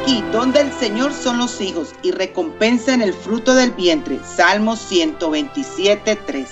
Aquí 0.00 0.22
donde 0.32 0.60
el 0.60 0.72
Señor 0.72 1.12
son 1.12 1.38
los 1.38 1.60
hijos 1.60 1.94
y 2.02 2.12
recompensa 2.12 2.94
en 2.94 3.02
el 3.02 3.12
fruto 3.12 3.54
del 3.54 3.72
vientre. 3.72 4.18
Salmo 4.24 4.76
127, 4.76 6.16
3. 6.26 6.48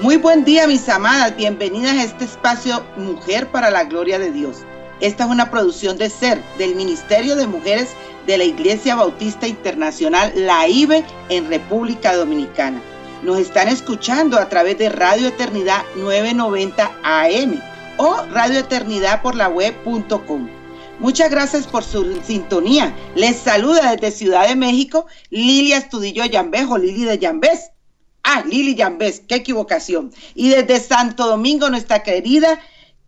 Muy 0.00 0.16
buen 0.16 0.44
día, 0.44 0.66
mis 0.66 0.88
amadas. 0.88 1.36
Bienvenidas 1.36 1.94
a 1.94 2.04
este 2.04 2.24
espacio 2.24 2.84
Mujer 2.96 3.48
para 3.48 3.70
la 3.70 3.84
Gloria 3.84 4.18
de 4.18 4.30
Dios. 4.30 4.58
Esta 5.00 5.24
es 5.24 5.30
una 5.30 5.50
producción 5.50 5.96
de 5.96 6.10
SER, 6.10 6.42
del 6.58 6.74
Ministerio 6.74 7.36
de 7.36 7.46
Mujeres 7.46 7.90
de 8.26 8.38
la 8.38 8.44
Iglesia 8.44 8.96
Bautista 8.96 9.46
Internacional, 9.46 10.32
la 10.34 10.68
IBE, 10.68 11.04
en 11.28 11.48
República 11.48 12.14
Dominicana. 12.14 12.80
Nos 13.22 13.38
están 13.38 13.68
escuchando 13.68 14.38
a 14.38 14.48
través 14.48 14.78
de 14.78 14.88
Radio 14.88 15.28
Eternidad 15.28 15.82
990 15.96 16.92
AM 17.02 17.60
o 17.96 18.22
Radio 18.32 18.60
Eternidad 18.60 19.22
por 19.22 19.34
la 19.34 19.48
web.com. 19.48 20.57
Muchas 21.00 21.30
gracias 21.30 21.66
por 21.68 21.84
su 21.84 22.20
sintonía. 22.24 22.92
Les 23.14 23.36
saluda 23.36 23.92
desde 23.94 24.10
Ciudad 24.10 24.48
de 24.48 24.56
México 24.56 25.06
Lilia 25.30 25.78
Estudillo 25.78 26.24
Yambés 26.24 26.66
o 26.68 26.76
Lili 26.76 27.04
de 27.04 27.18
Yambés. 27.18 27.70
Ah, 28.24 28.42
Lili 28.44 28.74
Yambés, 28.74 29.22
qué 29.28 29.36
equivocación. 29.36 30.10
Y 30.34 30.48
desde 30.48 30.80
Santo 30.80 31.28
Domingo, 31.28 31.70
nuestra 31.70 32.02
querida 32.02 32.58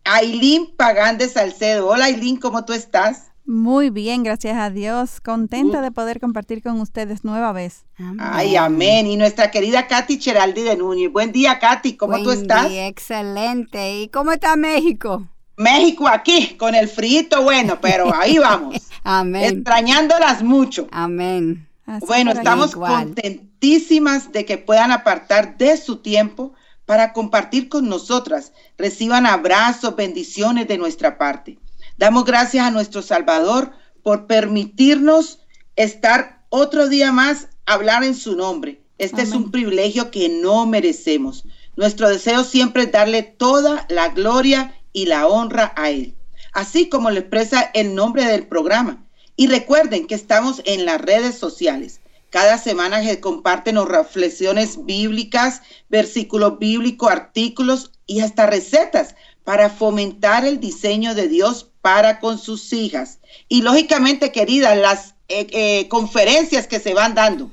Ailín 0.05 0.73
Pagán 0.77 1.17
de 1.17 1.27
Salcedo. 1.27 1.89
Hola 1.89 2.05
Ailín, 2.05 2.37
¿cómo 2.37 2.63
tú 2.63 2.71
estás? 2.71 3.31
Muy 3.45 3.89
bien, 3.89 4.23
gracias 4.23 4.57
a 4.57 4.69
Dios. 4.69 5.19
Contenta 5.19 5.81
de 5.81 5.91
poder 5.91 6.21
compartir 6.21 6.63
con 6.63 6.79
ustedes 6.79 7.25
nueva 7.25 7.51
vez. 7.51 7.83
Ay, 8.19 8.55
amén. 8.55 9.05
Y 9.05 9.17
nuestra 9.17 9.51
querida 9.51 9.87
Katy 9.87 10.17
Cheraldi 10.17 10.61
de 10.61 10.77
Núñez. 10.77 11.11
Buen 11.11 11.33
día, 11.33 11.59
Katy, 11.59 11.97
¿cómo 11.97 12.23
tú 12.23 12.31
estás? 12.31 12.69
Día, 12.69 12.87
excelente. 12.87 13.99
¿Y 13.99 14.07
cómo 14.07 14.31
está 14.31 14.55
México? 14.55 15.27
México 15.61 16.07
aquí, 16.07 16.55
con 16.57 16.75
el 16.75 16.87
frito 16.87 17.41
bueno, 17.43 17.79
pero 17.81 18.13
ahí 18.13 18.37
vamos. 18.37 18.75
Amén. 19.03 19.57
Extrañándolas 19.57 20.43
mucho. 20.43 20.87
Amén. 20.91 21.67
bueno, 22.07 22.31
estamos 22.31 22.75
contentísimas 22.75 24.31
de 24.31 24.45
que 24.45 24.57
puedan 24.57 24.91
apartar 24.91 25.57
de 25.57 25.77
su 25.77 25.97
tiempo 25.97 26.53
para 26.85 27.13
compartir 27.13 27.69
con 27.69 27.87
nosotras. 27.87 28.53
Reciban 28.77 29.25
abrazos, 29.25 29.95
bendiciones 29.95 30.67
de 30.67 30.77
nuestra 30.77 31.17
parte. 31.17 31.57
Damos 31.97 32.25
gracias 32.25 32.65
a 32.65 32.71
nuestro 32.71 33.01
Salvador 33.01 33.71
por 34.03 34.27
permitirnos 34.27 35.39
estar 35.75 36.43
otro 36.49 36.89
día 36.89 37.11
más, 37.11 37.47
hablar 37.65 38.03
en 38.03 38.15
su 38.15 38.35
nombre. 38.35 38.81
Este 38.97 39.21
es 39.23 39.31
un 39.31 39.51
privilegio 39.51 40.11
que 40.11 40.29
no 40.29 40.65
merecemos. 40.65 41.45
Nuestro 41.75 42.09
deseo 42.09 42.43
siempre 42.43 42.83
es 42.83 42.91
darle 42.91 43.23
toda 43.23 43.85
la 43.89 44.09
gloria 44.09 44.75
y 44.93 45.05
la 45.05 45.27
honra 45.27 45.73
a 45.75 45.89
Él, 45.89 46.15
así 46.53 46.89
como 46.89 47.09
le 47.09 47.21
expresa 47.21 47.69
el 47.73 47.95
nombre 47.95 48.25
del 48.25 48.47
programa. 48.47 49.05
Y 49.35 49.47
recuerden 49.47 50.07
que 50.07 50.15
estamos 50.15 50.61
en 50.65 50.85
las 50.85 51.01
redes 51.01 51.37
sociales. 51.37 52.01
Cada 52.29 52.57
semana 52.57 53.03
se 53.03 53.19
comparten 53.19 53.83
reflexiones 53.85 54.85
bíblicas, 54.85 55.61
versículos 55.89 56.59
bíblicos, 56.59 57.11
artículos 57.11 57.91
y 58.05 58.21
hasta 58.21 58.45
recetas 58.45 59.15
para 59.43 59.69
fomentar 59.69 60.45
el 60.45 60.59
diseño 60.59 61.13
de 61.15 61.27
Dios 61.27 61.69
para 61.81 62.19
con 62.19 62.37
sus 62.37 62.71
hijas. 62.71 63.19
Y 63.49 63.63
lógicamente, 63.63 64.31
queridas, 64.31 64.77
las 64.77 65.15
eh, 65.27 65.47
eh, 65.51 65.87
conferencias 65.89 66.67
que 66.67 66.79
se 66.79 66.93
van 66.93 67.15
dando. 67.15 67.51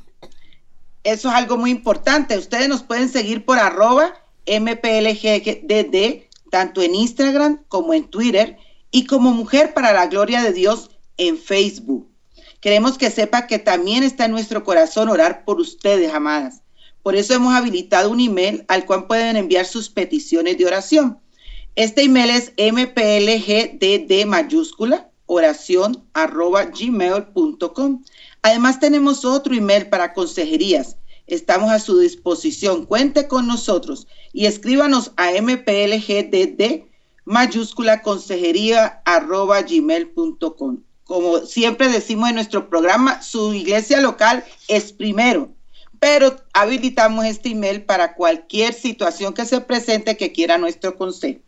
Eso 1.04 1.28
es 1.28 1.34
algo 1.34 1.56
muy 1.56 1.71
importante. 1.71 2.37
Ustedes 2.37 2.69
nos 2.69 2.82
pueden 2.82 3.09
seguir 3.09 3.44
por 3.44 3.59
arroba 3.59 4.15
tanto 6.50 6.82
en 6.82 6.94
Instagram 6.94 7.64
como 7.69 7.94
en 7.94 8.04
Twitter 8.04 8.56
y 8.91 9.06
como 9.06 9.31
Mujer 9.32 9.75
para 9.75 9.92
la 9.92 10.06
Gloria 10.06 10.42
de 10.42 10.53
Dios 10.53 10.91
en 11.16 11.38
Facebook. 11.38 12.09
Queremos 12.60 12.98
que 12.98 13.10
sepa 13.10 13.47
que 13.47 13.59
también 13.59 14.03
está 14.03 14.25
en 14.25 14.32
nuestro 14.32 14.64
corazón 14.64 15.09
orar 15.09 15.44
por 15.44 15.60
ustedes, 15.60 16.12
amadas. 16.12 16.62
Por 17.03 17.14
eso 17.14 17.34
hemos 17.34 17.54
habilitado 17.54 18.10
un 18.10 18.20
email 18.20 18.64
al 18.69 18.84
cual 18.84 19.06
pueden 19.06 19.36
enviar 19.36 19.66
sus 19.66 19.88
peticiones 19.88 20.59
de 20.59 20.66
oración. 20.66 21.19
Este 21.76 22.03
email 22.03 22.31
es 22.31 22.53
mplgdd 22.56 24.26
mayúscula 24.26 25.10
oración 25.26 26.04
arroba 26.15 26.65
gmail.com. 26.65 28.03
Además 28.42 28.80
tenemos 28.80 29.25
otro 29.25 29.54
email 29.54 29.88
para 29.88 30.12
consejerías 30.12 30.97
Estamos 31.28 31.70
a 31.70 31.78
su 31.78 31.98
disposición. 31.98 32.86
Cuente 32.86 33.28
con 33.28 33.47
nosotros 33.47 34.06
y 34.33 34.47
escríbanos 34.47 35.12
a 35.16 35.31
mplgdd 35.41 36.84
mayúscula 37.25 38.03
consejería 38.03 39.03
arroba 39.05 39.62
gmail.com. 39.62 40.78
Como 41.05 41.39
siempre 41.39 41.89
decimos 41.89 42.28
en 42.28 42.37
nuestro 42.37 42.69
programa, 42.69 43.22
su 43.22 43.55
iglesia 43.55 44.00
local 44.00 44.44
es 44.66 44.93
primero, 44.93 45.50
pero 45.99 46.37
habilitamos 46.53 47.25
este 47.27 47.50
email 47.50 47.83
para 47.83 48.15
cualquier 48.15 48.75
situación 48.75 49.34
que 49.34 49.44
se 49.44 49.61
presente 49.61 50.16
que 50.16 50.33
quiera 50.33 50.59
nuestro 50.59 50.97
consejo. 50.97 51.41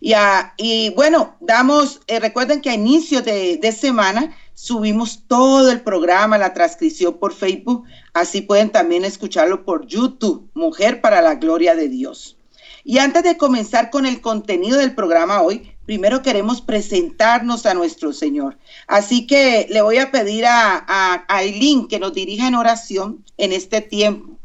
Y, 0.00 0.14
y 0.58 0.90
bueno, 0.90 1.36
damos, 1.40 2.00
eh, 2.06 2.20
recuerden 2.20 2.60
que 2.60 2.70
a 2.70 2.74
inicio 2.74 3.22
de, 3.22 3.56
de 3.56 3.72
semana 3.72 4.36
subimos 4.56 5.24
todo 5.28 5.70
el 5.70 5.82
programa, 5.82 6.38
la 6.38 6.54
transcripción 6.54 7.18
por 7.18 7.34
Facebook, 7.34 7.84
así 8.14 8.40
pueden 8.40 8.70
también 8.70 9.04
escucharlo 9.04 9.64
por 9.64 9.86
YouTube, 9.86 10.50
Mujer 10.54 11.02
para 11.02 11.20
la 11.20 11.34
Gloria 11.34 11.76
de 11.76 11.88
Dios. 11.88 12.38
Y 12.82 12.98
antes 12.98 13.22
de 13.22 13.36
comenzar 13.36 13.90
con 13.90 14.06
el 14.06 14.20
contenido 14.22 14.78
del 14.78 14.94
programa 14.94 15.42
hoy, 15.42 15.74
primero 15.84 16.22
queremos 16.22 16.62
presentarnos 16.62 17.66
a 17.66 17.74
nuestro 17.74 18.14
Señor. 18.14 18.58
Así 18.86 19.26
que 19.26 19.66
le 19.68 19.82
voy 19.82 19.98
a 19.98 20.10
pedir 20.10 20.46
a, 20.46 20.84
a 20.88 21.24
Aileen 21.28 21.86
que 21.86 21.98
nos 21.98 22.14
dirija 22.14 22.48
en 22.48 22.54
oración 22.54 23.24
en 23.36 23.52
este 23.52 23.82
tiempo. 23.82 24.38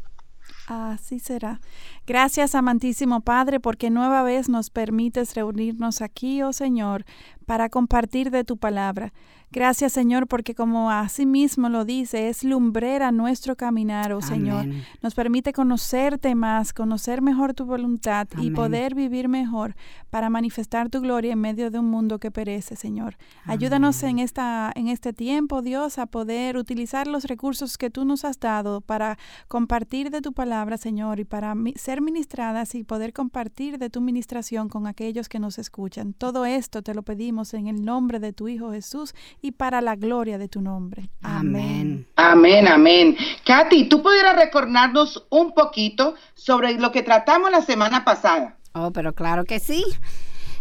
Así 0.66 1.20
será. 1.20 1.60
Gracias, 2.04 2.56
amantísimo 2.56 3.20
Padre, 3.20 3.60
porque 3.60 3.88
nueva 3.88 4.22
vez 4.24 4.48
nos 4.48 4.70
permites 4.70 5.34
reunirnos 5.34 6.02
aquí, 6.02 6.42
oh 6.42 6.52
Señor, 6.52 7.04
para 7.46 7.68
compartir 7.68 8.30
de 8.30 8.44
tu 8.44 8.56
palabra. 8.56 9.12
Gracias, 9.52 9.92
Señor, 9.92 10.28
porque 10.28 10.54
como 10.54 10.90
así 10.90 11.26
mismo 11.26 11.68
lo 11.68 11.84
dice, 11.84 12.30
es 12.30 12.42
lumbrera 12.42 13.12
nuestro 13.12 13.54
caminar, 13.54 14.14
oh 14.14 14.22
Señor. 14.22 14.64
Nos 15.02 15.14
permite 15.14 15.52
conocerte 15.52 16.34
más, 16.34 16.72
conocer 16.72 17.20
mejor 17.20 17.52
tu 17.52 17.66
voluntad 17.66 18.26
y 18.38 18.50
poder 18.50 18.94
vivir 18.94 19.28
mejor 19.28 19.76
para 20.08 20.30
manifestar 20.30 20.88
tu 20.88 21.02
gloria 21.02 21.34
en 21.34 21.40
medio 21.40 21.70
de 21.70 21.78
un 21.78 21.90
mundo 21.90 22.18
que 22.18 22.30
perece, 22.30 22.76
Señor. 22.76 23.18
Ayúdanos 23.44 24.02
en 24.04 24.20
esta 24.20 24.72
en 24.74 24.88
este 24.88 25.12
tiempo, 25.12 25.60
Dios, 25.60 25.98
a 25.98 26.06
poder 26.06 26.56
utilizar 26.56 27.06
los 27.06 27.24
recursos 27.24 27.76
que 27.76 27.90
tú 27.90 28.06
nos 28.06 28.24
has 28.24 28.40
dado 28.40 28.80
para 28.80 29.18
compartir 29.48 30.10
de 30.10 30.22
tu 30.22 30.32
palabra, 30.32 30.78
Señor, 30.78 31.20
y 31.20 31.24
para 31.26 31.54
ser 31.76 31.91
ministradas 32.00 32.74
y 32.74 32.84
poder 32.84 33.12
compartir 33.12 33.78
de 33.78 33.90
tu 33.90 34.00
ministración 34.00 34.68
con 34.68 34.86
aquellos 34.86 35.28
que 35.28 35.38
nos 35.38 35.58
escuchan. 35.58 36.14
Todo 36.14 36.46
esto 36.46 36.82
te 36.82 36.94
lo 36.94 37.02
pedimos 37.02 37.54
en 37.54 37.66
el 37.66 37.84
nombre 37.84 38.18
de 38.20 38.32
tu 38.32 38.48
Hijo 38.48 38.72
Jesús 38.72 39.14
y 39.40 39.52
para 39.52 39.80
la 39.80 39.96
gloria 39.96 40.38
de 40.38 40.48
tu 40.48 40.60
nombre. 40.60 41.10
Amén. 41.22 42.06
Amén, 42.16 42.66
amén. 42.68 43.16
Katy, 43.44 43.88
¿tú 43.88 44.02
pudieras 44.02 44.36
recordarnos 44.36 45.26
un 45.30 45.52
poquito 45.52 46.14
sobre 46.34 46.74
lo 46.74 46.92
que 46.92 47.02
tratamos 47.02 47.50
la 47.50 47.62
semana 47.62 48.04
pasada? 48.04 48.56
Oh, 48.74 48.90
pero 48.92 49.12
claro 49.12 49.44
que 49.44 49.60
sí. 49.60 49.84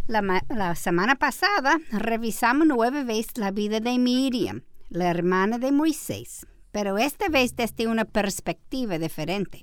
La, 0.08 0.44
la 0.50 0.76
semana 0.76 1.16
pasada 1.16 1.78
revisamos 1.92 2.68
nueve 2.68 3.04
veces 3.04 3.38
la 3.38 3.52
vida 3.52 3.80
de 3.80 3.98
Miriam, 3.98 4.64
la 4.90 5.10
hermana 5.10 5.58
de 5.58 5.72
Moisés, 5.72 6.46
pero 6.72 6.98
esta 6.98 7.30
vez 7.30 7.56
desde 7.56 7.88
una 7.88 8.06
perspectiva 8.06 8.98
diferente. 8.98 9.62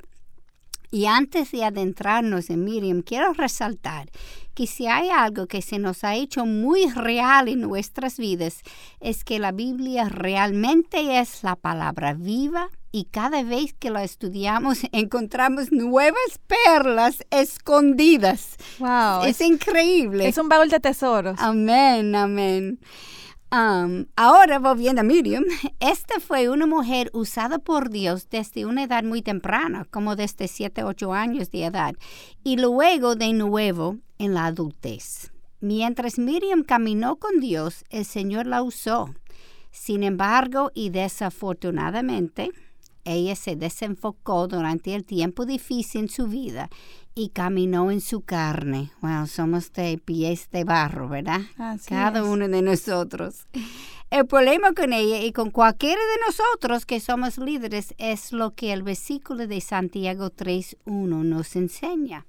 Y 0.91 1.07
antes 1.07 1.51
de 1.53 1.65
adentrarnos 1.65 2.51
en 2.51 2.65
Miriam, 2.65 3.03
quiero 3.03 3.33
resaltar 3.33 4.09
que 4.55 4.67
si 4.67 4.87
hay 4.89 5.09
algo 5.11 5.47
que 5.47 5.63
se 5.63 5.79
nos 5.79 6.03
ha 6.03 6.17
hecho 6.17 6.45
muy 6.45 6.91
real 6.91 7.47
en 7.49 7.61
nuestras 7.61 8.17
vidas, 8.17 8.63
es 8.99 9.23
que 9.23 9.39
la 9.39 9.53
Biblia 9.53 10.09
realmente 10.09 11.21
es 11.21 11.45
la 11.45 11.55
palabra 11.55 12.15
viva 12.15 12.69
y 12.91 13.05
cada 13.05 13.43
vez 13.45 13.75
que 13.75 13.91
la 13.91 14.03
estudiamos 14.03 14.81
encontramos 14.93 15.71
nuevas 15.71 16.41
perlas 16.47 17.25
escondidas. 17.31 18.57
Wow. 18.79 19.25
Es, 19.27 19.41
increíble. 19.41 20.27
Es 20.27 20.39
un 20.39 20.49
baúl 20.49 20.69
de 20.71 20.81
tesoros. 20.81 21.39
Amén, 21.39 22.15
amén. 22.17 22.81
Ahora, 23.51 24.59
volviendo 24.59 25.01
a 25.01 25.05
Miriam, 25.05 25.45
esta 25.81 26.21
fue 26.21 26.51
una 26.51 26.67
mujer 26.67 27.11
usada 27.15 27.59
por 27.59 27.89
Dios 27.89 28.29
desde 28.29 28.67
una 28.67 28.83
edad 28.83 29.05
muy 29.05 29.23
temprana, 29.23 29.87
como 29.91 30.17
desde 30.17 30.49
7, 30.49 30.85
8 30.85 31.15
años 31.15 31.51
de 31.51 31.65
edad, 31.65 31.95
y 32.45 32.59
luego 32.59 33.15
de 33.15 33.33
nuevo 33.33 33.97
en 34.19 34.35
la 34.35 34.47
adultez. 34.47 35.33
Mientras 35.61 36.19
Miriam 36.19 36.63
caminó 36.63 37.17
con 37.17 37.41
Dios, 37.41 37.85
el 37.89 38.05
Señor 38.05 38.47
la 38.47 38.63
usó. 38.63 39.15
Sin 39.71 40.03
embargo, 40.03 40.71
y 40.75 40.91
desafortunadamente, 40.91 42.51
ella 43.05 43.35
se 43.35 43.57
desenfocó 43.57 44.47
durante 44.47 44.95
el 44.95 45.05
tiempo 45.05 45.47
difícil 45.47 46.03
en 46.03 46.09
su 46.11 46.27
vida 46.27 46.69
y 47.19 47.31
caminó 47.31 47.91
en 47.91 48.01
su 48.01 48.21
carne. 48.21 48.93
Wow, 49.03 49.27
somos 49.27 49.73
de 49.73 49.99
pies 49.99 50.49
de 50.53 50.63
barro, 50.63 51.09
¿verdad? 51.09 51.41
Así 51.59 51.89
Cada 51.89 52.21
es. 52.21 52.27
uno 52.27 52.47
de 52.49 52.63
nosotros. 52.63 53.47
El 54.11 54.27
problema 54.27 54.73
con 54.73 54.93
ella 54.93 55.21
y 55.23 55.33
con 55.33 55.51
cualquiera 55.51 56.01
de 56.01 56.21
nosotros 56.27 56.87
que 56.87 57.01
somos 57.01 57.37
líderes 57.37 57.93
es 57.99 58.33
lo 58.33 58.55
que 58.55 58.73
el 58.73 58.85
versículo 58.85 59.49
de 59.49 59.61
Santiago 59.61 60.31
3.1 60.31 61.25
nos 61.25 61.57
enseña. 61.57 62.25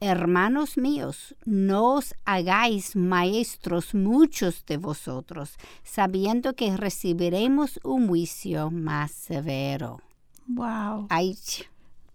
Hermanos 0.00 0.78
míos, 0.78 1.36
no 1.44 1.96
os 1.96 2.14
hagáis 2.24 2.96
maestros 2.96 3.94
muchos 3.94 4.64
de 4.66 4.78
vosotros, 4.78 5.58
sabiendo 5.84 6.54
que 6.54 6.74
recibiremos 6.76 7.78
un 7.84 8.08
juicio 8.08 8.70
más 8.70 9.12
severo. 9.12 10.00
Wow. 10.48 11.06
Ay, 11.08 11.36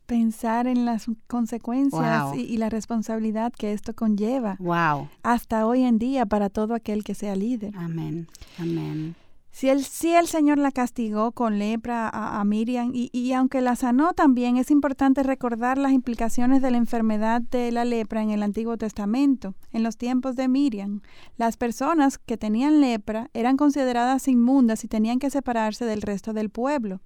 Pensar 0.07 0.67
en 0.67 0.85
las 0.85 1.05
consecuencias 1.27 2.23
Wow. 2.23 2.33
y, 2.35 2.41
y 2.41 2.57
la 2.57 2.69
responsabilidad 2.69 3.51
que 3.53 3.73
esto 3.73 3.93
conlleva 3.93 4.55
wow. 4.59 5.09
hasta 5.21 5.67
hoy 5.67 5.83
en 5.83 5.99
día 5.99 6.25
para 6.25 6.49
todo 6.49 6.73
aquel 6.73 7.03
que 7.03 7.13
sea 7.13 7.35
líder. 7.35 7.75
Amén. 7.77 8.27
Amén. 8.57 9.15
Si 9.51 9.69
el, 9.69 9.83
si 9.83 10.13
el 10.13 10.27
Señor 10.27 10.59
la 10.59 10.71
castigó 10.71 11.31
con 11.31 11.57
lepra 11.57 12.07
a, 12.07 12.39
a 12.39 12.43
Miriam 12.45 12.91
y, 12.93 13.09
y 13.11 13.33
aunque 13.33 13.59
la 13.61 13.75
sanó 13.75 14.13
también, 14.13 14.55
es 14.57 14.69
importante 14.69 15.23
recordar 15.23 15.79
las 15.79 15.91
implicaciones 15.93 16.61
de 16.61 16.69
la 16.71 16.77
enfermedad 16.77 17.41
de 17.41 17.71
la 17.71 17.83
lepra 17.83 18.21
en 18.21 18.29
el 18.29 18.43
Antiguo 18.43 18.77
Testamento. 18.77 19.55
En 19.73 19.81
los 19.81 19.97
tiempos 19.97 20.35
de 20.35 20.47
Miriam, 20.47 21.01
las 21.37 21.57
personas 21.57 22.19
que 22.19 22.37
tenían 22.37 22.81
lepra 22.81 23.29
eran 23.33 23.57
consideradas 23.57 24.27
inmundas 24.27 24.83
y 24.83 24.87
tenían 24.87 25.17
que 25.17 25.31
separarse 25.31 25.85
del 25.85 26.01
resto 26.03 26.33
del 26.33 26.49
pueblo. 26.51 27.01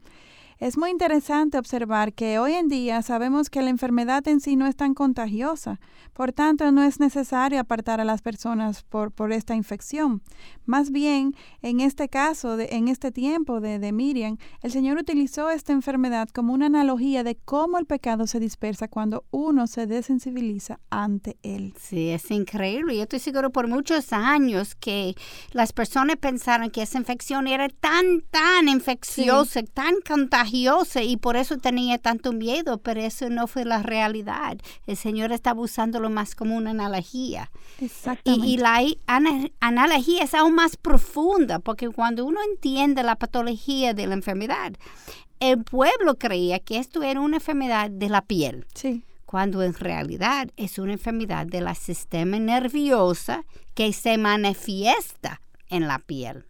Es 0.62 0.78
muy 0.78 0.92
interesante 0.92 1.58
observar 1.58 2.14
que 2.14 2.38
hoy 2.38 2.54
en 2.54 2.68
día 2.68 3.02
sabemos 3.02 3.50
que 3.50 3.64
la 3.64 3.72
enfermedad 3.72 4.28
en 4.28 4.40
sí 4.40 4.56
no 4.56 4.68
es 4.68 4.76
tan 4.76 4.94
contagiosa, 4.94 5.80
por 6.14 6.34
tanto 6.34 6.72
no 6.72 6.84
es 6.84 7.00
necesario 7.00 7.60
apartar 7.60 8.00
a 8.00 8.06
las 8.06 8.22
personas 8.22 8.84
por, 8.84 9.12
por 9.12 9.32
esta 9.32 9.56
infección. 9.56 10.22
Más 10.68 10.92
bien, 10.92 11.36
en 11.64 11.80
este 11.80 12.10
caso, 12.10 12.58
de, 12.58 12.70
en 12.74 12.90
este 12.90 13.12
tiempo 13.12 13.60
de, 13.60 13.80
de 13.80 13.92
Miriam, 13.92 14.38
el 14.62 14.72
Señor 14.72 15.00
utilizó 15.00 15.50
esta 15.50 15.74
enfermedad 15.74 16.30
como 16.30 16.54
una 16.54 16.68
analogía 16.68 17.24
de 17.24 17.38
cómo 17.44 17.80
el 17.80 17.88
pecado 17.88 18.28
se 18.28 18.40
dispersa 18.40 18.88
cuando 18.88 19.26
uno 19.32 19.66
se 19.66 19.88
desensibiliza 19.88 20.80
ante 20.92 21.38
él. 21.42 21.74
Sí, 21.82 22.10
es 22.10 22.30
increíble. 22.30 22.96
Yo 22.98 23.02
estoy 23.02 23.18
seguro 23.18 23.50
por 23.50 23.68
muchos 23.68 24.14
años 24.14 24.76
que 24.76 25.16
las 25.54 25.74
personas 25.74 26.18
pensaron 26.18 26.70
que 26.70 26.84
esa 26.84 27.00
infección 27.00 27.48
era 27.48 27.68
tan, 27.68 28.22
tan 28.30 28.68
infecciosa, 28.68 29.64
tan 29.64 29.96
contagiosa 30.08 30.51
y 30.54 31.18
por 31.18 31.38
eso 31.38 31.58
tenía 31.58 31.98
tanto 31.98 32.34
miedo, 32.34 32.78
pero 32.80 33.02
eso 33.02 33.30
no 33.30 33.48
fue 33.48 33.66
la 33.66 33.82
realidad. 33.82 34.58
El 34.88 34.98
Señor 34.98 35.32
estaba 35.32 35.62
usándolo 35.62 36.10
más 36.10 36.36
como 36.36 36.56
una 36.56 36.72
analogía. 36.72 37.52
Exactamente. 37.80 38.48
Y, 38.48 38.54
y 38.54 38.58
la 38.58 38.82
ana- 39.08 39.50
analogía 39.60 40.24
es 40.24 40.34
aún 40.34 40.56
más 40.56 40.78
profunda, 40.78 41.60
porque 41.60 41.90
cuando 41.90 42.26
uno 42.26 42.40
entiende 42.52 43.04
la 43.04 43.16
patología 43.16 43.94
de 43.94 44.08
la 44.08 44.14
enfermedad, 44.14 44.74
el 45.40 45.64
pueblo 45.64 46.16
creía 46.16 46.60
que 46.60 46.78
esto 46.78 47.02
era 47.04 47.20
una 47.20 47.38
enfermedad 47.38 47.90
de 47.90 48.10
la 48.10 48.22
piel 48.22 48.66
sí, 48.76 49.04
cuando 49.26 49.64
en 49.64 49.74
realidad 49.74 50.50
es 50.58 50.78
una 50.78 50.94
enfermedad 50.94 51.48
del 51.48 51.74
sistema 51.76 52.38
nervioso 52.38 53.44
que 53.74 53.92
se 53.94 54.18
manifiesta 54.18 55.42
en 55.70 55.88
la 55.88 56.00
piel. 56.00 56.46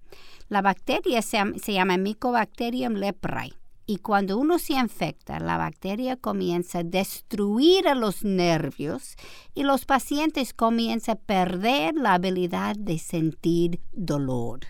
La 0.49 0.61
bacteria 0.61 1.21
se, 1.21 1.37
se 1.63 1.71
llama 1.73 1.95
Mycobacterium 1.95 2.95
leprae 2.95 3.53
y 3.91 3.97
cuando 3.97 4.37
uno 4.37 4.57
se 4.57 4.71
infecta, 4.71 5.37
la 5.41 5.57
bacteria 5.57 6.15
comienza 6.15 6.79
a 6.79 6.83
destruir 6.83 7.89
a 7.89 7.93
los 7.93 8.23
nervios 8.23 9.17
y 9.53 9.63
los 9.63 9.83
pacientes 9.83 10.53
comienzan 10.53 11.17
a 11.17 11.19
perder 11.27 11.95
la 11.95 12.13
habilidad 12.13 12.77
de 12.77 12.97
sentir 12.99 13.81
dolor. 13.91 14.61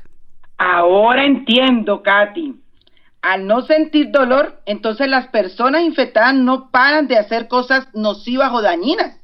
Ahora 0.58 1.24
entiendo, 1.24 2.02
Katy. 2.02 2.56
Al 3.22 3.46
no 3.46 3.62
sentir 3.62 4.10
dolor, 4.10 4.60
entonces 4.66 5.08
las 5.08 5.28
personas 5.28 5.84
infectadas 5.84 6.34
no 6.34 6.72
paran 6.72 7.08
de 7.08 7.18
hacer 7.18 7.48
cosas 7.48 7.90
nocivas 7.94 8.52
o 8.52 8.64
dañinas. 8.64 9.21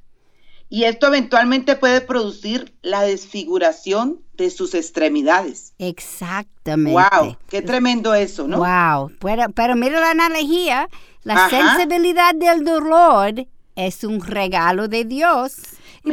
Y 0.69 0.83
esto 0.83 1.07
eventualmente 1.07 1.75
puede 1.75 2.01
producir 2.01 2.73
la 2.81 3.01
desfiguración 3.01 4.19
de 4.33 4.49
sus 4.49 4.73
extremidades. 4.73 5.73
Exactamente. 5.79 6.91
¡Wow! 6.91 7.37
¡Qué 7.49 7.61
tremendo 7.61 8.13
eso, 8.13 8.47
¿no? 8.47 8.57
Wow, 8.57 9.11
pero, 9.19 9.49
pero 9.53 9.75
mira 9.75 9.99
la 9.99 10.11
analogía, 10.11 10.89
la 11.23 11.45
Ajá. 11.45 11.49
sensibilidad 11.77 12.35
del 12.35 12.63
dolor 12.65 13.47
es 13.75 14.03
un 14.03 14.21
regalo 14.21 14.87
de 14.87 15.05
Dios. 15.05 15.55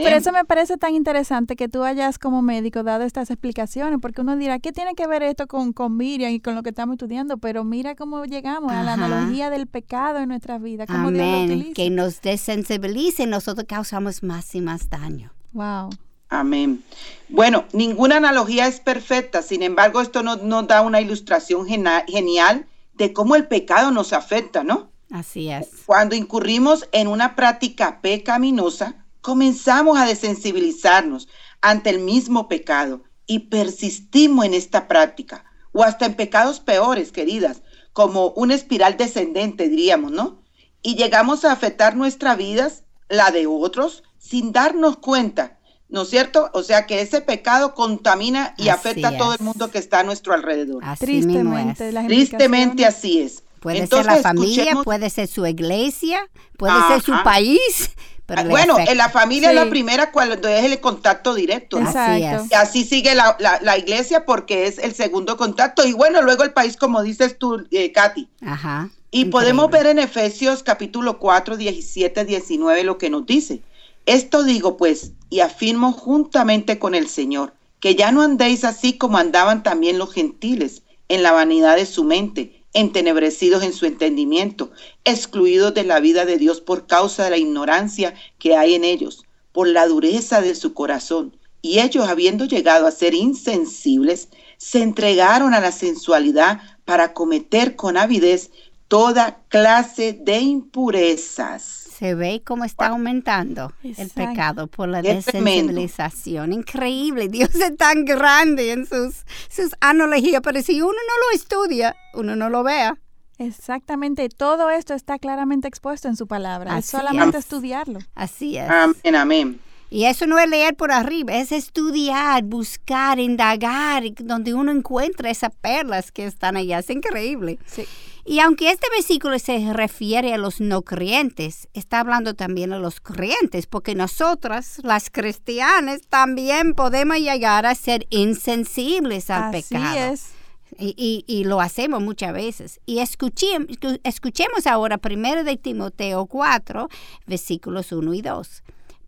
Y 0.01 0.03
por 0.03 0.13
eso 0.13 0.33
me 0.33 0.45
parece 0.45 0.77
tan 0.77 0.95
interesante 0.95 1.57
que 1.57 1.69
tú 1.69 1.85
hayas 1.85 2.19
como 2.19 2.43
médico 2.43 2.83
dado 2.83 3.05
estas 3.05 3.31
explicaciones, 3.31 3.99
porque 4.01 4.21
uno 4.21 4.37
dirá, 4.37 4.59
¿qué 4.59 4.73
tiene 4.73 4.95
que 4.95 5.07
ver 5.07 5.23
esto 5.23 5.47
con, 5.47 5.73
con 5.73 5.97
Miriam 5.97 6.31
y 6.33 6.41
con 6.41 6.55
lo 6.55 6.63
que 6.63 6.71
estamos 6.71 6.95
estudiando? 6.95 7.39
Pero 7.39 7.65
mira 7.65 7.95
cómo 7.95 8.25
llegamos 8.25 8.73
a 8.73 8.83
la 8.83 8.95
analogía 8.95 9.51
del 9.51 9.67
pecado 9.67 10.19
en 10.19 10.29
nuestras 10.29 10.61
vidas, 10.63 10.87
cómo 10.87 11.11
Dios 11.11 11.27
lo 11.27 11.33
Amén. 11.33 11.45
utiliza. 11.51 11.75
Que 11.75 11.91
nos 11.91 12.21
desensibilice 12.23 13.23
y 13.23 13.27
nosotros 13.27 13.67
causamos 13.69 14.23
más 14.23 14.55
y 14.55 14.61
más 14.61 14.91
daño. 14.91 15.33
Wow. 15.53 15.91
Amén. 16.31 16.83
Bueno, 17.29 17.65
ninguna 17.73 18.17
analogía 18.17 18.67
es 18.67 18.81
perfecta, 18.81 19.43
sin 19.43 19.63
embargo, 19.63 20.01
esto 20.01 20.23
nos, 20.23 20.43
nos 20.43 20.67
da 20.67 20.83
una 20.83 21.01
ilustración 21.01 21.67
gena- 21.67 22.05
genial 22.09 22.67
de 22.95 23.13
cómo 23.13 23.37
el 23.37 23.47
pecado 23.47 23.91
nos 23.93 24.13
afecta, 24.13 24.65
¿no? 24.65 24.91
Así 25.11 25.49
es. 25.51 25.69
Cuando 25.87 26.17
incurrimos 26.17 26.89
en 26.91 27.07
una 27.07 27.37
práctica 27.37 28.01
pecaminosa, 28.01 29.04
comenzamos 29.25 29.97
a 29.97 30.05
desensibilizarnos 30.05 31.29
ante 31.63 31.89
el 31.89 31.99
mismo 31.99 32.47
pecado 32.47 33.05
y 33.27 33.39
persistimos 33.39 34.45
en 34.45 34.53
esta 34.53 34.87
práctica, 34.87 35.47
o 35.73 35.83
hasta 35.83 36.05
en 36.05 36.13
pecados 36.13 36.61
peores, 36.61 37.11
queridas, 37.11 37.63
como 37.95 38.29
una 38.37 38.55
espiral 38.55 38.99
descendente, 38.99 39.71
diríamos, 39.71 40.13
¿no? 40.13 40.43
Y 40.83 40.97
llegamos 40.97 41.47
a 41.47 41.53
afectar 41.53 41.97
nuestras 41.97 42.37
vidas, 42.37 42.83
la 43.09 43.31
de 43.31 43.47
otros, 43.47 44.03
sin 44.19 44.53
darnos 44.53 44.99
cuenta, 44.99 45.59
¿no 45.89 46.03
es 46.03 46.11
cierto? 46.11 46.51
O 46.53 46.63
sea 46.63 46.85
que 46.85 47.01
ese 47.01 47.23
pecado 47.23 47.73
contamina 47.73 48.53
y 48.59 48.69
Así 48.69 48.89
afecta 48.89 49.09
a 49.09 49.17
todo 49.17 49.33
el 49.33 49.41
mundo 49.41 49.71
que 49.71 49.79
está 49.79 50.01
a 50.01 50.03
nuestro 50.03 50.35
alrededor. 50.35 50.85
Así 50.85 51.07
Tristemente. 51.07 51.93
las 51.93 52.07
Tristemente 52.09 52.85
así 52.85 53.23
es. 53.23 53.43
Puede 53.61 53.79
Entonces, 53.79 54.05
ser 54.07 54.17
la 54.17 54.23
familia, 54.23 54.65
escuchemos- 54.65 54.85
puede 54.85 55.09
ser 55.09 55.29
su 55.29 55.47
iglesia, 55.47 56.29
puede 56.59 56.75
ser 56.89 57.01
su 57.01 57.15
país. 57.25 57.91
Pero 58.27 58.41
Ah, 58.41 58.45
bueno, 58.45 58.73
afecta. 58.75 58.93
en 58.93 58.99
la 58.99 59.11
familia 59.11 59.51
es 59.51 59.55
la 59.55 59.69
primera 59.69 60.11
cuando 60.11 60.49
es 60.49 60.65
el 60.65 60.81
contacto 60.81 61.35
directo. 61.35 61.79
¿no? 61.79 61.89
Así 61.91 61.99
Exacto. 62.23 62.45
es. 62.45 62.51
Y 62.51 62.55
así 62.55 62.85
sigue 62.85 63.15
la, 63.15 63.37
la- 63.39 63.61
la 63.61 63.77
iglesia 63.77 64.25
porque 64.25 64.67
es 64.67 64.79
el 64.79 64.95
segundo 64.95 65.37
contacto. 65.37 65.87
Y 65.87 65.93
bueno, 65.93 66.23
luego 66.23 66.43
el 66.43 66.53
país, 66.55 66.77
como 66.79 67.03
dices 67.03 67.39
tú, 67.39 67.67
eh, 67.71 67.93
Katy. 67.93 68.29
Ajá. 68.47 68.89
Y 69.11 69.19
Increíble. 69.19 69.31
podemos 69.31 69.71
ver 69.71 69.87
en 69.89 69.99
Efesios 69.99 70.63
capítulo 70.63 71.19
4, 71.19 71.57
17, 71.59 72.25
19 72.25 72.83
lo 72.85 72.97
que 72.99 73.11
nos 73.11 73.27
dice. 73.27 73.61
Esto 74.07 74.43
digo 74.43 74.77
pues, 74.77 75.13
y 75.31 75.41
afirmo 75.41 75.93
juntamente 75.93 76.79
con 76.79 76.95
el 76.95 77.09
Señor, 77.09 77.53
que 77.81 77.95
ya 77.95 78.11
no 78.11 78.23
andéis 78.23 78.65
así 78.65 78.95
como 78.99 79.19
andaban 79.19 79.63
también 79.63 79.99
los 79.99 80.13
gentiles, 80.13 80.83
en 81.09 81.23
la 81.23 81.33
vanidad 81.33 81.77
de 81.77 81.85
su 81.87 82.03
mente, 82.05 82.54
entenebrecidos 82.75 83.63
en 83.63 83.73
su 83.73 83.87
entendimiento, 83.87 84.71
excluidos 85.05 85.73
de 85.73 85.85
la 85.85 86.01
vida 86.01 86.27
de 86.27 86.37
Dios 86.37 86.61
por 86.61 86.87
causa 86.87 87.25
de 87.25 87.31
la 87.31 87.39
ignorancia 87.39 88.15
que 88.39 88.57
hay 88.57 88.75
en 88.75 88.85
ellos, 88.85 89.25
por 89.53 89.69
la 89.69 89.87
dureza 89.87 90.41
de 90.41 90.55
su 90.55 90.75
corazón. 90.75 91.37
Y 91.63 91.79
ellos, 91.79 92.09
habiendo 92.09 92.45
llegado 92.45 92.87
a 92.87 92.91
ser 92.91 93.15
insensibles, 93.15 94.29
se 94.59 94.83
entregaron 94.83 95.55
a 95.55 95.61
la 95.61 95.73
sensualidad 95.73 96.61
para 96.85 97.15
cometer 97.15 97.77
con 97.77 97.97
avidez 97.97 98.51
toda 98.89 99.41
clase 99.49 100.13
de 100.13 100.41
impurezas. 100.41 101.84
Se 101.99 102.15
ve 102.15 102.43
cómo 102.45 102.65
está 102.65 102.89
aumentando 102.89 103.73
el 103.83 104.11
pecado 104.11 104.67
por 104.67 104.89
la 104.89 104.99
Es 105.01 105.27
tremendo. 105.27 105.73
desensibilización. 105.73 106.53
Increíble. 106.53 107.29
Dios 107.29 107.55
es 107.55 107.77
tan 107.77 108.05
grande 108.05 108.73
en 108.73 108.85
sus, 108.87 109.25
sus 109.49 109.75
analogías, 109.81 110.41
pero 110.43 110.61
si 110.63 110.81
uno 110.83 110.93
no 110.93 111.31
lo 111.31 111.37
estudia, 111.37 111.95
uno 112.15 112.35
no 112.35 112.51
lo 112.51 112.65
vea. 112.65 112.97
Exactamente, 113.39 114.29
todo 114.29 114.71
esto 114.71 114.95
está 114.95 115.19
claramente 115.19 115.69
expuesto 115.69 116.09
en 116.09 116.17
su 116.17 116.27
palabra. 116.27 116.79
es 116.79 116.85
Así 116.87 116.97
solamente 116.97 117.39
es. 117.39 117.45
estudiarlo. 117.45 118.01
Así 118.15 118.57
es. 118.57 118.69
Amén, 118.71 119.15
amén. 119.17 119.61
Y 119.91 120.07
eso 120.07 120.27
no 120.27 120.39
es 120.39 120.49
leer 120.49 120.75
por 120.75 120.91
arriba, 120.91 121.35
es 121.37 121.53
estudiar, 121.53 122.43
buscar, 122.43 123.21
indagar, 123.21 124.03
donde 124.19 124.53
uno 124.55 124.73
encuentra 124.73 125.31
esas 125.31 125.53
perlas 125.61 126.11
que 126.11 126.27
están 126.27 126.57
allá. 126.57 126.79
Es 126.81 126.91
increíble. 126.91 127.59
Sí. 127.67 127.85
Y 128.27 128.41
aunque 128.41 128.71
este 128.71 128.87
versículo 128.91 129.39
se 129.39 129.73
refiere 129.75 130.33
a 130.33 130.39
los 130.39 130.61
no 130.61 130.83
creyentes, 130.83 131.69
está 131.75 132.01
hablando 132.01 132.35
también 132.35 132.73
a 132.73 132.79
los 132.79 133.01
creyentes, 133.01 133.67
porque 133.67 133.95
nosotras, 133.95 134.81
las 134.83 135.11
cristianas, 135.11 136.01
también 136.09 136.75
podemos 136.75 137.19
llegar 137.19 137.67
a 137.67 137.75
ser 137.75 138.07
insensibles 138.11 139.29
al 139.31 139.55
Así 139.55 139.63
pecado. 139.75 140.13
es. 140.15 140.31
Y, 140.79 140.95
y- 140.97 141.25
y 141.33 141.45
lo 141.45 141.61
hacemos 141.61 142.03
muchas 142.03 142.33
veces. 142.33 142.81
Y 142.87 142.97
escuchem- 142.99 143.69
escu- 143.69 144.01
escuchemos 144.03 144.67
ahora 144.67 144.99
primero 144.99 145.45
de 145.45 145.57
Timoteo 145.57 146.27
4, 146.27 146.89
versículos 147.27 147.93
1 147.93 148.13
y 148.15 148.23
2. 148.23 148.63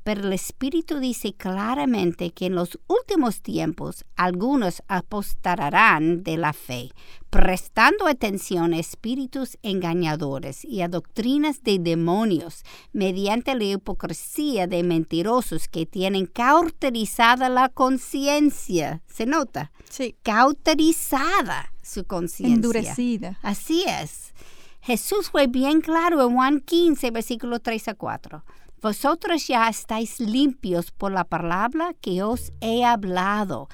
Pero 0.07 0.21
el 0.23 0.33
Espíritu 0.35 1.01
dice 1.01 1.33
claramente 1.33 2.31
que 2.31 2.47
en 2.47 2.55
los 2.55 2.79
últimos 2.87 3.41
tiempos 3.43 4.05
algunos 4.15 4.85
apostarán 4.87 6.23
de 6.23 6.37
la 6.37 6.53
fe, 6.53 6.91
prestando 7.29 8.07
atención 8.07 8.73
a 8.73 8.79
espíritus 8.79 9.59
engañadores 9.65 10.65
y 10.65 10.83
a 10.83 10.87
doctrinas 10.87 11.65
de 11.65 11.81
demonios, 11.81 12.63
mediante 12.93 13.57
la 13.57 13.65
hipocresía 13.65 14.69
de 14.69 14.85
mentirosos 14.85 15.67
que 15.67 15.87
tienen 15.87 16.27
cauterizada 16.27 17.49
la 17.49 17.69
conciencia. 17.69 19.03
¿Se 19.09 19.27
nota? 19.27 19.73
Sí. 19.91 20.15
cauterizada 20.23 21.73
su 21.83 22.05
conciencia. 22.05 22.55
Endurecida. 22.55 23.41
Así 23.43 23.83
es. 23.89 24.35
Jesús 24.83 25.31
fue 25.31 25.49
bien 25.49 25.81
claro 25.81 26.23
en 26.23 26.37
Juan 26.37 26.61
15, 26.61 27.11
versículo 27.11 27.59
3 27.59 27.89
a 27.89 27.95
4. 27.95 28.45
Vosotros 28.83 29.47
ya 29.49 29.69
estáis 29.69 30.21
limpios 30.21 30.91
por 30.91 31.13
la 31.13 31.25
palabra 31.25 31.95
que 32.01 32.23
os 32.23 32.53
he 32.61 32.85
hablado. 32.85 33.69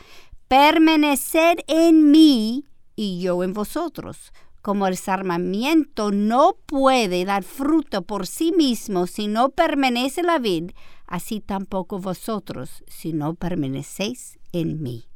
Permaneced 0.49 1.59
en 1.67 2.11
mí 2.11 2.65
y 2.95 3.21
yo 3.21 3.43
en 3.43 3.53
vosotros. 3.53 4.33
Como 4.61 4.87
el 4.87 4.97
sarmiento 4.97 6.13
no 6.13 6.57
puede 6.67 7.25
dar 7.25 7.43
fruto 7.43 8.03
por 8.03 8.29
sí 8.29 8.53
mismo 8.53 9.09
si 9.09 9.27
no 9.27 9.49
permanece 9.49 10.23
la 10.23 10.39
vid, 10.39 10.71
así 11.07 11.41
tampoco 11.41 11.99
vosotros 11.99 12.85
si 12.87 13.13
no 13.13 13.35
permanecéis 13.35 14.39
en 14.53 14.81
mí. 14.81 15.12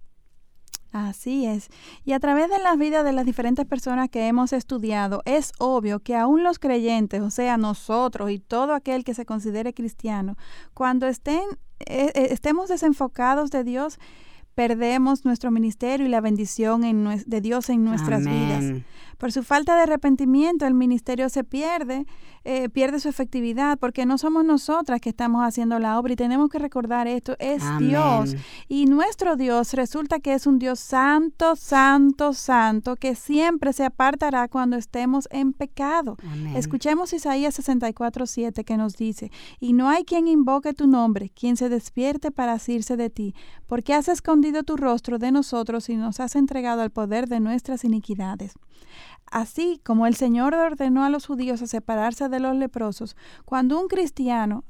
Así 0.97 1.45
es. 1.45 1.69
Y 2.07 2.13
a 2.13 2.21
través 2.21 2.49
de 2.49 2.59
las 2.59 2.79
vidas 2.79 3.05
de 3.05 3.13
las 3.13 3.27
diferentes 3.27 3.67
personas 3.67 4.09
que 4.09 4.29
hemos 4.29 4.55
estudiado, 4.55 5.21
es 5.27 5.53
obvio 5.59 6.01
que 6.01 6.17
aún 6.17 6.43
los 6.43 6.59
creyentes, 6.59 7.21
o 7.21 7.29
sea, 7.29 7.59
nosotros 7.59 8.31
y 8.31 8.39
todo 8.39 8.73
aquel 8.73 9.05
que 9.05 9.13
se 9.13 9.27
considere 9.27 9.75
cristiano, 9.75 10.39
cuando 10.73 11.07
estén, 11.07 11.43
eh, 11.81 12.13
eh, 12.15 12.29
estemos 12.31 12.71
desenfocados 12.71 13.51
de 13.51 13.63
Dios, 13.63 13.99
perdemos 14.55 15.27
nuestro 15.27 15.51
ministerio 15.51 16.07
y 16.07 16.09
la 16.09 16.23
bendición 16.23 16.81
de 17.27 17.41
Dios 17.43 17.69
en 17.69 17.85
nuestras 17.85 18.25
vidas. 18.25 18.65
Por 19.19 19.33
su 19.33 19.43
falta 19.43 19.77
de 19.77 19.83
arrepentimiento, 19.83 20.67
el 20.67 20.75
ministerio 20.75 21.29
se 21.29 21.43
pierde, 21.43 22.07
eh, 22.45 22.69
pierde 22.69 23.01
su 23.01 23.09
efectividad, 23.09 23.79
porque 23.79 24.07
no 24.07 24.19
somos 24.19 24.45
nosotras 24.45 25.01
que 25.01 25.09
estamos 25.09 25.43
haciendo 25.43 25.79
la 25.79 25.99
obra 25.99 26.13
y 26.13 26.17
tenemos 26.17 26.51
que 26.51 26.59
recordar 26.59 27.07
esto, 27.07 27.35
es 27.39 27.63
Amén. 27.63 27.89
Dios. 27.89 28.37
Y 28.69 28.87
nuestro 28.87 29.37
Dios 29.37 29.73
resulta 29.73 30.21
que 30.21 30.35
es 30.35 30.47
un 30.47 30.59
Dios 30.59 30.79
santo, 30.79 31.57
santo, 31.57 32.35
santo, 32.35 32.97
que 32.97 33.15
siempre 33.15 33.73
se 33.73 33.85
apartará 33.85 34.49
cuando 34.49 34.77
estemos 34.77 35.29
en 35.31 35.53
pecado. 35.53 36.17
Amén. 36.23 36.57
Escuchemos 36.57 37.13
Isaías 37.13 37.55
64, 37.55 38.27
7 38.27 38.65
que 38.65 38.77
nos 38.77 38.97
dice, 38.97 39.31
y 39.61 39.73
no 39.73 39.89
hay 39.89 40.05
quien 40.05 40.29
invoque 40.29 40.75
tu 40.75 40.87
nombre, 40.87 41.31
quien 41.31 41.57
se 41.57 41.69
despierte 41.69 42.31
para 42.31 42.53
asirse 42.53 42.97
de 42.97 43.11
ti, 43.11 43.35
porque 43.67 43.95
has 43.95 44.09
escondido 44.09 44.63
tu 44.63 44.77
rostro 44.77 45.19
de 45.19 45.33
nosotros 45.33 45.89
y 45.89 45.97
nos 45.97 46.21
has 46.21 46.37
entregado 46.37 46.83
al 46.83 46.91
poder 46.91 47.29
de 47.29 47.41
nuestras 47.41 47.85
iniquidades. 47.85 48.53
Así 49.31 49.81
como 49.85 50.07
el 50.07 50.15
Señor 50.15 50.55
ordenó 50.55 51.05
a 51.05 51.11
los 51.11 51.27
judíos 51.27 51.63
a 51.63 51.67
separarse 51.67 52.29
de 52.29 52.41
los 52.41 52.57
leprosos, 52.57 53.17
cuando 53.45 53.81
un 53.81 53.89
cristiano 53.89 54.65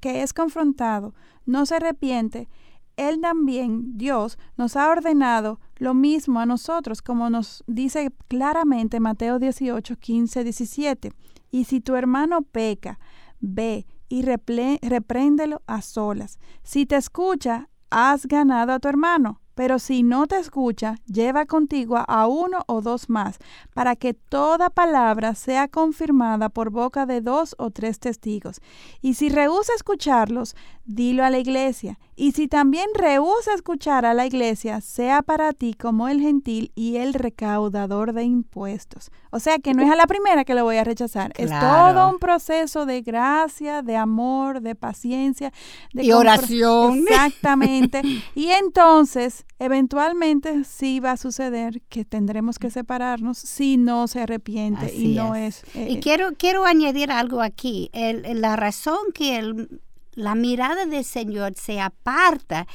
que 0.00 0.22
es 0.22 0.32
confrontado 0.32 1.14
no 1.46 1.66
se 1.66 1.76
arrepiente, 1.76 2.48
Él 2.96 3.20
también, 3.20 3.96
Dios, 3.96 4.38
nos 4.56 4.76
ha 4.76 4.90
ordenado 4.90 5.60
lo 5.76 5.94
mismo 5.94 6.40
a 6.40 6.46
nosotros, 6.46 7.02
como 7.02 7.30
nos 7.30 7.64
dice 7.66 8.12
claramente 8.28 9.00
Mateo 9.00 9.38
18, 9.38 9.96
15, 9.96 10.44
17. 10.44 11.12
Y 11.50 11.64
si 11.64 11.80
tu 11.80 11.94
hermano 11.94 12.42
peca, 12.42 12.98
ve 13.40 13.86
y 14.08 14.22
repréndelo 14.22 15.62
a 15.66 15.80
solas. 15.82 16.38
Si 16.62 16.84
te 16.84 16.96
escucha, 16.96 17.68
has 17.90 18.26
ganado 18.26 18.72
a 18.72 18.78
tu 18.78 18.88
hermano. 18.88 19.41
Pero 19.54 19.78
si 19.78 20.02
no 20.02 20.26
te 20.26 20.38
escucha, 20.38 20.96
lleva 21.06 21.46
contigo 21.46 22.02
a 22.06 22.26
uno 22.26 22.64
o 22.66 22.80
dos 22.80 23.08
más, 23.08 23.38
para 23.74 23.96
que 23.96 24.14
toda 24.14 24.70
palabra 24.70 25.34
sea 25.34 25.68
confirmada 25.68 26.48
por 26.48 26.70
boca 26.70 27.06
de 27.06 27.20
dos 27.20 27.54
o 27.58 27.70
tres 27.70 27.98
testigos. 27.98 28.60
Y 29.00 29.14
si 29.14 29.28
rehúsa 29.28 29.72
escucharlos, 29.74 30.56
dilo 30.84 31.24
a 31.24 31.30
la 31.30 31.38
iglesia. 31.38 31.98
Y 32.16 32.32
si 32.32 32.48
también 32.48 32.88
rehúsa 32.94 33.54
escuchar 33.54 34.04
a 34.06 34.14
la 34.14 34.26
iglesia, 34.26 34.80
sea 34.80 35.22
para 35.22 35.52
ti 35.52 35.74
como 35.74 36.08
el 36.08 36.20
gentil 36.20 36.72
y 36.74 36.96
el 36.96 37.14
recaudador 37.14 38.12
de 38.12 38.24
impuestos. 38.24 39.10
O 39.34 39.40
sea 39.40 39.58
que 39.58 39.72
no 39.72 39.82
es 39.82 39.90
a 39.90 39.96
la 39.96 40.06
primera 40.06 40.44
que 40.44 40.54
lo 40.54 40.62
voy 40.64 40.76
a 40.76 40.84
rechazar. 40.84 41.32
Es 41.36 41.50
todo 41.58 42.10
un 42.10 42.18
proceso 42.18 42.84
de 42.84 43.00
gracia, 43.00 43.80
de 43.80 43.96
amor, 43.96 44.60
de 44.60 44.74
paciencia, 44.74 45.52
de 45.94 46.04
Y 46.04 46.12
oración. 46.12 46.98
Exactamente. 47.08 48.02
y 48.34 48.50
entonces, 48.50 49.46
eventualmente 49.58 50.64
sí 50.64 51.00
va 51.00 51.12
a 51.12 51.16
suceder 51.16 51.80
que 51.88 52.04
tendremos 52.04 52.58
que 52.58 52.70
separarnos 52.70 53.38
si 53.38 53.78
no 53.78 54.06
se 54.06 54.20
arrepiente 54.20 54.86
Así 54.86 55.12
y 55.12 55.14
no 55.16 55.34
es. 55.34 55.64
es. 55.64 55.76
eh, 55.76 55.86
Y 55.90 56.00
quiero, 56.00 56.32
quiero 56.36 56.64
añadir 56.66 57.10
algo 57.10 57.40
aquí. 57.40 57.88
El- 57.92 58.40
la 58.40 58.56
razón 58.56 58.98
que 59.14 59.38
el- 59.38 59.80
la 60.14 60.34
mirada 60.34 60.84
del 60.84 61.04
Señor 61.04 61.54
se 61.54 61.80
aparta 61.80 62.66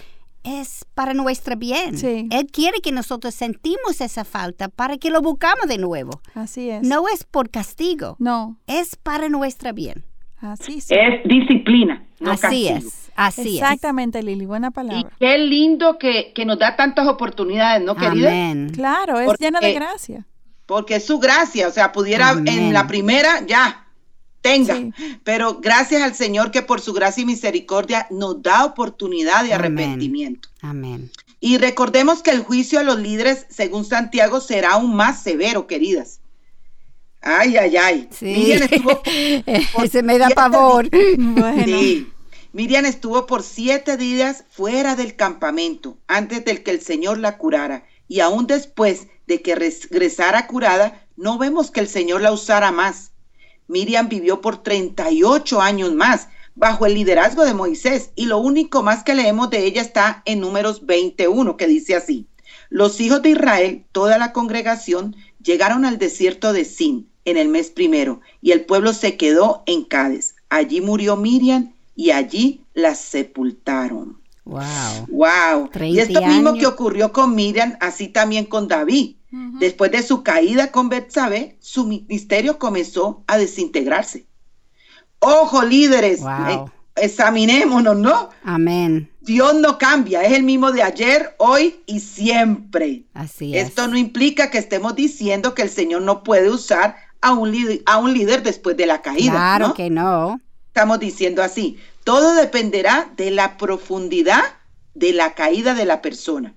es 0.48 0.86
para 0.94 1.14
nuestro 1.14 1.56
bien. 1.58 1.98
Sí. 1.98 2.28
Él 2.32 2.48
quiere 2.52 2.80
que 2.82 2.92
nosotros 2.92 3.36
sentimos 3.36 4.00
esa 4.02 4.24
falta 4.24 4.70
para 4.70 4.98
que 4.98 5.10
lo 5.10 5.22
buscamos 5.22 5.68
de 5.68 5.78
nuevo. 5.78 6.22
así 6.34 6.70
es. 6.70 6.82
No 6.88 7.06
es 7.14 7.24
por 7.24 7.50
castigo, 7.50 8.16
No, 8.20 8.58
es 8.68 8.96
para 8.96 9.30
nuestro 9.30 9.74
bien. 9.74 10.04
así 10.40 10.82
sí. 10.82 10.94
Es 10.94 11.24
disciplina, 11.28 12.06
no 12.20 12.32
así 12.32 12.42
castigo. 12.42 12.78
es, 12.78 13.12
así 13.16 13.58
Exactamente, 13.58 14.22
Lili, 14.24 14.46
buena 14.46 14.68
Y 14.70 14.72
palabra. 14.72 15.10
qué 15.20 15.38
lindo 15.38 15.98
que, 15.98 16.32
que 16.34 16.46
nos 16.46 16.60
da 16.60 16.76
tantas 16.76 17.08
oportunidades, 17.08 17.84
¿no, 17.86 17.94
es. 17.94 17.98
querida? 17.98 18.30
Amén. 18.30 18.72
Claro, 18.74 19.20
es 19.20 19.26
Porque- 19.26 19.46
lleno 19.46 19.60
de 19.60 19.74
gracia. 19.74 20.26
Porque 20.66 20.96
es 20.98 21.06
su 21.06 21.18
gracia, 21.20 21.68
o 21.68 21.72
sea, 21.72 21.92
pudiera 21.94 22.30
Amén. 22.30 22.48
en 22.66 22.74
la 22.74 22.88
primera, 22.88 23.46
ya, 23.48 23.87
tenga. 24.42 24.76
Sí. 24.76 24.92
Pero 25.24 25.60
gracias 25.60 26.02
al 26.02 26.16
Señor 26.16 26.52
que 26.52 26.62
por 26.62 26.82
su 26.82 26.94
gracia 26.94 27.22
y 27.24 27.26
misericordia 27.26 28.08
nos 28.12 28.42
da 28.42 28.66
oportunidad 28.66 29.44
de 29.44 29.54
Amén. 29.54 29.78
arrepentimiento. 29.78 30.50
Amén. 30.62 31.12
Y 31.40 31.58
recordemos 31.58 32.24
que 32.24 32.32
el 32.32 32.44
juicio 32.44 32.80
a 32.80 32.84
los 32.84 32.98
líderes, 33.00 33.46
según 33.50 33.86
Santiago, 33.86 34.40
será 34.42 34.72
aún 34.74 34.96
más 34.96 35.22
severo, 35.22 35.68
queridas. 35.68 36.20
Ay, 37.22 37.58
ay, 37.58 37.78
ay. 37.78 38.10
Sí. 38.12 38.26
Miriam 38.26 38.64
estuvo 38.64 39.02
Ese 39.84 40.04
me 40.04 40.18
da 40.18 40.30
pavor. 40.30 40.90
Bueno, 41.18 41.64
Sí. 41.66 42.08
Miriam 42.54 42.86
estuvo 42.86 43.28
por 43.28 43.44
siete 43.44 43.98
días 43.98 44.46
fuera 44.50 44.96
del 44.96 45.16
campamento 45.16 45.98
antes 46.08 46.44
de 46.46 46.64
que 46.64 46.72
el 46.72 46.82
Señor 46.82 47.20
la 47.20 47.38
curara. 47.38 47.84
Y 48.08 48.22
aún 48.22 48.48
después 48.48 49.08
de 49.28 49.42
que 49.42 49.54
regresara 49.56 50.48
curada, 50.48 51.06
no 51.18 51.38
vemos 51.38 51.70
que 51.72 51.82
el 51.82 51.88
Señor 51.88 52.22
la 52.22 52.32
usara 52.32 52.72
más. 52.72 53.12
Miriam 53.68 54.10
vivió 54.10 54.42
por 54.42 54.64
38 54.64 55.62
años 55.62 55.94
más 55.94 56.30
bajo 56.56 56.86
el 56.86 56.96
liderazgo 56.96 57.46
de 57.46 57.54
Moisés 57.54 58.12
y 58.16 58.26
lo 58.26 58.40
único 58.40 58.82
más 58.82 59.04
que 59.04 59.14
leemos 59.14 59.50
de 59.50 59.66
ella 59.66 59.82
está 59.82 60.24
en 60.26 60.40
números 60.40 60.86
21 60.86 61.56
que 61.58 61.68
dice 61.68 61.96
así. 61.96 62.28
Los 62.70 63.00
hijos 63.00 63.22
de 63.22 63.30
Israel, 63.30 63.86
toda 63.92 64.18
la 64.18 64.34
congregación, 64.34 65.16
llegaron 65.42 65.86
al 65.86 65.98
desierto 65.98 66.54
de 66.54 66.66
Sin 66.66 67.10
en 67.26 67.38
el 67.38 67.50
mes 67.50 67.70
primero 67.70 68.22
y 68.42 68.52
el 68.52 68.66
pueblo 68.66 68.94
se 68.94 69.18
quedó 69.18 69.64
en 69.66 69.84
Cádiz. 69.84 70.36
Allí 70.50 70.82
murió 70.82 71.16
Miriam 71.16 71.74
y 71.96 72.12
allí 72.12 72.62
la 72.74 72.96
sepultaron. 72.96 74.18
Wow. 74.48 75.08
Wow. 75.10 75.70
30 75.70 75.86
Y 75.86 76.00
esto 76.00 76.22
mismo 76.26 76.50
años. 76.50 76.60
que 76.60 76.68
ocurrió 76.68 77.12
con 77.12 77.36
Miriam, 77.36 77.76
así 77.80 78.08
también 78.08 78.46
con 78.46 78.68
David. 78.68 79.16
Después 79.60 79.92
de 79.92 80.02
su 80.02 80.24
caída 80.24 80.72
con 80.72 80.88
Betsabé, 80.90 81.58
su 81.60 81.86
ministerio 81.86 82.58
comenzó 82.58 83.24
a 83.28 83.38
desintegrarse. 83.38 84.26
Ojo, 85.20 85.64
líderes, 85.64 86.22
eh, 86.22 86.66
examinémonos, 86.96 87.98
¿no? 87.98 88.30
Amén. 88.44 89.12
Dios 89.22 89.54
no 89.56 89.78
cambia, 89.78 90.24
es 90.24 90.32
el 90.32 90.44
mismo 90.44 90.72
de 90.72 90.82
ayer, 90.82 91.36
hoy 91.38 91.82
y 91.86 92.00
siempre. 92.00 93.04
Así 93.14 93.56
es. 93.56 93.68
Esto 93.68 93.88
no 93.88 93.98
implica 93.98 94.50
que 94.50 94.58
estemos 94.58 94.96
diciendo 94.96 95.54
que 95.54 95.64
el 95.64 95.70
Señor 95.70 96.04
no 96.04 96.24
puede 96.24 96.50
usar 96.50 96.96
a 97.22 97.34
un, 97.34 97.52
líder, 97.52 97.82
a 97.86 97.98
un 97.98 98.14
líder 98.14 98.42
después 98.44 98.78
de 98.78 98.86
la 98.86 99.02
caída. 99.02 99.34
Claro 99.34 99.74
que 99.74 99.90
no. 99.90 100.40
Estamos 100.68 101.00
diciendo 101.00 101.44
así. 101.44 101.78
Todo 102.08 102.36
dependerá 102.36 103.12
de 103.18 103.32
la 103.32 103.58
profundidad 103.58 104.42
de 104.94 105.12
la 105.12 105.34
caída 105.34 105.74
de 105.74 105.84
la 105.84 106.02
persona, 106.02 106.56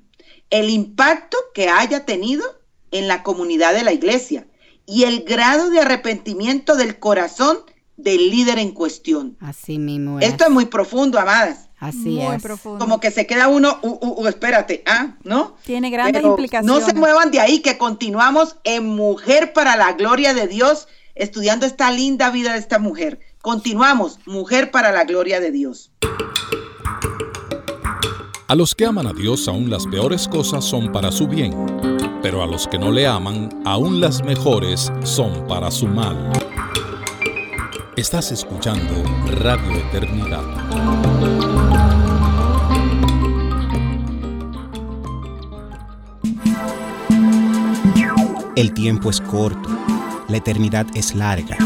el 0.49 0.71
impacto 0.71 1.37
que 1.54 1.69
haya 1.69 2.07
tenido 2.07 2.45
en 2.92 3.09
la 3.09 3.25
comunidad 3.25 3.75
de 3.75 3.83
la 3.83 3.92
iglesia 3.92 4.47
y 4.87 5.02
el 5.07 5.25
grado 5.25 5.69
de 5.71 5.80
arrepentimiento 5.80 6.76
del 6.76 7.00
corazón 7.00 7.59
del 7.97 8.30
líder 8.30 8.61
en 8.61 8.71
cuestión. 8.71 9.38
Así 9.40 9.80
mismo 9.80 10.21
Esto 10.21 10.45
es 10.45 10.50
muy 10.50 10.66
profundo, 10.66 11.19
amadas. 11.19 11.69
Así 11.80 12.11
muy 12.11 12.37
es. 12.37 12.42
profundo. 12.45 12.78
Como 12.78 13.00
que 13.00 13.11
se 13.11 13.26
queda 13.26 13.49
uno, 13.49 13.80
uh, 13.83 13.88
uh, 13.88 14.23
uh, 14.23 14.28
espérate, 14.28 14.85
ah, 14.87 15.16
¿no? 15.25 15.57
Tiene 15.64 15.90
grandes 15.90 16.23
Pero 16.23 16.28
implicaciones. 16.28 16.80
No 16.80 16.87
se 16.87 16.95
muevan 16.95 17.33
de 17.33 17.40
ahí, 17.40 17.59
que 17.59 17.76
continuamos 17.76 18.54
en 18.62 18.87
Mujer 18.87 19.52
para 19.52 19.75
la 19.75 19.95
Gloria 19.95 20.33
de 20.33 20.47
Dios, 20.47 20.87
estudiando 21.16 21.66
esta 21.66 21.90
linda 21.90 22.30
vida 22.30 22.52
de 22.52 22.61
esta 22.61 22.78
mujer. 22.78 23.19
Continuamos, 23.43 24.19
Mujer 24.27 24.71
para 24.71 24.93
la 24.93 25.05
Gloria 25.05 25.41
de 25.41 25.51
Dios. 25.51 25.91
A 28.49 28.55
los 28.55 28.75
que 28.75 28.85
aman 28.85 29.07
a 29.07 29.15
Dios 29.15 29.49
aún 29.49 29.71
las 29.71 29.87
peores 29.87 30.29
cosas 30.29 30.63
son 30.63 30.93
para 30.93 31.11
su 31.11 31.27
bien, 31.27 31.55
pero 32.21 32.43
a 32.43 32.47
los 32.47 32.69
que 32.69 32.79
no 32.79 32.93
le 32.93 33.07
aman 33.07 33.49
aún 33.65 33.99
las 33.99 34.23
mejores 34.23 34.93
son 35.05 35.47
para 35.47 35.71
su 35.71 35.87
mal. 35.87 36.31
Estás 37.97 38.31
escuchando 38.31 39.03
Radio 39.27 39.73
Eternidad. 39.89 40.45
El 48.55 48.75
tiempo 48.75 49.09
es 49.09 49.23
corto, 49.23 49.71
la 50.29 50.37
eternidad 50.37 50.87
es 50.95 51.15
larga. 51.15 51.57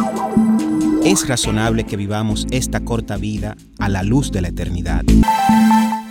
Es 1.05 1.29
razonable 1.29 1.85
que 1.85 1.99
vivamos 1.99 2.47
esta 2.51 2.83
corta 2.83 3.19
vida 3.19 3.59
a 3.79 3.91
la 3.91 4.03
luz 4.03 4.33
de 4.33 4.41
la 4.41 4.49
eternidad. 4.49 5.03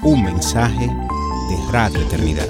Un 0.03 0.23
mensaje 0.23 0.85
de 0.85 1.71
Radio 1.71 1.99
Eternidad. 1.99 2.47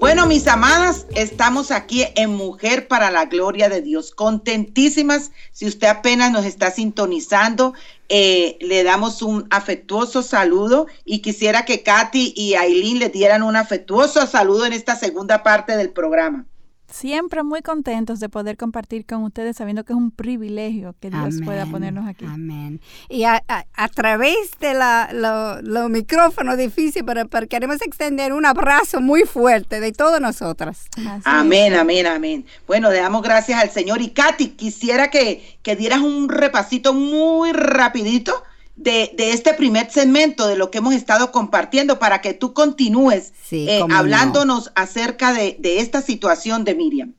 Bueno, 0.00 0.26
mis 0.26 0.48
amadas, 0.48 1.06
estamos 1.14 1.70
aquí 1.70 2.04
en 2.16 2.34
Mujer 2.34 2.88
para 2.88 3.12
la 3.12 3.26
Gloria 3.26 3.68
de 3.68 3.82
Dios. 3.82 4.10
Contentísimas, 4.10 5.30
si 5.52 5.66
usted 5.66 5.86
apenas 5.86 6.32
nos 6.32 6.44
está 6.44 6.72
sintonizando, 6.72 7.72
eh, 8.08 8.58
le 8.60 8.82
damos 8.82 9.22
un 9.22 9.46
afectuoso 9.50 10.24
saludo 10.24 10.88
y 11.04 11.20
quisiera 11.20 11.64
que 11.64 11.84
Katy 11.84 12.34
y 12.34 12.54
Aileen 12.54 12.98
le 12.98 13.10
dieran 13.10 13.44
un 13.44 13.54
afectuoso 13.54 14.26
saludo 14.26 14.66
en 14.66 14.72
esta 14.72 14.96
segunda 14.96 15.44
parte 15.44 15.76
del 15.76 15.90
programa. 15.90 16.46
Siempre 16.92 17.42
muy 17.42 17.62
contentos 17.62 18.20
de 18.20 18.28
poder 18.28 18.56
compartir 18.56 19.06
con 19.06 19.24
ustedes, 19.24 19.56
sabiendo 19.56 19.84
que 19.84 19.92
es 19.92 19.96
un 19.96 20.10
privilegio 20.10 20.94
que 21.00 21.10
Dios 21.10 21.36
pueda 21.44 21.66
ponernos 21.66 22.06
aquí. 22.06 22.26
Amén. 22.26 22.80
Y 23.08 23.24
a, 23.24 23.42
a, 23.48 23.64
a 23.74 23.88
través 23.88 24.50
de 24.60 24.74
la, 24.74 25.08
lo, 25.12 25.62
los 25.62 25.88
micrófonos 25.88 26.58
difíciles, 26.58 27.04
pero, 27.06 27.26
pero, 27.28 27.48
queremos 27.48 27.80
extender 27.80 28.32
un 28.32 28.44
abrazo 28.44 29.00
muy 29.00 29.22
fuerte 29.22 29.80
de 29.80 29.92
todas 29.92 30.20
nosotras. 30.20 30.86
Así 30.96 31.22
amén, 31.24 31.72
es. 31.72 31.78
amén, 31.78 32.06
amén. 32.06 32.46
Bueno, 32.66 32.90
le 32.90 32.98
damos 32.98 33.22
gracias 33.22 33.62
al 33.62 33.70
Señor. 33.70 34.02
Y 34.02 34.10
Katy, 34.10 34.48
quisiera 34.50 35.10
que, 35.10 35.58
que 35.62 35.76
dieras 35.76 36.00
un 36.00 36.28
repasito 36.28 36.92
muy 36.92 37.52
rapidito 37.52 38.42
de, 38.76 39.12
de, 39.16 39.32
este 39.32 39.54
primer 39.54 39.90
segmento 39.90 40.46
de 40.46 40.56
lo 40.56 40.70
que 40.70 40.78
hemos 40.78 40.94
estado 40.94 41.30
compartiendo 41.30 41.98
para 41.98 42.20
que 42.20 42.34
tú 42.34 42.52
continúes 42.52 43.32
sí, 43.42 43.68
eh, 43.68 43.84
hablándonos 43.90 44.66
no. 44.66 44.72
acerca 44.74 45.32
de, 45.32 45.56
de, 45.58 45.80
esta 45.80 46.00
situación 46.02 46.64
de 46.64 46.74
Miriam. 46.74 47.14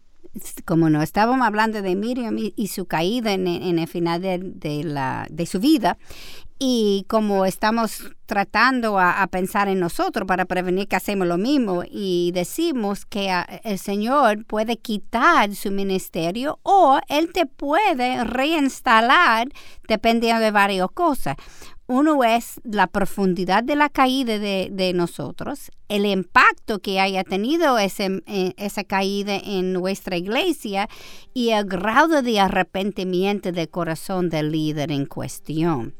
Como 0.65 0.89
no, 0.89 1.03
estábamos 1.03 1.45
hablando 1.45 1.81
de 1.81 1.95
Miriam 1.95 2.37
y, 2.39 2.53
y 2.55 2.67
su 2.69 2.85
caída 2.85 3.33
en, 3.33 3.47
en, 3.47 3.77
el 3.77 3.87
final 3.87 4.21
de, 4.21 4.39
de, 4.39 4.83
la, 4.83 5.27
de 5.29 5.45
su 5.45 5.59
vida 5.59 5.97
y 6.59 7.05
como 7.07 7.45
estamos 7.45 8.03
tratando 8.25 8.99
a, 8.99 9.27
pensar 9.27 9.67
en 9.67 9.79
nosotros 9.79 10.27
para 10.27 10.45
prevenir 10.45 10.87
que 10.87 10.95
hacemos 10.95 11.27
lo 11.27 11.37
mismo 11.37 11.83
y 11.89 12.31
decimos 12.33 13.05
que 13.05 13.29
a, 13.31 13.43
el 13.63 13.77
Señor 13.77 14.45
puede 14.45 14.77
quitar 14.77 15.53
su 15.55 15.71
ministerio 15.71 16.59
o 16.63 16.99
Él 17.09 17.31
te 17.33 17.45
puede 17.45 18.23
reinstalar 18.23 19.47
dependiendo 19.87 20.41
de 20.41 20.51
varias 20.51 20.89
cosas. 20.91 21.35
Uno 21.85 22.23
es 22.23 22.61
la 22.63 22.87
profundidad 22.87 23.63
de 23.63 23.75
la 23.75 23.89
caída 23.89 24.39
de, 24.39 24.69
de 24.71 24.93
nosotros, 24.93 25.69
el 25.89 26.05
impacto 26.05 26.79
que 26.79 27.01
haya 27.01 27.25
tenido 27.25 27.77
ese, 27.77 28.23
eh, 28.25 28.53
esa 28.57 28.85
caída 28.85 29.35
en 29.35 29.73
nuestra 29.73 30.15
iglesia 30.15 30.87
y 31.33 31.49
el 31.49 31.65
grado 31.65 32.21
de 32.21 32.39
arrepentimiento 32.39 33.51
del 33.51 33.69
corazón 33.69 34.29
del 34.29 34.51
líder 34.51 34.91
en 34.91 35.05
cuestión 35.05 35.93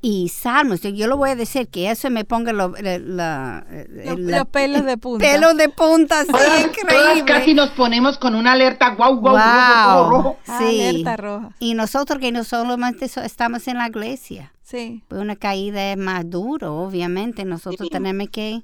y 0.00 0.28
salmos. 0.28 0.80
Yo, 0.80 0.90
yo 0.90 1.06
lo 1.06 1.16
voy 1.16 1.30
a 1.30 1.36
decir 1.36 1.68
que 1.68 1.90
eso 1.90 2.10
me 2.10 2.24
ponga 2.24 2.52
lo, 2.52 2.74
la, 2.80 2.98
la, 2.98 3.66
los, 3.88 4.18
la, 4.20 4.38
los 4.38 4.48
pelos 4.48 4.84
de 4.84 4.96
punta. 4.96 5.24
Pelos 5.24 5.56
de 5.56 5.68
punta, 5.68 6.22
sí, 6.24 6.30
todas, 6.30 6.60
increíble. 6.64 6.94
Todas 6.94 7.22
casi 7.24 7.54
nos 7.54 7.70
ponemos 7.70 8.18
con 8.18 8.34
una 8.34 8.52
alerta 8.52 8.94
guau, 8.94 9.16
guau, 9.16 9.34
wow. 9.34 10.10
rojo, 10.10 10.10
rojo. 10.10 10.36
Sí. 10.58 10.82
Alerta 10.82 11.16
roja. 11.16 11.50
Y 11.58 11.74
nosotros 11.74 12.18
que 12.20 12.32
no 12.32 12.44
solamente 12.44 13.06
estamos 13.06 13.66
en 13.68 13.78
la 13.78 13.88
iglesia. 13.88 14.52
Sí. 14.62 15.02
Pues 15.08 15.20
una 15.20 15.36
caída 15.36 15.92
es 15.92 15.96
más 15.96 16.28
duro, 16.28 16.76
obviamente. 16.76 17.44
Nosotros 17.44 17.88
sí. 17.88 17.90
tenemos 17.90 18.28
que 18.30 18.62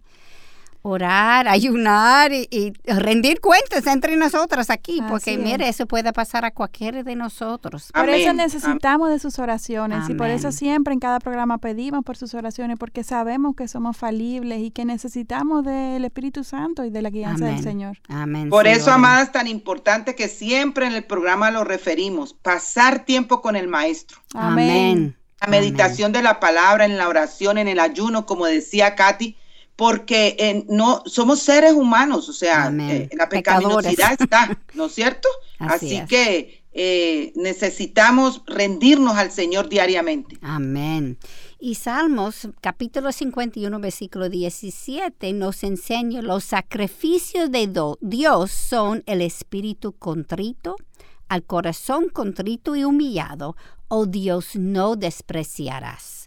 orar, 0.87 1.49
ayunar 1.49 2.33
y, 2.33 2.47
y, 2.51 2.73
rendir 2.87 3.41
cuentas 3.41 3.87
entre 3.87 4.17
nosotras 4.17 4.69
aquí, 4.69 5.01
Así 5.01 5.11
porque 5.11 5.33
es. 5.35 5.39
mire, 5.39 5.69
eso 5.69 5.87
puede 5.87 6.13
pasar 6.13 6.45
a 6.45 6.51
cualquiera 6.51 7.03
de 7.03 7.17
nosotros. 7.17 7.91
Por 7.93 8.03
Amén. 8.03 8.21
eso 8.21 8.33
necesitamos 8.35 9.07
Amén. 9.07 9.17
de 9.17 9.19
sus 9.19 9.39
oraciones 9.39 9.99
Amén. 10.05 10.13
y 10.13 10.15
por 10.15 10.29
eso 10.29 10.53
siempre 10.53 10.93
en 10.93 11.01
cada 11.01 11.21
programa 11.21 11.59
pedimos 11.59 12.05
por 12.05 12.17
sus 12.19 12.35
oraciones, 12.35 12.79
porque 12.79 13.03
sabemos 13.03 13.57
que 13.57 13.67
somos 13.67 13.97
falibles 13.97 14.61
y 14.61 14.71
que 14.71 14.85
necesitamos 14.85 15.65
del 15.65 16.05
Espíritu 16.05 16.45
Santo 16.45 16.85
y 16.85 16.91
de 16.91 17.03
la 17.03 17.09
guianza 17.09 17.47
del 17.47 17.63
Señor. 17.63 17.99
Amén. 18.09 18.51
Por 18.51 18.67
eso, 18.67 18.93
amadas, 18.93 19.33
tan 19.33 19.47
importante 19.47 20.15
que 20.15 20.29
siempre 20.29 20.87
en 20.87 20.93
el 20.93 21.05
programa 21.05 21.51
lo 21.51 21.65
referimos, 21.65 22.35
pasar 22.35 23.07
tiempo 23.07 23.41
con 23.41 23.57
el 23.57 23.69
Maestro. 23.69 24.19
Amén. 24.35 25.17
La 25.41 25.49
meditación 25.49 26.13
de 26.13 26.23
la 26.23 26.41
palabra, 26.41 26.85
en 26.85 26.99
la 26.99 27.09
oración, 27.09 27.59
en 27.59 27.69
el 27.69 27.81
ayuno, 27.81 28.27
como 28.27 28.47
decía 28.47 28.95
Katy, 28.95 29.37
porque 29.77 30.37
eh, 30.39 30.65
no 30.69 31.03
somos 31.07 31.41
seres 31.41 31.73
humanos, 31.73 32.29
o 32.29 32.33
sea, 32.33 32.73
eh, 32.79 33.09
la 33.17 33.29
pecaminosidad 33.29 34.21
está, 34.21 34.59
¿no 34.75 34.87
es 34.87 34.95
cierto? 34.95 35.29
Así, 35.59 35.87
Así 35.87 35.97
es. 35.97 36.09
que 36.09 36.65
eh, 36.73 37.33
necesitamos 37.37 38.43
rendirnos 38.47 39.17
al 39.17 39.31
Señor 39.31 39.69
diariamente. 39.69 40.39
Amén. 40.43 41.19
Y 41.59 41.77
Salmos 41.77 42.49
capítulo 42.61 43.11
51, 43.11 43.79
versículo 43.81 44.29
17 44.29 45.33
nos 45.33 45.65
enseña 45.65 46.21
los 46.21 46.45
sacrificios 46.45 47.51
de 47.51 47.71
Dios 48.01 48.51
son 48.51 49.03
el 49.07 49.23
espíritu 49.23 49.93
contrito, 49.93 50.77
al 51.29 51.43
corazón 51.45 52.11
contrito 52.11 52.77
y 52.77 52.85
humillado, 52.85 53.57
oh 53.89 54.07
Dios, 54.07 54.57
no 54.57 54.97
despreciarás. 54.97 56.24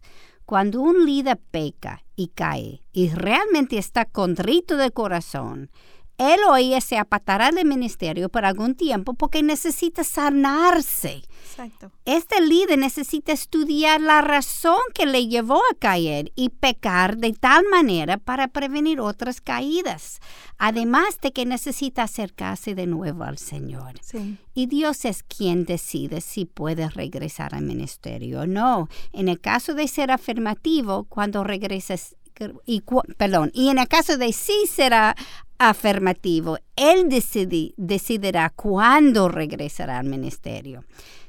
Cuando 0.47 0.79
un 0.79 1.05
líder 1.05 1.37
peca 1.51 2.05
y 2.15 2.29
cae 2.29 2.81
y 2.93 3.09
realmente 3.09 3.77
está 3.77 4.05
contrito 4.05 4.77
de 4.77 4.91
corazón, 4.91 5.69
él 6.17 6.39
o 6.49 6.55
ella 6.55 6.79
se 6.79 6.97
apartará 6.97 7.51
del 7.51 7.67
ministerio 7.67 8.29
por 8.29 8.45
algún 8.45 8.73
tiempo 8.73 9.13
porque 9.13 9.43
necesita 9.43 10.05
sanarse. 10.05 11.23
Exacto. 11.57 11.91
Este 12.05 12.39
líder 12.39 12.77
necesita 12.77 13.31
estudiar 13.31 13.99
la 13.99 14.21
razón 14.21 14.79
que 14.93 15.07
le 15.07 15.27
llevó 15.27 15.55
a 15.55 15.75
caer 15.79 16.31
y 16.35 16.49
pecar 16.49 17.17
de 17.17 17.33
tal 17.33 17.65
manera 17.71 18.17
para 18.17 18.47
prevenir 18.47 19.01
otras 19.01 19.41
caídas. 19.41 20.19
Además 20.59 21.19
de 21.19 21.31
que 21.31 21.45
necesita 21.45 22.03
acercarse 22.03 22.75
de 22.75 22.85
nuevo 22.85 23.23
al 23.23 23.39
Señor. 23.39 23.95
Sí. 24.01 24.37
Y 24.53 24.67
Dios 24.67 25.03
es 25.05 25.23
quien 25.23 25.65
decide 25.65 26.21
si 26.21 26.45
puede 26.45 26.89
regresar 26.89 27.55
al 27.55 27.63
ministerio 27.63 28.41
o 28.41 28.45
no. 28.45 28.87
En 29.11 29.27
el 29.27 29.39
caso 29.39 29.73
de 29.73 29.87
ser 29.87 30.11
afirmativo, 30.11 31.05
cuando 31.05 31.43
regreses 31.43 32.15
y 32.65 32.83
perdón, 33.17 33.51
y 33.53 33.69
en 33.69 33.79
el 33.79 33.87
caso 33.87 34.17
de 34.17 34.31
sí 34.31 34.65
será 34.69 35.15
afirmativo. 35.57 36.57
Él 36.75 37.07
decidirá 37.09 38.49
cuándo 38.49 39.29
regresará 39.29 39.99
al 39.99 40.05
ministerio. 40.05 40.83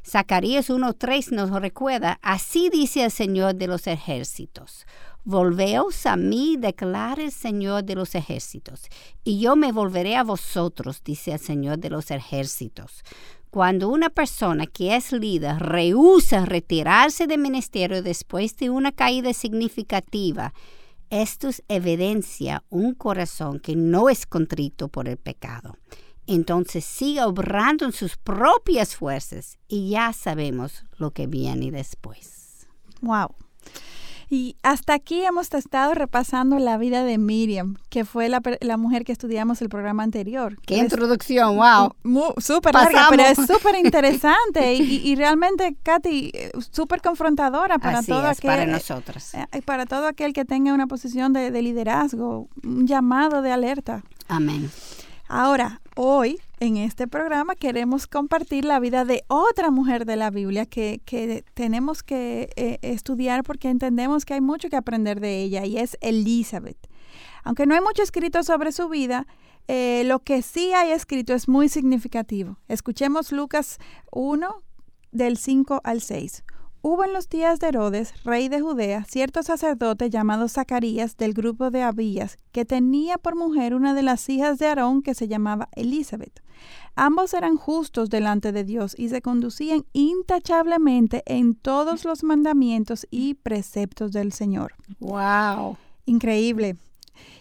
Zacarías 0.05 0.71
1.3 0.71 1.33
nos 1.33 1.51
recuerda, 1.51 2.19
así 2.23 2.71
dice 2.71 3.05
el 3.05 3.11
Señor 3.11 3.55
de 3.57 3.67
los 3.67 3.87
ejércitos. 3.87 4.87
Volveos 5.25 6.07
a 6.07 6.17
mí, 6.17 6.57
declara 6.59 7.23
el 7.23 7.33
Señor 7.33 7.85
de 7.85 7.95
los 7.95 8.15
ejércitos, 8.15 8.87
y 9.25 9.41
yo 9.41 9.57
me 9.57 9.73
volveré 9.73 10.17
a 10.17 10.25
vosotros, 10.25 11.03
dice 11.05 11.33
el 11.33 11.39
Señor 11.39 11.79
de 11.79 11.91
los 11.91 12.11
ejércitos. 12.11 13.03
Cuando 13.51 13.89
una 13.89 14.09
persona 14.09 14.67
que 14.67 14.97
es 14.97 15.13
líder 15.13 15.59
rehúsa 15.59 16.47
retirarse 16.47 17.27
del 17.27 17.41
ministerio 17.41 18.03
después 18.03 18.57
de 18.57 18.71
una 18.71 18.93
caída 18.93 19.33
significativa, 19.35 20.55
esto 21.11 21.49
evidencia 21.69 22.65
un 22.69 22.95
corazón 22.95 23.61
que 23.61 23.77
no 23.77 24.09
es 24.09 24.27
contrito 24.27 24.89
por 24.89 25.09
el 25.09 25.17
pecado. 25.17 25.77
Entonces 26.27 26.85
sigue 26.85 27.23
obrando 27.23 27.87
en 27.87 27.93
sus 27.93 28.17
propias 28.17 28.95
fuerzas 28.95 29.59
y 29.67 29.91
ya 29.91 30.13
sabemos 30.13 30.85
lo 30.99 31.13
que 31.13 31.27
viene 31.27 31.71
después. 31.71 32.69
Wow. 33.01 33.35
Y 34.31 34.57
hasta 34.63 34.95
aquí 34.95 35.23
hemos 35.23 35.53
estado 35.55 35.95
repasando 35.95 36.59
la 36.59 36.77
vida 36.77 37.03
de 37.03 37.17
Miriam, 37.17 37.77
que 37.89 38.05
fue 38.05 38.29
la, 38.29 38.77
mujer 38.77 39.05
que 39.05 39.13
estudiamos 39.13 39.63
el 39.63 39.71
programa 39.71 40.03
anterior. 40.03 40.57
¡Qué 40.67 40.77
introducción! 40.77 41.57
¡Wow! 41.57 41.95
Súper 42.39 42.75
larga, 42.75 43.07
pero 43.09 43.23
es 43.23 43.39
súper 43.39 43.77
interesante 43.85 44.75
y, 44.75 45.15
realmente, 45.17 45.77
Katy, 45.83 46.33
súper 46.71 47.01
confrontadora 47.01 47.79
para 47.79 48.03
todo 48.03 48.27
aquel, 48.27 48.51
para 48.51 48.67
nosotros. 48.67 49.35
Eh, 49.35 49.63
para 49.63 49.87
todo 49.87 50.07
aquel 50.07 50.33
que 50.33 50.45
tenga 50.45 50.75
una 50.75 50.87
posición 50.87 51.33
de 51.33 51.63
liderazgo, 51.63 52.49
un 52.63 52.87
llamado 52.87 53.41
de 53.41 53.53
alerta. 53.53 54.03
Amén. 54.29 54.71
Ahora, 55.29 55.81
hoy 55.95 56.39
en 56.61 56.77
este 56.77 57.07
programa 57.07 57.55
queremos 57.55 58.07
compartir 58.07 58.65
la 58.65 58.81
vida 58.81 59.05
de 59.05 59.25
otra 59.29 59.71
mujer 59.71 60.05
de 60.05 60.17
la 60.17 60.31
Biblia 60.31 60.67
que, 60.67 61.01
tenemos 61.55 62.03
que 62.03 62.51
eh, 62.57 62.79
estudiar 62.83 63.45
porque 63.45 63.69
entendemos 63.69 64.25
que 64.25 64.35
hay 64.35 64.41
mucho 64.41 64.69
que 64.69 64.77
aprender 64.77 65.21
de 65.21 65.43
ella 65.43 65.65
y 65.65 65.79
es 65.79 65.97
Elizabeth. 66.01 66.79
Aunque 67.45 67.67
no 67.67 67.75
hay 67.75 67.81
mucho 67.81 68.03
escrito 68.03 68.43
sobre 68.43 68.73
su 68.73 68.89
vida, 68.89 69.27
eh, 69.69 70.03
lo 70.05 70.21
que 70.21 70.43
sí 70.43 70.73
hay 70.73 70.91
escrito 70.91 71.35
es 71.35 71.49
muy 71.49 71.69
significativo. 71.69 72.59
Escuchemos 72.69 73.33
Lucas 73.33 73.79
1 74.11 74.63
del 75.13 75.37
5 75.37 75.81
al 75.85 76.01
6. 76.01 76.45
Hubo 76.81 77.05
en 77.05 77.13
los 77.13 77.29
días 77.29 77.59
de 77.59 77.69
Herodes, 77.69 78.25
rey 78.25 78.49
de 78.49 78.61
Judea, 78.61 79.05
cierto 79.05 79.43
sacerdote 79.43 80.11
llamado 80.11 80.49
Zacarías 80.49 81.17
del 81.17 81.35
grupo 81.35 81.71
de 81.71 81.83
Abías, 81.83 82.39
que 82.53 82.65
tenía 82.65 83.19
por 83.19 83.35
mujer 83.35 83.75
una 83.75 83.95
de 83.95 84.03
las 84.03 84.29
hijas 84.29 84.59
de 84.59 84.69
Aarón 84.69 85.03
que 85.03 85.15
se 85.15 85.27
llamaba 85.27 85.69
Elizabeth. 85.73 86.41
Ambos 86.95 87.35
eran 87.35 87.57
justos 87.57 88.11
delante 88.11 88.53
de 88.53 88.65
Dios 88.65 88.95
y 88.99 89.09
se 89.09 89.23
conducían 89.23 89.85
intachablemente 89.93 91.23
en 91.27 91.55
todos 91.55 92.05
los 92.05 92.25
mandamientos 92.25 93.07
y 93.11 93.35
preceptos 93.35 94.13
del 94.13 94.33
Señor. 94.33 94.75
¡Wow! 94.99 95.77
Increíble. 96.07 96.77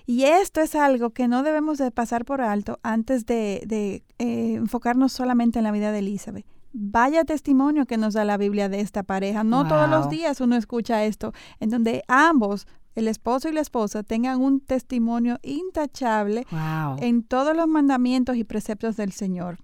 Y 0.05 0.23
esto 0.23 0.61
es 0.61 0.75
algo 0.75 1.09
que 1.09 1.27
no 1.27 1.43
debemos 1.43 1.77
de 1.77 1.91
pasar 1.91 2.23
por 2.23 2.41
alto 2.41 2.79
antes 2.81 3.25
de, 3.25 4.03
eh, 4.19 4.53
enfocarnos 4.55 5.11
solamente 5.11 5.59
en 5.59 5.63
la 5.63 5.71
vida 5.71 5.91
de 5.91 5.99
Elizabeth. 5.99 6.45
Vaya 6.71 7.25
testimonio 7.25 7.85
que 7.85 7.97
nos 7.97 8.13
da 8.13 8.23
la 8.23 8.37
Biblia 8.37 8.69
de 8.69 8.79
esta 8.79 9.03
pareja. 9.03 9.43
No 9.43 9.67
todos 9.67 9.89
los 9.89 10.09
días 10.09 10.39
uno 10.41 10.55
escucha 10.55 11.03
esto, 11.05 11.33
en 11.59 11.69
donde 11.69 12.03
ambos, 12.07 12.67
el 12.97 13.07
esposo 13.07 13.49
y 13.49 13.53
la 13.53 13.61
esposa, 13.61 14.03
tengan 14.03 14.41
un 14.41 14.59
testimonio 14.59 15.39
intachable 15.43 16.45
en 16.99 17.23
todos 17.23 17.55
los 17.55 17.67
mandamientos 17.67 18.35
y 18.35 18.43
preceptos 18.43 18.97
del 18.97 19.11
Señor. 19.11 19.57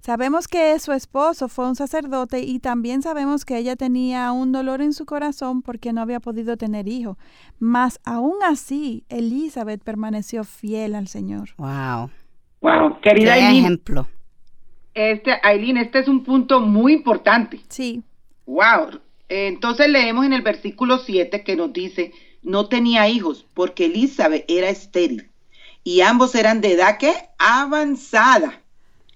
Sabemos 0.00 0.46
que 0.46 0.78
su 0.78 0.92
esposo 0.92 1.48
fue 1.48 1.66
un 1.66 1.74
sacerdote 1.74 2.40
y 2.40 2.58
también 2.58 3.02
sabemos 3.02 3.44
que 3.44 3.56
ella 3.56 3.74
tenía 3.76 4.30
un 4.30 4.52
dolor 4.52 4.82
en 4.82 4.92
su 4.92 5.06
corazón 5.06 5.62
porque 5.62 5.92
no 5.92 6.00
había 6.00 6.20
podido 6.20 6.56
tener 6.56 6.86
hijo. 6.86 7.16
Mas 7.58 7.98
aún 8.04 8.36
así, 8.44 9.04
Elizabeth 9.08 9.82
permaneció 9.82 10.44
fiel 10.44 10.94
al 10.94 11.08
Señor. 11.08 11.48
Wow. 11.56 12.10
Wow, 12.60 13.00
querida 13.00 13.34
Qué 13.34 13.58
ejemplo 13.58 14.06
este, 14.96 15.38
Aileen, 15.42 15.76
este 15.76 15.98
es 15.98 16.08
un 16.08 16.24
punto 16.24 16.60
muy 16.60 16.94
importante. 16.94 17.60
Sí. 17.68 18.02
Wow. 18.46 19.00
Entonces 19.28 19.88
leemos 19.88 20.24
en 20.24 20.32
el 20.32 20.40
versículo 20.40 20.98
7 20.98 21.44
que 21.44 21.54
nos 21.54 21.72
dice, 21.72 22.12
no 22.46 22.68
tenía 22.68 23.08
hijos 23.08 23.44
porque 23.54 23.86
Elizabeth 23.86 24.44
era 24.46 24.70
estéril 24.70 25.28
y 25.82 26.00
ambos 26.02 26.36
eran 26.36 26.60
de 26.60 26.72
edad 26.72 26.96
que 26.96 27.12
avanzada. 27.38 28.62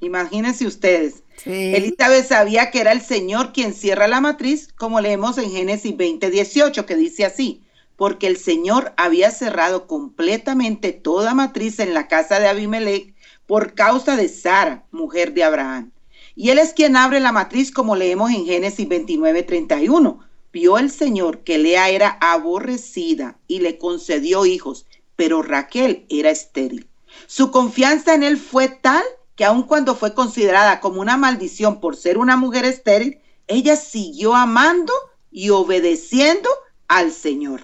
Imagínense 0.01 0.67
ustedes. 0.67 1.23
Elizabeth 1.45 2.27
sabía 2.27 2.71
que 2.73 2.81
era 2.81 2.91
el 2.91 3.01
Señor 3.01 3.53
quien 3.53 3.73
cierra 3.73 4.09
la 4.09 4.21
matriz, 4.21 4.73
como 4.77 5.01
leemos 5.01 5.39
en 5.39 5.51
Génesis 5.53 5.97
20, 5.97 6.29
18, 6.29 6.85
que 6.87 6.97
dice 6.97 7.25
así, 7.25 7.63
porque 7.97 8.27
el 8.27 8.37
Señor 8.37 8.93
había 8.97 9.31
cerrado 9.31 9.87
completamente 9.87 10.93
toda 10.93 11.33
matriz 11.33 11.79
en 11.79 11.95
la 11.95 12.09
casa 12.09 12.41
de 12.41 12.49
Abimelech 12.49 13.15
por 13.47 13.75
causa 13.75 14.17
de 14.17 14.29
Sara, 14.29 14.85
mujer 14.91 15.35
de 15.35 15.45
Abraham. 15.45 15.93
Y 16.35 16.51
él 16.51 16.59
es 16.59 16.73
quien 16.73 16.97
abre 16.97 17.21
la 17.21 17.31
matriz 17.31 17.71
como 17.71 17.95
leemos 17.95 18.33
en 18.33 18.45
Génesis 18.45 18.89
29, 18.89 19.45
31. 19.45 20.30
Vio 20.53 20.79
el 20.79 20.91
Señor 20.91 21.45
que 21.45 21.59
Lea 21.59 21.91
era 21.91 22.19
aborrecida 22.21 23.39
y 23.47 23.61
le 23.61 23.79
concedió 23.79 24.47
hijos, 24.47 24.87
pero 25.17 25.43
Raquel 25.43 26.07
era 26.09 26.31
estéril. 26.31 26.89
Su 27.27 27.51
confianza 27.51 28.15
en 28.15 28.23
él 28.23 28.37
fue 28.37 28.69
tal 28.69 29.05
que 29.37 29.45
aun 29.45 29.63
cuando 29.63 29.95
fue 29.95 30.13
considerada 30.13 30.81
como 30.81 31.01
una 31.01 31.17
maldición 31.17 31.81
por 31.81 31.97
ser 31.97 32.19
una 32.19 32.37
mujer 32.37 32.65
estéril, 32.65 33.21
ella 33.47 33.77
siguió 33.77 34.35
amando 34.35 34.93
y 35.31 35.51
obedeciendo 35.51 36.51
al 36.89 37.13
Señor. 37.13 37.63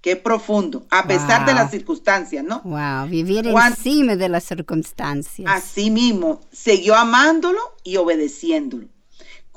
Qué 0.00 0.14
profundo, 0.14 0.86
a 0.90 1.06
pesar 1.06 1.44
de 1.44 1.54
las 1.54 1.72
circunstancias, 1.72 2.44
¿no? 2.44 2.62
Wow, 2.62 3.08
vivir 3.08 3.48
encima 3.48 4.14
de 4.14 4.28
las 4.28 4.44
circunstancias. 4.44 5.50
Así 5.52 5.90
mismo, 5.90 6.40
siguió 6.52 6.94
amándolo 6.94 7.60
y 7.82 7.96
obedeciéndolo. 7.96 8.86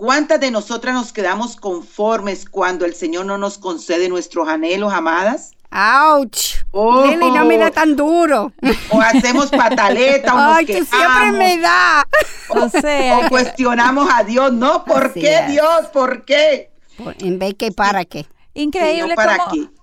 ¿Cuántas 0.01 0.39
de 0.39 0.49
nosotras 0.49 0.95
nos 0.95 1.13
quedamos 1.13 1.55
conformes 1.55 2.49
cuando 2.49 2.85
el 2.85 2.95
Señor 2.95 3.27
no 3.27 3.37
nos 3.37 3.59
concede 3.59 4.09
nuestros 4.09 4.47
anhelos, 4.47 4.91
amadas? 4.91 5.51
¡Auch! 5.69 6.65
Oh, 6.71 7.05
no 7.05 7.45
me 7.45 7.59
da 7.59 7.69
tan 7.69 7.95
duro. 7.95 8.51
O 8.89 8.99
hacemos 8.99 9.51
pataleta, 9.51 10.33
o 10.33 10.37
nos 10.37 10.57
Ay, 10.57 10.65
que 10.65 10.85
siempre 10.85 11.31
me 11.33 11.59
da. 11.59 12.07
O, 12.49 12.67
sea, 12.67 13.19
o 13.19 13.29
cuestionamos 13.29 14.09
a 14.11 14.23
Dios, 14.23 14.51
¿no? 14.51 14.83
¿Por 14.85 15.13
qué 15.13 15.43
Dios? 15.47 15.85
¿Por 15.93 16.25
qué? 16.25 16.71
en 17.19 17.37
vez 17.37 17.53
que 17.53 17.71
para 17.71 18.03
qué. 18.03 18.25
Increíble 18.55 19.13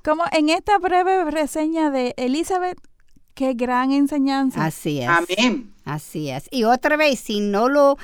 como, 0.03 0.25
en 0.33 0.49
esta 0.49 0.79
breve 0.79 1.31
reseña 1.31 1.91
de 1.93 2.15
Elizabeth, 2.17 2.77
qué 3.35 3.53
gran 3.55 3.93
enseñanza. 3.93 4.65
Así 4.65 5.01
es. 5.01 5.09
Amén. 5.09 5.73
Así 5.85 6.29
es. 6.29 6.49
Y 6.51 6.65
otra 6.65 6.97
vez, 6.97 7.21
si 7.21 7.39
no 7.39 7.69
lo 7.69 7.97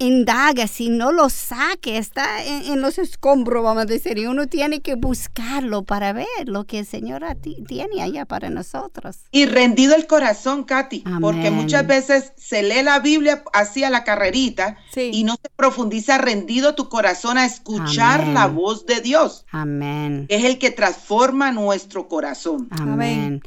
indaga, 0.00 0.66
si 0.66 0.88
no 0.88 1.12
lo 1.12 1.28
saque, 1.28 1.98
está 1.98 2.42
en, 2.44 2.80
los 2.80 2.98
escombros, 2.98 3.62
vamos 3.62 3.84
a 3.84 3.86
decir, 3.86 4.18
y 4.18 4.26
uno 4.26 4.46
tiene 4.46 4.80
que 4.80 4.94
buscarlo 4.94 5.84
para 5.84 6.12
ver 6.12 6.26
lo 6.46 6.64
que 6.64 6.80
el 6.80 6.86
Señor 6.86 7.22
tiene 7.66 8.02
allá 8.02 8.24
para 8.24 8.50
nosotros. 8.50 9.18
Y 9.30 9.46
rendido 9.46 9.94
el 9.94 10.06
corazón, 10.06 10.64
Katy, 10.64 11.04
porque 11.20 11.50
muchas 11.50 11.86
veces 11.86 12.32
se 12.36 12.62
lee 12.62 12.82
la 12.82 12.98
Biblia 12.98 13.44
así 13.52 13.84
a 13.84 13.90
la 13.90 14.04
carrerita 14.04 14.78
y 14.96 15.24
no 15.24 15.34
se 15.34 15.50
profundiza 15.54 16.18
rendido 16.18 16.74
tu 16.74 16.88
corazón 16.88 17.38
a 17.38 17.44
escuchar 17.44 18.26
la 18.26 18.46
voz 18.46 18.86
de 18.86 19.00
Dios. 19.00 19.44
Amén. 19.50 20.26
Es 20.28 20.44
el 20.44 20.58
que 20.58 20.70
transforma 20.70 21.52
nuestro 21.52 22.08
corazón. 22.08 22.68
Amén. 22.70 23.42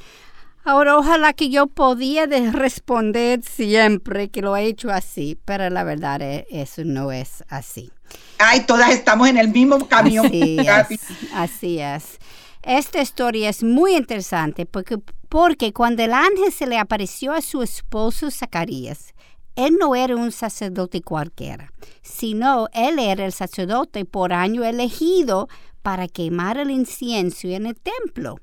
Ahora, 0.66 0.98
ojalá 0.98 1.34
que 1.34 1.50
yo 1.50 1.68
podía 1.68 2.26
responder 2.26 3.42
siempre 3.44 4.30
que 4.30 4.42
lo 4.42 4.56
he 4.56 4.66
hecho 4.66 4.90
así, 4.90 5.38
pero 5.44 5.70
la 5.70 5.84
verdad 5.84 6.22
es, 6.22 6.46
eso 6.50 6.84
no 6.86 7.12
es 7.12 7.44
así. 7.50 7.92
Ay, 8.38 8.62
todas 8.62 8.92
estamos 8.92 9.28
en 9.28 9.38
el 9.38 9.50
mismo 9.50 9.88
camión. 9.88 10.26
Así 10.26 10.58
es, 10.94 11.00
así 11.34 11.80
es. 11.80 12.20
Esta 12.62 13.02
historia 13.02 13.50
es 13.50 13.62
muy 13.62 13.96
interesante 13.96 14.66
porque, 14.66 14.98
porque 15.28 15.74
cuando 15.74 16.02
el 16.02 16.14
ángel 16.14 16.52
se 16.52 16.66
le 16.66 16.78
apareció 16.78 17.34
a 17.34 17.42
su 17.42 17.62
esposo 17.62 18.32
Zacarías, 18.32 19.14
él 19.56 19.76
no 19.78 19.96
era 19.96 20.16
un 20.16 20.32
sacerdote 20.32 21.02
cualquiera, 21.02 21.74
sino 22.02 22.70
él 22.74 23.00
era 23.00 23.26
el 23.26 23.34
sacerdote 23.34 24.06
por 24.06 24.32
año 24.32 24.64
elegido 24.64 25.50
para 25.82 26.08
quemar 26.08 26.58
el 26.58 26.72
incienso 26.72 27.50
en 27.50 27.66
el 27.66 27.76
templo. 27.76 28.38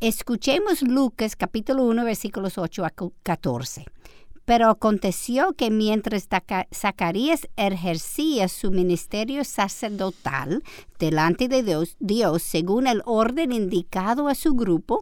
Escuchemos 0.00 0.82
Lucas 0.82 1.36
capítulo 1.36 1.84
1 1.84 2.04
versículos 2.04 2.58
8 2.58 2.84
a 2.84 2.92
14. 3.22 3.84
Pero 4.44 4.68
aconteció 4.68 5.54
que 5.54 5.70
mientras 5.70 6.28
Zacarías 6.74 7.48
ejercía 7.56 8.48
su 8.48 8.70
ministerio 8.70 9.44
sacerdotal 9.44 10.62
delante 10.98 11.48
de 11.48 11.62
Dios, 11.62 11.96
Dios, 12.00 12.42
según 12.42 12.86
el 12.86 13.02
orden 13.06 13.52
indicado 13.52 14.28
a 14.28 14.34
su 14.34 14.54
grupo, 14.54 15.00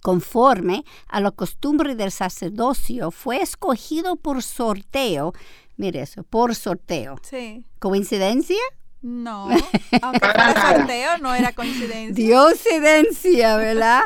conforme 0.00 0.84
a 1.08 1.20
la 1.20 1.30
costumbre 1.30 1.94
del 1.94 2.10
sacerdocio, 2.10 3.10
fue 3.10 3.42
escogido 3.42 4.16
por 4.16 4.42
sorteo. 4.42 5.34
Mire 5.76 6.02
eso, 6.02 6.22
por 6.22 6.54
sorteo. 6.54 7.16
Sí. 7.22 7.64
¿Coincidencia? 7.78 8.56
No, 9.00 9.48
aunque 10.02 10.18
fuera 10.18 10.74
sorteo, 10.74 11.18
no 11.18 11.34
era 11.34 11.52
coincidencia. 11.52 12.12
Diosidencia, 12.12 13.56
¿verdad? 13.56 14.02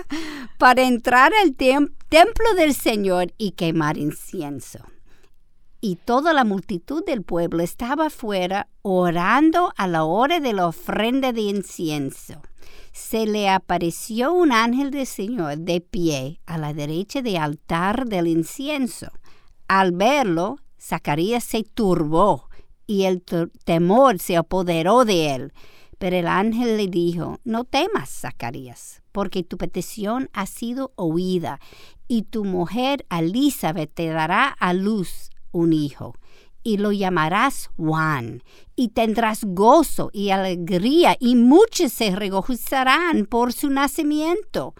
Para 0.58 0.82
entrar 0.82 1.32
al 1.42 1.54
templo 1.54 2.54
del 2.56 2.74
Señor 2.74 3.32
y 3.38 3.52
quemar 3.52 3.96
incienso. 3.96 4.80
Y 5.80 5.96
toda 5.96 6.32
la 6.32 6.44
multitud 6.44 7.04
del 7.04 7.22
pueblo 7.22 7.62
estaba 7.62 8.06
afuera 8.06 8.68
orando 8.82 9.72
a 9.76 9.88
la 9.88 10.04
hora 10.04 10.38
de 10.38 10.52
la 10.52 10.68
ofrenda 10.68 11.32
de 11.32 11.40
incienso. 11.40 12.40
Se 12.92 13.26
le 13.26 13.48
apareció 13.48 14.32
un 14.32 14.52
ángel 14.52 14.90
del 14.90 15.06
Señor 15.06 15.58
de 15.58 15.80
pie 15.80 16.40
a 16.46 16.58
la 16.58 16.74
derecha 16.74 17.22
del 17.22 17.38
altar 17.38 18.06
del 18.06 18.28
incienso. 18.28 19.10
Al 19.66 19.92
verlo, 19.92 20.58
Zacarías 20.78 21.42
se 21.42 21.64
turbó 21.64 22.50
y 22.86 23.04
el 23.04 23.22
temor 23.64 24.18
se 24.18 24.36
apoderó 24.36 25.04
de 25.04 25.34
él. 25.34 25.52
Pero 25.98 26.16
el 26.16 26.26
ángel 26.26 26.76
le 26.76 26.88
dijo, 26.88 27.38
no 27.44 27.64
temas, 27.64 28.10
Zacarías, 28.10 29.02
porque 29.12 29.44
tu 29.44 29.56
petición 29.56 30.28
ha 30.32 30.46
sido 30.46 30.92
oída, 30.96 31.60
y 32.08 32.22
tu 32.22 32.44
mujer 32.44 33.06
Elizabeth 33.08 33.94
te 33.94 34.08
dará 34.08 34.48
a 34.48 34.72
luz 34.72 35.30
un 35.52 35.72
hijo, 35.72 36.16
y 36.64 36.78
lo 36.78 36.90
llamarás 36.90 37.70
Juan, 37.76 38.42
y 38.74 38.88
tendrás 38.88 39.44
gozo 39.44 40.10
y 40.12 40.30
alegría, 40.30 41.16
y 41.20 41.36
muchos 41.36 41.92
se 41.92 42.16
regocijarán 42.16 43.26
por 43.26 43.52
su 43.52 43.70
nacimiento 43.70 44.74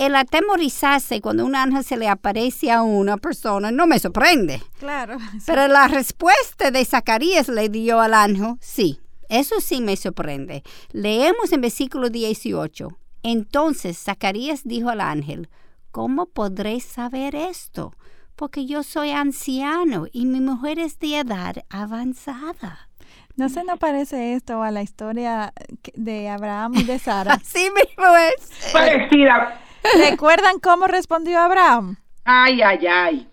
el 0.00 0.16
atemorizarse 0.16 1.20
cuando 1.20 1.44
un 1.44 1.54
ángel 1.54 1.84
se 1.84 1.98
le 1.98 2.08
aparece 2.08 2.72
a 2.72 2.82
una 2.82 3.18
persona 3.18 3.70
no 3.70 3.86
me 3.86 3.98
sorprende. 3.98 4.62
Claro. 4.78 5.18
Pero 5.46 5.68
la 5.68 5.88
respuesta 5.88 6.70
de 6.70 6.86
Zacarías 6.86 7.48
le 7.48 7.68
dio 7.68 8.00
al 8.00 8.14
ángel, 8.14 8.54
sí, 8.60 8.98
eso 9.28 9.60
sí 9.60 9.82
me 9.82 9.96
sorprende. 9.96 10.62
Leemos 10.92 11.52
en 11.52 11.60
versículo 11.60 12.08
18. 12.08 12.88
Entonces 13.22 13.98
Zacarías 13.98 14.62
dijo 14.64 14.88
al 14.88 15.02
ángel, 15.02 15.50
¿cómo 15.90 16.24
podré 16.24 16.80
saber 16.80 17.34
esto? 17.34 17.92
Porque 18.36 18.64
yo 18.64 18.82
soy 18.82 19.10
anciano 19.10 20.06
y 20.10 20.24
mi 20.24 20.40
mujer 20.40 20.78
es 20.78 20.98
de 20.98 21.18
edad 21.18 21.56
avanzada. 21.68 22.88
¿No 23.36 23.50
se 23.50 23.64
nos 23.64 23.78
parece 23.78 24.32
esto 24.32 24.62
a 24.62 24.70
la 24.70 24.80
historia 24.80 25.52
de 25.92 26.30
Abraham 26.30 26.72
y 26.76 26.84
de 26.84 26.98
Sara? 26.98 27.38
sí 27.44 27.68
mismo 27.74 28.06
es. 28.16 28.72
Parecida. 28.72 29.60
¿Recuerdan 29.82 30.58
cómo 30.60 30.86
respondió 30.86 31.40
Abraham? 31.40 31.96
Ay, 32.24 32.62
ay, 32.62 32.86
ay. 32.86 33.26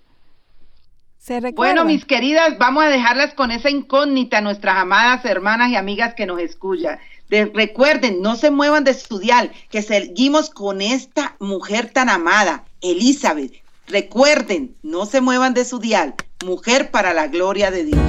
¿Se 1.20 1.42
bueno, 1.52 1.84
mis 1.84 2.06
queridas, 2.06 2.58
vamos 2.58 2.86
a 2.86 2.88
dejarlas 2.88 3.34
con 3.34 3.52
esa 3.52 3.70
incógnita, 3.70 4.40
nuestras 4.40 4.78
amadas 4.78 5.26
hermanas 5.26 5.70
y 5.70 5.76
amigas 5.76 6.14
que 6.14 6.26
nos 6.26 6.40
escuchan. 6.40 7.00
recuerden, 7.30 8.22
no 8.22 8.38
se 8.38 8.50
muevan 8.50 8.86
de 8.86 8.92
estudiar, 8.92 9.52
que 9.70 9.82
seguimos 9.82 10.50
con 10.50 10.82
esta 10.82 11.36
mujer 11.42 11.92
tan 11.92 12.08
amada, 12.08 12.64
Elizabeth. 12.80 13.52
Recuerden, 13.88 14.78
no 14.84 15.06
se 15.06 15.20
muevan 15.20 15.54
de 15.54 15.66
su 15.66 15.80
dial, 15.80 16.16
mujer 16.46 16.92
para 16.92 17.14
la 17.14 17.28
gloria 17.28 17.72
de 17.72 17.84
Dios. 17.84 18.00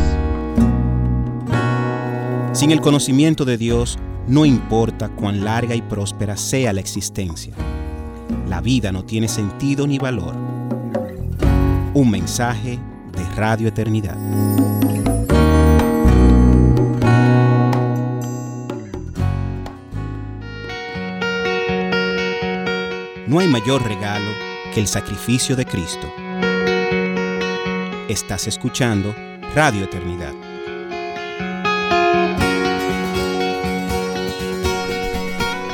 Sin 2.53 2.71
el 2.71 2.81
conocimiento 2.81 3.45
de 3.45 3.57
Dios, 3.57 3.99
no 4.29 4.45
importa 4.45 5.09
cuán 5.09 5.45
larga 5.45 5.75
y 5.75 5.83
próspera 5.83 6.37
sea 6.37 6.73
la 6.73 6.81
existencia 6.81 7.53
la 8.49 8.61
vida 8.61 8.93
no 8.93 9.05
tiene 9.05 9.29
sentido 9.29 9.87
ni 9.87 9.99
valor. 9.99 10.35
Un 11.95 12.11
mensaje 12.11 12.79
de 13.13 13.25
Radio 13.35 13.69
Eternidad. 13.69 14.17
No 23.27 23.41
hay 23.41 23.49
mayor 23.49 23.83
regalo 23.83 24.31
que 24.73 24.81
el 24.81 24.87
sacrificio 24.87 25.55
de 25.55 25.67
Cristo. 25.67 26.11
Estás 28.09 28.47
escuchando 28.47 29.15
Radio 29.55 29.85
Eternidad. 29.85 30.48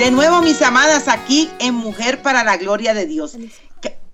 De 0.05 0.11
nuevo, 0.11 0.43
mis 0.43 0.61
amadas, 0.61 1.09
aquí 1.09 1.49
en 1.61 1.75
Mujer 1.75 2.21
para 2.21 2.45
la 2.45 2.59
Gloria 2.59 2.93
de 2.93 3.07
Dios. 3.07 3.39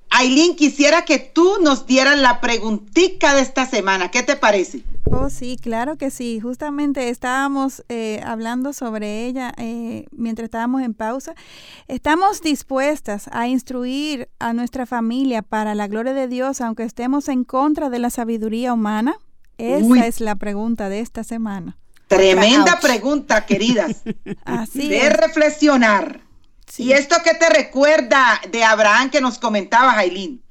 Aileen, 0.08 0.54
quisiera 0.54 1.04
que 1.04 1.18
tú 1.18 1.56
nos 1.60 1.84
dieras 1.84 2.16
la 2.16 2.40
preguntita 2.40 3.34
de 3.34 3.40
esta 3.40 3.66
semana. 3.66 4.08
¿Qué 4.08 4.22
te 4.22 4.36
parece? 4.36 4.84
Oh, 5.06 5.30
sí, 5.30 5.58
claro 5.60 5.96
que 5.96 6.12
sí. 6.12 6.38
Justamente 6.38 7.08
estábamos 7.08 7.82
eh, 7.88 8.20
hablando 8.24 8.72
sobre 8.72 9.26
ella 9.26 9.52
eh, 9.56 10.06
mientras 10.12 10.44
estábamos 10.44 10.82
en 10.82 10.94
pausa. 10.94 11.34
Estamos 11.88 12.40
dispuestas 12.40 13.28
a 13.32 13.48
instruir 13.48 14.28
a 14.38 14.52
nuestra 14.52 14.86
familia 14.86 15.42
para 15.42 15.74
la 15.74 15.88
gloria 15.88 16.14
de 16.14 16.28
Dios, 16.28 16.60
aunque 16.60 16.84
estemos 16.84 17.28
en 17.28 17.42
contra 17.42 17.90
de 17.90 17.98
la 17.98 18.10
sabiduría 18.10 18.72
humana. 18.72 19.16
Esa 19.58 20.06
es 20.06 20.20
la 20.20 20.36
pregunta 20.36 20.88
de 20.88 21.00
esta 21.00 21.24
semana. 21.24 21.76
Tremenda 22.10 22.80
pregunta, 22.80 23.46
queridas. 23.46 24.02
Así 24.44 24.88
de 24.88 25.10
reflexionar. 25.10 26.20
¿Y 26.76 26.90
esto 26.90 27.14
qué 27.22 27.34
te 27.34 27.48
recuerda 27.48 28.40
de 28.50 28.64
Abraham 28.64 29.10
que 29.10 29.20
nos 29.20 29.38
comentaba, 29.38 29.92
Jailín? 29.92 30.42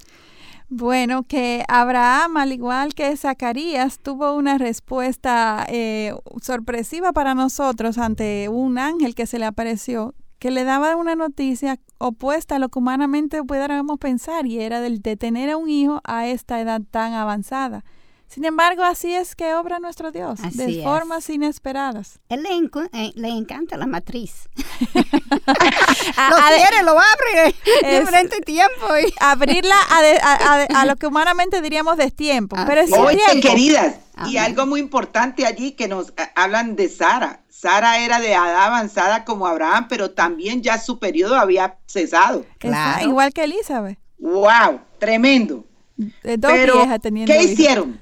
Bueno, 0.69 1.23
que 1.23 1.65
Abraham, 1.67 2.37
al 2.37 2.53
igual 2.53 2.93
que 2.93 3.15
Zacarías, 3.17 3.99
tuvo 3.99 4.35
una 4.35 4.57
respuesta 4.57 5.65
eh, 5.67 6.13
sorpresiva 6.41 7.11
para 7.11 7.35
nosotros 7.35 7.97
ante 7.97 8.47
un 8.47 8.77
ángel 8.77 9.13
que 9.13 9.27
se 9.27 9.37
le 9.37 9.45
apareció, 9.45 10.15
que 10.39 10.51
le 10.51 10.63
daba 10.63 10.95
una 10.95 11.15
noticia 11.15 11.77
opuesta 11.97 12.55
a 12.55 12.59
lo 12.59 12.69
que 12.69 12.79
humanamente 12.79 13.43
pudiéramos 13.43 13.99
pensar, 13.99 14.45
y 14.45 14.61
era 14.61 14.79
del 14.79 15.01
de 15.01 15.17
tener 15.17 15.49
a 15.49 15.57
un 15.57 15.69
hijo 15.69 15.99
a 16.05 16.25
esta 16.25 16.61
edad 16.61 16.81
tan 16.89 17.11
avanzada. 17.15 17.83
Sin 18.29 18.45
embargo, 18.45 18.83
así 18.83 19.11
es 19.11 19.35
que 19.35 19.55
obra 19.55 19.79
nuestro 19.79 20.11
Dios, 20.11 20.39
de 20.53 20.83
formas 20.83 21.27
inesperadas. 21.31 22.19
Él 22.29 22.43
le, 22.43 22.49
eh, 22.93 23.11
le, 23.15 23.29
encanta 23.29 23.75
la 23.75 23.87
matriz. 23.87 24.47
lo 24.93 26.37
quiere, 26.55 26.83
lo 26.83 26.91
abre 26.91 27.55
de 27.81 28.05
frente 28.05 28.41
tiempo. 28.41 28.85
Y... 29.03 29.11
Abrirla 29.19 29.75
a, 29.89 30.85
lo 30.85 30.95
que 30.95 31.07
humanamente 31.07 31.59
diríamos 31.63 31.97
de 31.97 32.11
tiempo. 32.11 32.55
pero 32.67 32.81
es 32.81 32.91
Oye, 32.93 33.41
queridas, 33.41 33.95
y 34.27 34.37
algo 34.37 34.67
muy 34.67 34.79
importante 34.79 35.47
allí 35.47 35.71
que 35.71 35.87
nos 35.87 36.09
eh, 36.09 36.29
hablan 36.35 36.75
de 36.75 36.87
Sara. 36.87 37.41
Sara 37.49 37.99
era 37.99 38.19
de 38.19 38.33
edad 38.33 38.63
avanzada 38.67 39.25
como 39.25 39.47
Abraham, 39.47 39.87
pero 39.89 40.11
también 40.11 40.61
ya 40.61 40.77
su 40.77 40.99
periodo 40.99 41.35
había 41.35 41.79
cesado. 41.87 42.45
Claro. 42.59 43.07
igual 43.07 43.33
que 43.33 43.45
Elizabeth. 43.45 43.97
¡Wow! 44.19 44.81
Tremendo. 44.99 45.65
dos 45.97 46.53
viejas 46.53 46.99
teniendo 47.01 47.33
¿Qué 47.33 47.43
hicieron? 47.43 47.99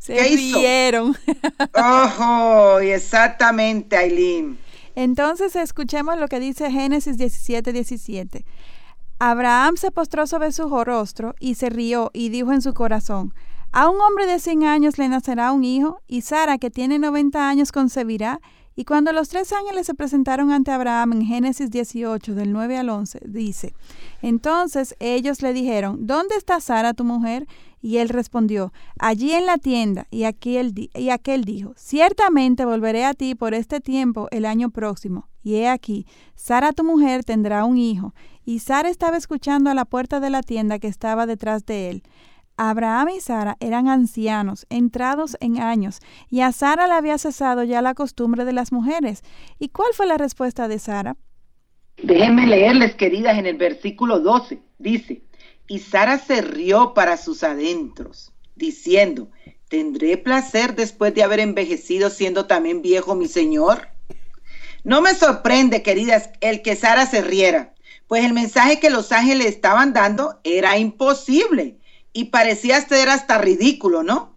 Se 0.00 0.14
¿Qué 0.14 1.02
Ojo, 1.74 2.78
exactamente, 2.80 3.96
Aileen. 3.96 4.58
Entonces 4.94 5.54
escuchemos 5.56 6.18
lo 6.18 6.28
que 6.28 6.40
dice 6.40 6.70
Génesis 6.70 7.18
17, 7.18 7.72
17. 7.72 8.44
Abraham 9.20 9.76
se 9.76 9.90
postró 9.90 10.26
sobre 10.26 10.52
su 10.52 10.68
rostro 10.84 11.34
y 11.40 11.54
se 11.54 11.70
rió 11.70 12.10
y 12.12 12.28
dijo 12.28 12.52
en 12.52 12.62
su 12.62 12.72
corazón, 12.72 13.34
a 13.70 13.90
un 13.90 14.00
hombre 14.00 14.26
de 14.26 14.38
100 14.38 14.64
años 14.64 14.96
le 14.98 15.08
nacerá 15.08 15.52
un 15.52 15.62
hijo, 15.62 16.00
y 16.06 16.22
Sara, 16.22 16.56
que 16.58 16.70
tiene 16.70 16.98
90 16.98 17.48
años, 17.48 17.70
concebirá. 17.70 18.40
Y 18.74 18.84
cuando 18.84 19.12
los 19.12 19.28
tres 19.28 19.52
ángeles 19.52 19.86
se 19.86 19.94
presentaron 19.94 20.52
ante 20.52 20.70
Abraham 20.70 21.12
en 21.14 21.22
Génesis 21.26 21.70
18, 21.70 22.34
del 22.34 22.52
9 22.52 22.78
al 22.78 22.88
11, 22.88 23.20
dice, 23.26 23.74
entonces 24.22 24.94
ellos 25.00 25.42
le 25.42 25.52
dijeron, 25.52 26.06
¿dónde 26.06 26.36
está 26.36 26.60
Sara 26.60 26.94
tu 26.94 27.04
mujer? 27.04 27.46
Y 27.80 27.98
él 27.98 28.08
respondió, 28.08 28.72
allí 28.98 29.32
en 29.32 29.46
la 29.46 29.58
tienda. 29.58 30.06
Y, 30.10 30.24
y 30.24 31.10
aquel 31.10 31.44
dijo, 31.44 31.74
ciertamente 31.76 32.64
volveré 32.64 33.04
a 33.04 33.14
ti 33.14 33.34
por 33.34 33.54
este 33.54 33.80
tiempo 33.80 34.28
el 34.30 34.44
año 34.44 34.70
próximo. 34.70 35.28
Y 35.42 35.56
he 35.56 35.68
aquí, 35.68 36.06
Sara 36.34 36.72
tu 36.72 36.84
mujer 36.84 37.24
tendrá 37.24 37.64
un 37.64 37.78
hijo. 37.78 38.14
Y 38.44 38.58
Sara 38.58 38.88
estaba 38.88 39.16
escuchando 39.16 39.70
a 39.70 39.74
la 39.74 39.84
puerta 39.84 40.20
de 40.20 40.30
la 40.30 40.42
tienda 40.42 40.78
que 40.78 40.88
estaba 40.88 41.26
detrás 41.26 41.64
de 41.66 41.90
él. 41.90 42.02
Abraham 42.58 43.10
y 43.16 43.20
Sara 43.20 43.56
eran 43.60 43.88
ancianos, 43.88 44.66
entrados 44.68 45.36
en 45.40 45.60
años, 45.60 46.00
y 46.28 46.40
a 46.40 46.50
Sara 46.50 46.88
le 46.88 46.94
había 46.94 47.16
cesado 47.16 47.62
ya 47.62 47.80
la 47.82 47.94
costumbre 47.94 48.44
de 48.44 48.52
las 48.52 48.72
mujeres. 48.72 49.22
¿Y 49.60 49.68
cuál 49.68 49.90
fue 49.94 50.06
la 50.06 50.18
respuesta 50.18 50.66
de 50.66 50.80
Sara? 50.80 51.16
Déjenme 52.02 52.46
leerles, 52.46 52.96
queridas, 52.96 53.38
en 53.38 53.46
el 53.46 53.56
versículo 53.56 54.18
12. 54.20 54.60
Dice, 54.78 55.22
y 55.68 55.80
Sara 55.80 56.18
se 56.18 56.40
rió 56.40 56.94
para 56.94 57.16
sus 57.16 57.44
adentros, 57.44 58.32
diciendo, 58.56 59.30
¿tendré 59.68 60.16
placer 60.16 60.74
después 60.74 61.14
de 61.14 61.22
haber 61.22 61.40
envejecido 61.40 62.10
siendo 62.10 62.46
también 62.46 62.82
viejo 62.82 63.14
mi 63.14 63.28
señor? 63.28 63.88
No 64.82 65.02
me 65.02 65.14
sorprende, 65.14 65.82
queridas, 65.82 66.30
el 66.40 66.62
que 66.62 66.74
Sara 66.74 67.06
se 67.06 67.20
riera, 67.20 67.74
pues 68.06 68.24
el 68.24 68.32
mensaje 68.32 68.80
que 68.80 68.90
los 68.90 69.12
ángeles 69.12 69.46
estaban 69.46 69.92
dando 69.92 70.40
era 70.42 70.78
imposible 70.78 71.78
y 72.14 72.26
parecía 72.26 72.80
ser 72.80 73.10
hasta 73.10 73.38
ridículo, 73.38 74.02
¿no? 74.02 74.34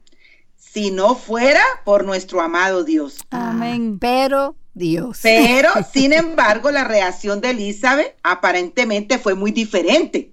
Si 0.57 0.91
no 0.91 1.15
fuera 1.15 1.63
por 1.85 2.03
nuestro 2.03 2.41
amado 2.41 2.83
Dios. 2.83 3.19
Amén. 3.29 3.97
Pero 3.99 4.55
Dios. 4.73 5.19
Pero, 5.21 5.69
sin 5.93 6.13
embargo, 6.13 6.71
la 6.71 6.83
reacción 6.83 7.39
de 7.41 7.51
Elizabeth 7.51 8.15
aparentemente 8.23 9.17
fue 9.17 9.35
muy 9.35 9.51
diferente, 9.51 10.30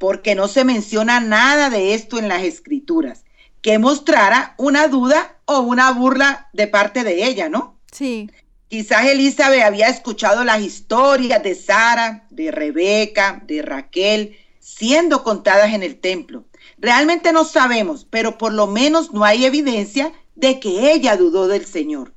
porque 0.00 0.34
no 0.34 0.48
se 0.48 0.64
menciona 0.64 1.20
nada 1.20 1.68
de 1.68 1.92
esto 1.92 2.18
en 2.18 2.26
las 2.26 2.42
escrituras, 2.42 3.26
que 3.60 3.78
mostrara 3.78 4.54
una 4.56 4.88
duda 4.88 5.36
o 5.44 5.60
una 5.60 5.92
burla 5.92 6.48
de 6.54 6.66
parte 6.68 7.04
de 7.04 7.26
ella, 7.26 7.50
¿no? 7.50 7.76
Sí. 7.92 8.30
Quizás 8.68 9.04
Elizabeth 9.04 9.62
había 9.62 9.88
escuchado 9.88 10.42
las 10.42 10.62
historias 10.62 11.42
de 11.42 11.54
Sara, 11.54 12.26
de 12.30 12.50
Rebeca, 12.50 13.42
de 13.46 13.60
Raquel, 13.60 14.38
siendo 14.58 15.22
contadas 15.22 15.74
en 15.74 15.82
el 15.82 16.00
templo. 16.00 16.46
Realmente 16.78 17.34
no 17.34 17.44
sabemos, 17.44 18.06
pero 18.08 18.38
por 18.38 18.54
lo 18.54 18.66
menos 18.66 19.12
no 19.12 19.24
hay 19.24 19.44
evidencia 19.44 20.14
de 20.34 20.60
que 20.60 20.94
ella 20.94 21.18
dudó 21.18 21.46
del 21.46 21.66
Señor. 21.66 22.14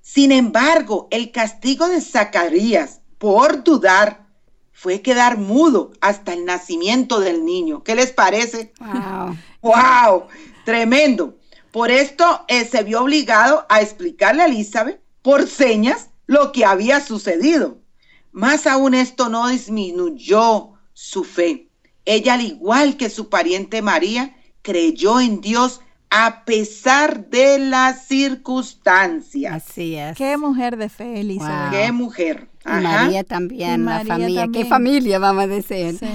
Sin 0.00 0.32
embargo, 0.32 1.06
el 1.10 1.32
castigo 1.32 1.86
de 1.86 2.00
Zacarías 2.00 3.02
por 3.18 3.62
dudar 3.62 4.29
fue 4.80 5.02
quedar 5.02 5.36
mudo 5.36 5.92
hasta 6.00 6.32
el 6.32 6.46
nacimiento 6.46 7.20
del 7.20 7.44
niño. 7.44 7.82
¿Qué 7.82 7.94
les 7.94 8.12
parece? 8.12 8.72
Wow. 8.80 9.36
¡Wow! 9.60 10.24
Tremendo. 10.64 11.36
Por 11.70 11.90
esto 11.90 12.46
eh, 12.48 12.64
se 12.64 12.82
vio 12.82 13.02
obligado 13.02 13.66
a 13.68 13.82
explicarle 13.82 14.40
a 14.40 14.46
Elizabeth 14.46 14.98
por 15.20 15.46
señas 15.46 16.08
lo 16.24 16.50
que 16.50 16.64
había 16.64 17.02
sucedido. 17.02 17.76
Más 18.32 18.66
aún 18.66 18.94
esto 18.94 19.28
no 19.28 19.48
disminuyó 19.48 20.70
su 20.94 21.24
fe. 21.24 21.68
Ella, 22.06 22.32
al 22.32 22.40
igual 22.40 22.96
que 22.96 23.10
su 23.10 23.28
pariente 23.28 23.82
María, 23.82 24.34
creyó 24.62 25.20
en 25.20 25.42
Dios 25.42 25.82
a 26.08 26.46
pesar 26.46 27.28
de 27.28 27.58
las 27.58 28.06
circunstancias. 28.06 29.62
Así 29.68 29.94
es. 29.96 30.16
Qué 30.16 30.38
mujer 30.38 30.78
de 30.78 30.88
fe, 30.88 31.20
Elizabeth. 31.20 31.70
Wow. 31.70 31.70
¡Qué 31.70 31.92
mujer! 31.92 32.49
Ajá. 32.70 33.04
María 33.04 33.24
también, 33.24 33.82
Y 33.82 33.84
la 33.84 34.04
familia. 34.04 34.42
¿Qué 34.42 34.44
también. 34.44 34.68
familia 34.68 35.18
vamos 35.18 35.44
a 35.44 35.46
decir? 35.46 35.98
Sí. 35.98 36.06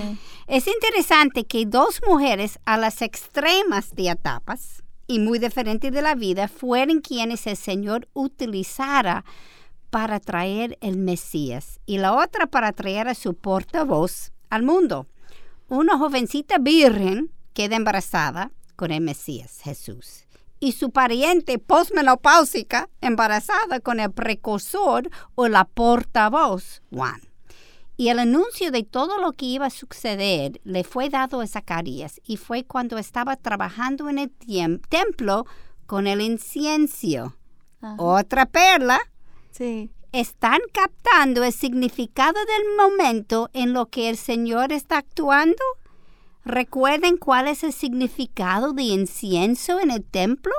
Es 0.47 0.67
interesante 0.67 1.45
que 1.45 1.65
dos 1.65 2.01
mujeres 2.07 2.59
a 2.65 2.77
las 2.77 3.01
extremas 3.01 3.95
de 3.95 4.09
etapas 4.11 4.83
y 5.07 5.19
muy 5.19 5.39
diferentes 5.39 5.91
de 5.91 6.01
la 6.01 6.15
vida 6.15 6.47
fueron 6.47 7.01
quienes 7.01 7.47
el 7.47 7.57
Señor 7.57 8.07
utilizara 8.13 9.25
para 9.89 10.19
traer 10.19 10.77
el 10.81 10.97
Mesías 10.97 11.79
y 11.85 11.97
la 11.97 12.13
otra 12.13 12.47
para 12.47 12.73
traer 12.73 13.07
a 13.07 13.15
su 13.15 13.33
portavoz 13.33 14.33
al 14.49 14.63
mundo. 14.63 15.07
Una 15.67 15.97
jovencita 15.97 16.57
virgen 16.59 17.31
queda 17.53 17.75
embarazada 17.75 18.51
con 18.75 18.91
el 18.91 19.01
Mesías, 19.01 19.61
Jesús. 19.63 20.24
Y 20.59 20.71
su 20.71 20.91
pariente 20.91 21.59
posmenopáusica 21.59 22.89
embarazada 23.01 23.79
con 23.79 23.99
el 23.99 24.11
precursor 24.11 25.09
o 25.35 25.47
la 25.47 25.65
portavoz, 25.65 26.81
Juan. 26.91 27.21
Y 27.97 28.09
el 28.09 28.19
anuncio 28.19 28.71
de 28.71 28.83
todo 28.83 29.19
lo 29.19 29.31
que 29.31 29.45
iba 29.45 29.67
a 29.67 29.69
suceder 29.69 30.59
le 30.63 30.83
fue 30.83 31.09
dado 31.09 31.39
a 31.41 31.47
Zacarías 31.47 32.19
y 32.25 32.37
fue 32.37 32.63
cuando 32.65 32.97
estaba 32.97 33.37
trabajando 33.37 34.09
en 34.09 34.17
el 34.19 34.31
templo 34.89 35.45
con 35.85 36.07
el 36.07 36.19
incienso. 36.21 37.35
Ajá. 37.81 37.95
Otra 37.97 38.45
perla, 38.45 38.99
Sí. 39.51 39.89
están 40.11 40.59
captando 40.73 41.43
el 41.43 41.53
significado 41.53 42.33
del 42.33 42.75
momento 42.77 43.49
en 43.53 43.71
lo 43.71 43.85
que 43.85 44.09
el 44.09 44.17
Señor 44.17 44.73
está 44.73 44.97
actuando. 44.97 45.63
¿Recuerden 46.45 47.17
cuál 47.17 47.47
es 47.47 47.63
el 47.63 47.73
significado 47.73 48.71
de 48.73 48.83
incienso 48.83 49.79
en 49.79 49.89
el 49.89 50.03
templo? 50.03 50.53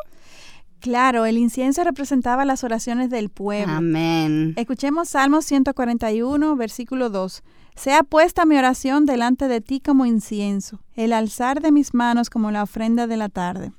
Claro, 0.81 1.27
el 1.27 1.38
incienso 1.38 1.85
representaba 1.85 2.44
las 2.44 2.64
oraciones 2.64 3.09
del 3.09 3.31
pueblo. 3.31 3.72
Amén. 3.72 4.53
Escuchemos 4.57 5.11
Salmos 5.11 5.44
141, 5.46 6.57
versículo 6.57 7.09
2. 7.09 7.42
Sea 7.77 8.03
puesta 8.03 8.46
mi 8.46 8.57
oración 8.57 9.07
delante 9.07 9.49
de 9.49 9.61
ti 9.61 9.81
como 9.81 10.07
incienso, 10.07 10.81
el 10.94 11.12
alzar 11.12 11.61
de 11.61 11.70
mis 11.72 11.94
manos 11.94 12.31
como 12.31 12.51
la 12.51 12.62
ofrenda 12.62 13.07
de 13.07 13.16
la 13.16 13.29
tarde. 13.29 13.72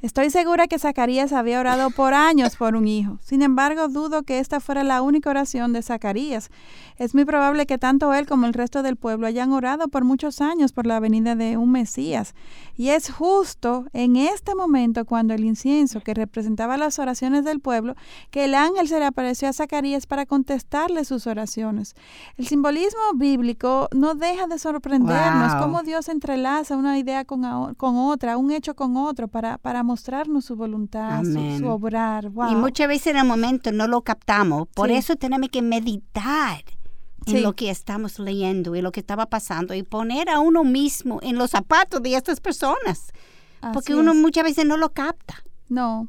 Estoy 0.00 0.30
segura 0.30 0.68
que 0.68 0.78
Zacarías 0.78 1.32
había 1.32 1.58
orado 1.58 1.90
por 1.90 2.14
años 2.14 2.54
por 2.54 2.76
un 2.76 2.86
hijo. 2.86 3.18
Sin 3.20 3.42
embargo, 3.42 3.88
dudo 3.88 4.22
que 4.22 4.38
esta 4.38 4.60
fuera 4.60 4.84
la 4.84 5.02
única 5.02 5.28
oración 5.28 5.72
de 5.72 5.82
Zacarías. 5.82 6.50
Es 6.98 7.16
muy 7.16 7.24
probable 7.24 7.66
que 7.66 7.78
tanto 7.78 8.14
él 8.14 8.26
como 8.26 8.46
el 8.46 8.54
resto 8.54 8.84
del 8.84 8.94
pueblo 8.94 9.26
hayan 9.26 9.50
orado 9.52 9.88
por 9.88 10.04
muchos 10.04 10.40
años 10.40 10.72
por 10.72 10.86
la 10.86 11.00
venida 11.00 11.34
de 11.34 11.56
un 11.56 11.72
Mesías. 11.72 12.34
Y 12.76 12.90
es 12.90 13.10
justo 13.10 13.86
en 13.92 14.14
este 14.14 14.54
momento 14.54 15.04
cuando 15.04 15.34
el 15.34 15.44
incienso 15.44 16.00
que 16.00 16.14
representaba 16.14 16.76
las 16.76 17.00
oraciones 17.00 17.44
del 17.44 17.58
pueblo, 17.58 17.96
que 18.30 18.44
el 18.44 18.54
ángel 18.54 18.86
se 18.86 19.00
le 19.00 19.04
apareció 19.04 19.48
a 19.48 19.52
Zacarías 19.52 20.06
para 20.06 20.26
contestarle 20.26 21.04
sus 21.04 21.26
oraciones. 21.26 21.96
El 22.36 22.46
simbolismo 22.46 23.00
bíblico 23.16 23.88
no 23.92 24.14
deja 24.14 24.46
de 24.46 24.60
sorprendernos 24.60 25.54
Wow. 25.54 25.62
cómo 25.62 25.82
Dios 25.82 26.08
entrelaza 26.08 26.76
una 26.76 26.98
idea 26.98 27.24
con, 27.24 27.74
con 27.74 27.96
otra, 27.96 28.36
un 28.36 28.52
hecho 28.52 28.76
con 28.76 28.96
otro, 28.96 29.26
para, 29.26 29.58
para 29.58 29.82
mostrarnos 29.88 30.44
su 30.44 30.54
voluntad, 30.54 31.24
su, 31.24 31.58
su 31.58 31.66
obrar. 31.66 32.28
Wow. 32.30 32.52
Y 32.52 32.54
muchas 32.54 32.86
veces 32.88 33.08
en 33.08 33.16
el 33.16 33.24
momento 33.26 33.72
no 33.72 33.88
lo 33.88 34.02
captamos. 34.02 34.68
Por 34.74 34.88
Sí. 34.90 34.94
eso 34.94 35.16
tenemos 35.16 35.48
que 35.48 35.62
meditar 35.62 36.62
en 37.26 37.36
Sí. 37.36 37.40
lo 37.40 37.54
que 37.54 37.70
estamos 37.70 38.18
leyendo 38.18 38.76
y 38.76 38.82
lo 38.82 38.92
que 38.92 39.00
estaba 39.00 39.26
pasando 39.26 39.74
y 39.74 39.82
poner 39.82 40.28
a 40.30 40.38
uno 40.40 40.62
mismo 40.62 41.18
en 41.22 41.36
los 41.36 41.50
zapatos 41.50 42.02
de 42.02 42.14
estas 42.14 42.38
personas. 42.40 43.12
Porque 43.72 43.94
uno 43.94 44.12
es. 44.12 44.16
muchas 44.18 44.44
veces 44.44 44.64
no 44.66 44.76
lo 44.76 44.90
capta. 44.90 45.42
No, 45.68 46.06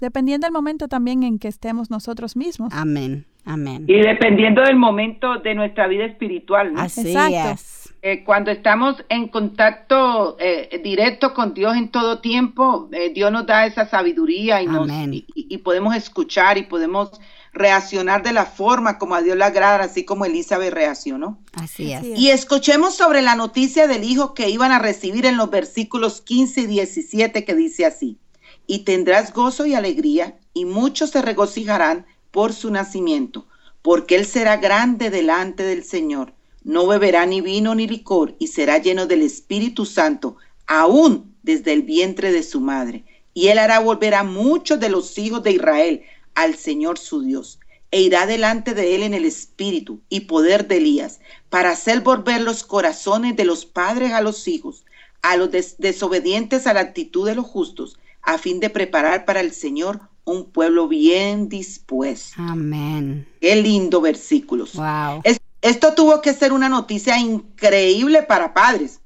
dependiendo 0.00 0.46
del 0.46 0.52
momento 0.52 0.88
también 0.88 1.22
en 1.22 1.38
que 1.38 1.48
estemos 1.48 1.90
nosotros 1.90 2.34
mismos. 2.36 2.72
Amén. 2.74 3.24
Amén. 3.44 3.84
Y 3.88 4.00
dependiendo 4.00 4.60
del 4.62 4.76
momento 4.76 5.38
de 5.38 5.54
nuestra 5.54 5.86
vida 5.86 6.04
espiritual, 6.04 6.72
¿no? 6.74 6.80
Así 6.80 7.00
Exacto. 7.12 7.50
es. 7.54 7.77
Eh, 8.00 8.22
cuando 8.22 8.52
estamos 8.52 8.96
en 9.08 9.26
contacto 9.26 10.36
eh, 10.38 10.80
directo 10.84 11.34
con 11.34 11.52
Dios 11.52 11.76
en 11.76 11.90
todo 11.90 12.20
tiempo, 12.20 12.88
eh, 12.92 13.10
Dios 13.12 13.32
nos 13.32 13.44
da 13.44 13.66
esa 13.66 13.88
sabiduría 13.88 14.62
y, 14.62 14.66
nos, 14.66 14.88
y, 15.34 15.58
podemos 15.58 15.96
escuchar 15.96 16.58
y 16.58 16.62
podemos 16.62 17.10
reaccionar 17.52 18.22
de 18.22 18.32
la 18.32 18.46
forma 18.46 18.98
como 18.98 19.16
a 19.16 19.22
Dios 19.22 19.36
le 19.36 19.42
agrada, 19.42 19.82
así 19.82 20.04
como 20.04 20.24
Elizabeth 20.24 20.72
reaccionó. 20.72 21.40
Así 21.54 21.92
es. 21.92 21.98
Así 21.98 22.12
es. 22.12 22.18
Y 22.20 22.30
escuchemos 22.30 22.94
sobre 22.94 23.20
la 23.20 23.34
noticia 23.34 23.88
del 23.88 24.04
hijo 24.04 24.32
que 24.32 24.48
iban 24.48 24.70
a 24.70 24.78
recibir 24.78 25.26
en 25.26 25.36
los 25.36 25.50
versículos 25.50 26.20
15 26.20 26.60
y 26.60 26.66
17 26.66 27.44
que 27.44 27.54
dice 27.56 27.84
así, 27.84 28.16
y 28.68 28.84
tendrás 28.84 29.32
gozo 29.32 29.66
y 29.66 29.74
alegría, 29.74 30.38
y 30.54 30.66
muchos 30.66 31.10
se 31.10 31.20
regocijarán 31.20 32.06
por 32.30 32.52
su 32.52 32.70
nacimiento, 32.70 33.48
porque 33.82 34.14
él 34.14 34.24
será 34.24 34.58
grande 34.58 35.10
delante 35.10 35.64
del 35.64 35.82
Señor, 35.82 36.34
no 36.68 36.86
beberá 36.86 37.24
ni 37.24 37.40
vino 37.40 37.74
ni 37.74 37.86
licor, 37.88 38.36
y 38.38 38.48
será 38.48 38.76
lleno 38.76 39.06
del 39.06 39.22
Espíritu 39.22 39.86
Santo, 39.86 40.36
aún 40.66 41.34
desde 41.42 41.72
el 41.72 41.82
vientre 41.82 42.30
de 42.30 42.42
su 42.42 42.60
madre. 42.60 43.04
Y 43.32 43.48
él 43.48 43.58
hará 43.58 43.78
volver 43.78 44.14
a 44.14 44.22
muchos 44.22 44.78
de 44.78 44.90
los 44.90 45.16
hijos 45.16 45.42
de 45.42 45.52
Israel 45.52 46.02
al 46.34 46.56
Señor 46.56 46.98
su 46.98 47.22
Dios, 47.22 47.58
e 47.90 48.02
irá 48.02 48.26
delante 48.26 48.74
de 48.74 48.94
él 48.94 49.02
en 49.02 49.14
el 49.14 49.24
espíritu 49.24 50.00
y 50.10 50.20
poder 50.20 50.68
de 50.68 50.76
Elías, 50.76 51.20
para 51.48 51.70
hacer 51.70 52.02
volver 52.02 52.42
los 52.42 52.64
corazones 52.64 53.34
de 53.34 53.46
los 53.46 53.64
padres 53.64 54.12
a 54.12 54.20
los 54.20 54.46
hijos, 54.46 54.84
a 55.22 55.38
los 55.38 55.50
des- 55.50 55.76
desobedientes 55.78 56.66
a 56.66 56.74
la 56.74 56.80
actitud 56.80 57.26
de 57.26 57.34
los 57.34 57.46
justos, 57.46 57.96
a 58.22 58.36
fin 58.36 58.60
de 58.60 58.68
preparar 58.68 59.24
para 59.24 59.40
el 59.40 59.52
Señor 59.52 60.00
un 60.24 60.44
pueblo 60.44 60.86
bien 60.86 61.48
dispuesto. 61.48 62.34
Amén. 62.42 63.26
Qué 63.40 63.56
lindo 63.56 64.02
versículos. 64.02 64.74
Wow. 64.74 65.22
Es- 65.24 65.40
esto 65.62 65.94
tuvo 65.94 66.20
que 66.20 66.34
ser 66.34 66.52
una 66.52 66.68
noticia 66.68 67.18
increíble 67.18 68.22
para 68.22 68.54
padres, 68.54 69.00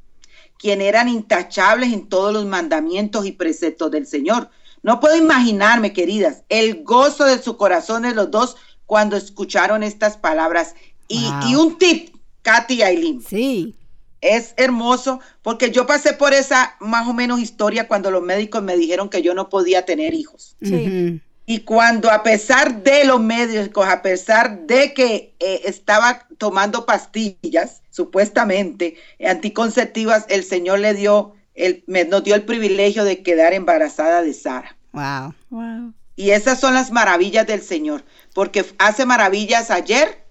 quienes 0.58 0.88
eran 0.88 1.08
intachables 1.08 1.92
en 1.92 2.08
todos 2.08 2.32
los 2.32 2.44
mandamientos 2.46 3.26
y 3.26 3.32
preceptos 3.32 3.90
del 3.90 4.06
Señor. 4.06 4.50
No 4.82 5.00
puedo 5.00 5.16
imaginarme, 5.16 5.92
queridas, 5.92 6.42
el 6.48 6.82
gozo 6.82 7.24
de 7.24 7.40
su 7.40 7.56
corazón 7.56 8.02
de 8.02 8.14
los 8.14 8.30
dos 8.30 8.56
cuando 8.86 9.16
escucharon 9.16 9.82
estas 9.82 10.16
palabras. 10.16 10.74
Y, 11.08 11.24
Wow. 11.24 11.48
y 11.48 11.54
un 11.56 11.78
tip, 11.78 12.14
Katy 12.42 12.74
y 12.74 12.82
Aileen, 12.82 13.22
Sí. 13.22 13.74
es 14.20 14.54
hermoso 14.56 15.20
porque 15.42 15.70
yo 15.70 15.86
pasé 15.86 16.12
por 16.12 16.32
esa 16.32 16.76
más 16.80 17.08
o 17.08 17.12
menos 17.12 17.40
historia 17.40 17.86
cuando 17.88 18.10
los 18.10 18.22
médicos 18.22 18.62
me 18.62 18.76
dijeron 18.76 19.08
que 19.08 19.22
yo 19.22 19.34
no 19.34 19.48
podía 19.48 19.84
tener 19.84 20.14
hijos. 20.14 20.56
Sí. 20.62 21.20
Y 21.44 21.60
cuando 21.60 22.10
a 22.10 22.22
pesar 22.22 22.82
de 22.82 23.04
los 23.04 23.20
médicos, 23.20 23.86
a 23.86 24.00
pesar 24.00 24.60
de 24.66 24.94
que 24.94 25.34
eh, 25.40 25.62
estaba 25.64 26.26
tomando 26.38 26.86
pastillas, 26.86 27.82
supuestamente 27.90 28.96
eh, 29.18 29.28
anticonceptivas, 29.28 30.24
el 30.28 30.44
Señor 30.44 30.78
le 30.78 30.94
dio, 30.94 31.34
el, 31.54 31.82
me, 31.86 32.04
nos 32.04 32.22
dio 32.22 32.34
el 32.34 32.44
privilegio 32.44 33.04
de 33.04 33.22
quedar 33.22 33.54
embarazada 33.54 34.22
de 34.22 34.32
Sara. 34.32 34.76
Wow. 34.92 35.34
Wow. 35.50 35.92
Y 36.14 36.30
esas 36.30 36.60
son 36.60 36.74
las 36.74 36.92
maravillas 36.92 37.46
del 37.46 37.62
Señor, 37.62 38.04
porque 38.34 38.64
hace 38.78 39.06
maravillas 39.06 39.70
ayer, 39.70 40.24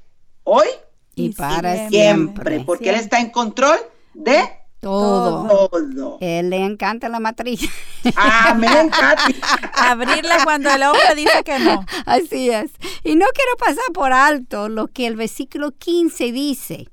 hoy 0.44 0.68
Y, 1.16 1.34
para 1.34 1.90
siempre. 1.90 2.62
Porque 2.66 2.90
Él 2.90 2.96
está 2.96 3.20
en 3.20 3.32
control 3.32 3.78
de 4.14 4.61
todo. 4.82 6.18
Él 6.20 6.50
le 6.50 6.66
encanta 6.66 7.08
la 7.08 7.22
matriz. 7.22 7.70
Ah, 8.18 8.54
me 8.58 8.68
encanta. 8.68 9.28
Abrirla 9.74 10.44
cuando 10.44 10.70
el 10.70 10.84
hombre 10.84 11.16
dice 11.16 11.44
que 11.46 11.60
no. 11.60 11.86
Así 12.06 12.50
es. 12.50 12.72
Y 13.04 13.16
no 13.16 13.26
quiero 13.34 13.56
pasar 13.58 13.94
por 13.94 14.12
alto 14.12 14.68
lo 14.68 14.88
que 14.88 15.08
el 15.08 15.16
versículo 15.16 15.72
15 15.72 16.32
dice. 16.32 16.88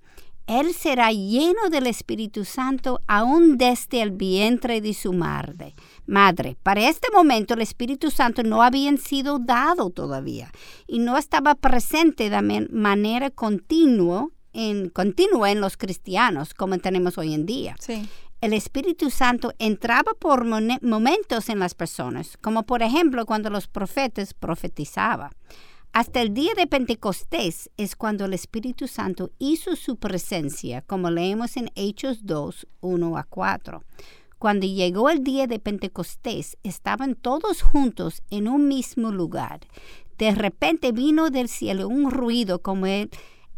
Él 0.46 0.72
será 0.72 1.12
lleno 1.12 1.68
del 1.70 1.86
Espíritu 1.86 2.46
Santo 2.46 3.00
aún 3.06 3.58
desde 3.58 4.00
el 4.00 4.12
vientre 4.12 4.80
de 4.80 4.94
su 4.94 5.12
madre. 5.12 5.74
Madre, 6.06 6.56
para 6.62 6.88
este 6.88 7.08
momento 7.12 7.52
el 7.52 7.60
Espíritu 7.60 8.10
Santo 8.10 8.42
no 8.42 8.62
había 8.62 8.96
sido 8.96 9.38
dado 9.38 9.90
todavía 9.90 10.50
y 10.86 11.00
no 11.00 11.18
estaba 11.18 11.54
presente 11.54 12.30
de 12.30 12.68
manera 12.70 13.30
continua 13.30 14.30
en, 14.58 14.88
continua 14.88 15.52
en 15.52 15.60
los 15.60 15.76
cristianos 15.76 16.52
como 16.52 16.76
tenemos 16.78 17.16
hoy 17.16 17.32
en 17.32 17.46
día. 17.46 17.76
El 18.40 18.52
Espíritu 18.52 19.08
Santo 19.08 19.52
entraba 19.60 20.12
por 20.18 20.44
momentos 20.82 21.48
en 21.48 21.60
las 21.60 21.74
personas, 21.74 22.36
como 22.40 22.64
por 22.64 22.82
ejemplo 22.82 23.24
cuando 23.24 23.50
los 23.50 23.68
profetas 23.68 24.34
profetizaban. 24.34 25.30
Hasta 25.92 26.20
el 26.20 26.34
día 26.34 26.54
de 26.56 26.66
Pentecostés 26.66 27.70
es 27.76 27.94
cuando 27.94 28.24
el 28.24 28.34
Espíritu 28.34 28.88
Santo 28.88 29.30
hizo 29.38 29.76
su 29.76 29.96
presencia, 29.96 30.82
como 30.82 31.10
leemos 31.10 31.56
en 31.56 31.70
Hechos 31.76 32.26
2, 32.26 32.66
1 32.80 33.16
a 33.16 33.22
4. 33.22 33.84
Cuando 34.38 34.66
llegó 34.66 35.08
el 35.08 35.22
día 35.22 35.46
de 35.46 35.60
Pentecostés, 35.60 36.58
estaban 36.64 37.14
todos 37.14 37.62
juntos 37.62 38.22
en 38.28 38.48
un 38.48 38.66
mismo 38.66 39.12
lugar. 39.12 39.60
De 40.18 40.32
repente 40.32 40.90
vino 40.90 41.30
del 41.30 41.48
cielo 41.48 41.88
un 41.88 42.10
ruido 42.10 42.60
como 42.60 42.86
el, 42.86 43.08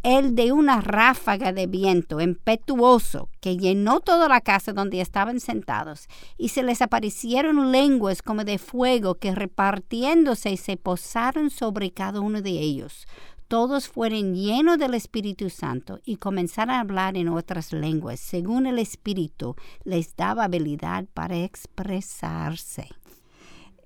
el 0.03 0.34
de 0.34 0.53
una 0.53 0.80
ráfaga 0.80 1.53
de 1.53 1.66
viento 1.66 2.20
impetuoso 2.20 3.28
que 3.40 3.57
llenó 3.57 4.01
toda 4.01 4.28
la 4.28 4.40
casa 4.40 4.72
donde 4.72 5.01
estaban 5.01 5.40
sentados, 5.40 6.09
y 6.38 6.48
se 6.48 6.62
les 6.62 6.80
aparecieron 6.80 7.70
lenguas 7.70 8.22
como 8.22 8.44
de 8.44 8.59
fuego 8.59 9.16
que 9.16 9.34
repartiéndose 9.34 10.57
se 10.57 10.76
posaron 10.76 11.51
sobre 11.51 11.90
cada 11.90 12.20
uno 12.20 12.40
de 12.40 12.51
ellos. 12.51 13.07
Todos 13.48 13.88
fueron 13.88 14.36
llenos 14.36 14.78
del 14.78 14.94
Espíritu 14.94 15.51
Santo 15.51 15.98
y 16.05 16.16
comenzaron 16.16 16.76
a 16.76 16.80
hablar 16.80 17.16
en 17.16 17.28
otras 17.28 17.72
lenguas, 17.72 18.20
según 18.20 18.66
el 18.66 18.78
Espíritu 18.78 19.57
les 19.84 20.14
daba 20.14 20.44
habilidad 20.44 21.07
para 21.12 21.36
expresarse. 21.36 22.88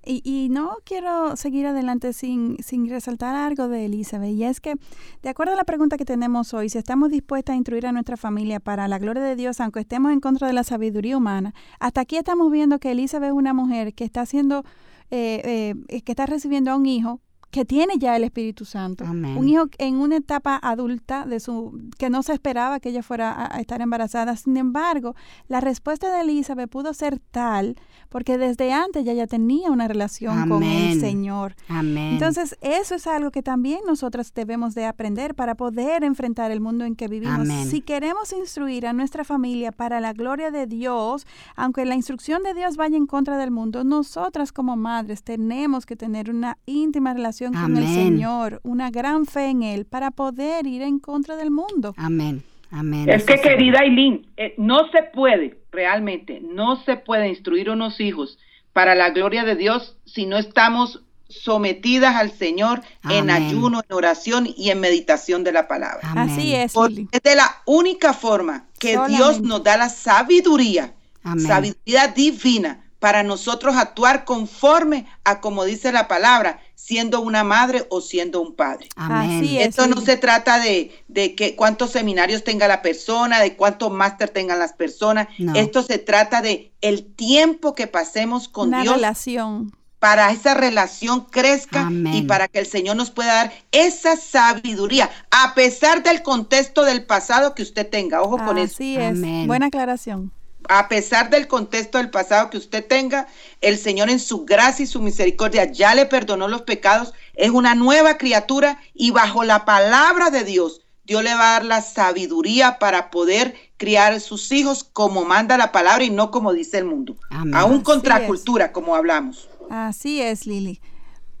Y, 0.05 0.49
no 0.49 0.77
quiero 0.83 1.35
seguir 1.35 1.65
adelante 1.65 2.13
sin, 2.13 2.57
sin 2.63 2.89
resaltar 2.89 3.35
algo 3.35 3.67
de 3.67 3.85
Elizabeth, 3.85 4.31
y 4.31 4.43
es 4.43 4.61
que, 4.61 4.75
de 5.23 5.29
acuerdo 5.29 5.53
a 5.53 5.55
la 5.55 5.63
pregunta 5.63 5.97
que 5.97 6.05
tenemos 6.05 6.53
hoy, 6.53 6.69
si 6.69 6.77
estamos 6.77 7.09
dispuestas 7.09 7.53
a 7.53 7.57
instruir 7.57 7.87
a 7.87 7.91
nuestra 7.91 8.15
familia 8.15 8.59
para 8.59 8.87
la 8.87 8.99
gloria 8.99 9.23
de 9.23 9.35
Dios, 9.35 9.59
aunque 9.59 9.79
estemos 9.79 10.11
en 10.11 10.19
contra 10.19 10.47
de 10.47 10.53
la 10.53 10.63
sabiduría 10.63 11.17
humana, 11.17 11.53
hasta 11.79 12.01
aquí 12.01 12.17
estamos 12.17 12.51
viendo 12.51 12.79
que 12.79 12.91
Elizabeth 12.91 13.29
es 13.29 13.35
una 13.35 13.53
mujer 13.53 13.93
que 13.93 14.03
está 14.03 14.21
haciendo, 14.21 14.63
eh, 15.09 15.73
eh, 15.89 16.01
que 16.01 16.11
está 16.11 16.25
recibiendo 16.25 16.71
a 16.71 16.75
un 16.75 16.85
hijo 16.85 17.21
que 17.55 17.63
tiene 17.63 17.97
ya 17.97 18.17
el 18.17 18.25
Espíritu 18.25 18.65
Santo. 18.65 19.05
Un 19.05 19.47
hijo 19.47 19.67
en 19.77 19.95
una 19.95 20.17
etapa 20.17 20.59
adulta 20.61 21.25
de 21.25 21.39
su 21.39 21.89
que 21.97 22.09
no 22.09 22.21
se 22.21 22.33
esperaba 22.33 22.81
que 22.81 22.89
ella 22.89 23.01
fuera 23.01 23.47
a, 23.49 23.61
estar 23.61 23.79
embarazada. 23.79 24.35
Sin 24.35 24.57
embargo, 24.57 25.15
la 25.47 25.61
respuesta 25.61 26.13
de 26.13 26.23
Elizabeth 26.23 26.69
pudo 26.69 26.93
ser 26.93 27.17
tal 27.31 27.77
porque 28.09 28.37
desde 28.37 28.73
antes 28.73 29.05
ya 29.05 29.13
ya 29.13 29.25
tenía 29.25 29.71
una 29.71 29.87
relación 29.87 30.49
con 30.49 30.63
el 30.63 30.99
Señor. 30.99 31.55
Entonces, 31.69 32.57
eso 32.59 32.95
es 32.95 33.07
algo 33.07 33.31
que 33.31 33.41
también 33.41 33.79
nosotras 33.87 34.33
debemos 34.33 34.75
de 34.75 34.85
aprender 34.85 35.33
para 35.33 35.55
poder 35.55 36.03
enfrentar 36.03 36.51
el 36.51 36.59
mundo 36.59 36.83
en 36.83 36.97
que 36.97 37.07
vivimos. 37.07 37.47
Si 37.69 37.79
queremos 37.79 38.33
instruir 38.33 38.85
a 38.85 38.91
nuestra 38.91 39.23
familia 39.23 39.71
para 39.71 40.01
la 40.01 40.11
gloria 40.11 40.51
de 40.51 40.67
Dios, 40.67 41.25
aunque 41.55 41.85
la 41.85 41.95
instrucción 41.95 42.43
de 42.43 42.53
Dios 42.53 42.75
vaya 42.75 42.97
en 42.97 43.07
contra 43.07 43.37
del 43.37 43.51
mundo, 43.51 43.85
nosotras 43.85 44.51
como 44.51 44.75
madres 44.75 45.23
tenemos 45.23 45.85
que 45.85 45.95
tener 45.95 46.29
una 46.29 46.57
íntima 46.65 47.13
relación 47.13 47.44
con 47.53 47.77
el 47.77 47.87
Señor, 47.87 48.59
una 48.63 48.89
gran 48.91 49.25
fe 49.25 49.49
en 49.49 49.63
Él 49.63 49.85
para 49.85 50.11
poder 50.11 50.67
ir 50.67 50.81
en 50.81 50.99
contra 50.99 51.35
del 51.35 51.51
mundo. 51.51 51.93
Amén. 51.97 52.43
Amén. 52.71 53.09
Es 53.09 53.23
que, 53.23 53.39
querida 53.39 53.79
Aileen, 53.79 54.25
eh, 54.37 54.53
no 54.57 54.89
se 54.91 55.03
puede, 55.03 55.59
realmente, 55.71 56.41
no 56.41 56.83
se 56.83 56.97
puede 56.97 57.29
instruir 57.29 57.69
unos 57.69 57.99
hijos 57.99 58.37
para 58.73 58.95
la 58.95 59.11
gloria 59.11 59.45
de 59.45 59.55
Dios 59.55 59.95
si 60.05 60.25
no 60.25 60.37
estamos 60.37 61.01
sometidas 61.29 62.15
al 62.15 62.31
Señor 62.31 62.81
en 63.09 63.29
ayuno, 63.29 63.81
en 63.87 63.95
oración 63.95 64.47
y 64.57 64.69
en 64.69 64.79
meditación 64.79 65.43
de 65.43 65.51
la 65.51 65.67
palabra. 65.67 66.11
Así 66.15 66.53
es. 66.53 66.73
es 67.11 67.21
de 67.21 67.35
la 67.35 67.61
única 67.65 68.13
forma 68.13 68.65
que 68.79 68.97
Dios 69.07 69.41
nos 69.41 69.63
da 69.63 69.77
la 69.77 69.89
sabiduría, 69.89 70.93
sabiduría 71.37 72.09
divina 72.09 72.84
para 72.99 73.23
nosotros 73.23 73.75
actuar 73.75 74.25
conforme 74.25 75.05
a 75.23 75.41
como 75.41 75.65
dice 75.65 75.91
la 75.91 76.07
palabra, 76.07 76.59
siendo 76.75 77.21
una 77.21 77.43
madre 77.43 77.85
o 77.89 78.01
siendo 78.01 78.41
un 78.41 78.55
padre. 78.55 78.89
Amén. 78.95 79.43
Esto 79.59 79.87
no 79.87 80.01
se 80.01 80.17
trata 80.17 80.59
de, 80.59 80.91
de 81.07 81.35
que 81.35 81.55
cuántos 81.55 81.91
seminarios 81.91 82.43
tenga 82.43 82.67
la 82.67 82.81
persona, 82.81 83.39
de 83.39 83.55
cuántos 83.55 83.91
máster 83.91 84.29
tengan 84.29 84.59
las 84.59 84.73
personas. 84.73 85.27
Esto 85.55 85.83
se 85.83 85.97
trata 85.97 86.41
de 86.41 86.71
el 86.81 87.05
tiempo 87.05 87.73
que 87.73 87.87
pasemos 87.87 88.47
con 88.47 88.69
una 88.69 88.83
Dios. 88.83 88.95
relación 88.95 89.73
para 89.99 90.31
esa 90.31 90.53
relación 90.53 91.25
crezca 91.25 91.89
y 91.91 92.23
para 92.23 92.47
que 92.47 92.59
el 92.59 92.67
Señor 92.67 92.95
nos 92.95 93.09
pueda 93.09 93.33
dar 93.33 93.53
esa 93.71 94.15
sabiduría, 94.17 95.09
a 95.31 95.55
pesar 95.55 96.03
del 96.03 96.21
contexto 96.21 96.83
del 96.83 97.05
pasado 97.05 97.55
que 97.55 97.63
usted 97.63 97.89
tenga. 97.89 98.21
Ojo 98.21 98.37
con 98.37 98.59
eso. 98.59 98.75
Así 98.75 98.97
es. 98.97 99.19
Buena 99.47 99.67
aclaración 99.67 100.31
a 100.69 100.87
pesar 100.87 101.29
del 101.29 101.47
contexto 101.47 101.97
del 101.97 102.09
pasado 102.09 102.49
que 102.49 102.57
usted 102.57 102.85
tenga, 102.85 103.27
el 103.61 103.77
Señor 103.77 104.09
en 104.09 104.19
su 104.19 104.45
gracia 104.45 104.83
y 104.83 104.87
su 104.87 105.01
misericordia 105.01 105.65
ya 105.65 105.95
le 105.95 106.05
perdonó 106.05 106.47
los 106.47 106.63
pecados, 106.63 107.13
es 107.35 107.49
una 107.49 107.75
nueva 107.75 108.17
criatura 108.17 108.79
y 108.93 109.11
bajo 109.11 109.43
la 109.43 109.65
palabra 109.65 110.29
de 110.29 110.43
Dios, 110.43 110.81
Dios 111.05 111.23
le 111.23 111.33
va 111.35 111.49
a 111.49 111.59
dar 111.59 111.65
la 111.65 111.81
sabiduría 111.81 112.79
para 112.79 113.11
poder 113.11 113.55
criar 113.77 114.13
a 114.13 114.19
sus 114.19 114.51
hijos 114.51 114.83
como 114.83 115.23
manda 115.23 115.57
la 115.57 115.71
palabra 115.71 116.03
y 116.03 116.09
no 116.09 116.31
como 116.31 116.51
dice 116.51 116.79
el 116.79 116.85
mundo. 116.85 117.15
Aún 117.53 117.81
contracultura, 117.81 118.71
como 118.71 118.95
hablamos. 118.95 119.47
Así 119.69 120.21
es, 120.21 120.47
Lili. 120.47 120.81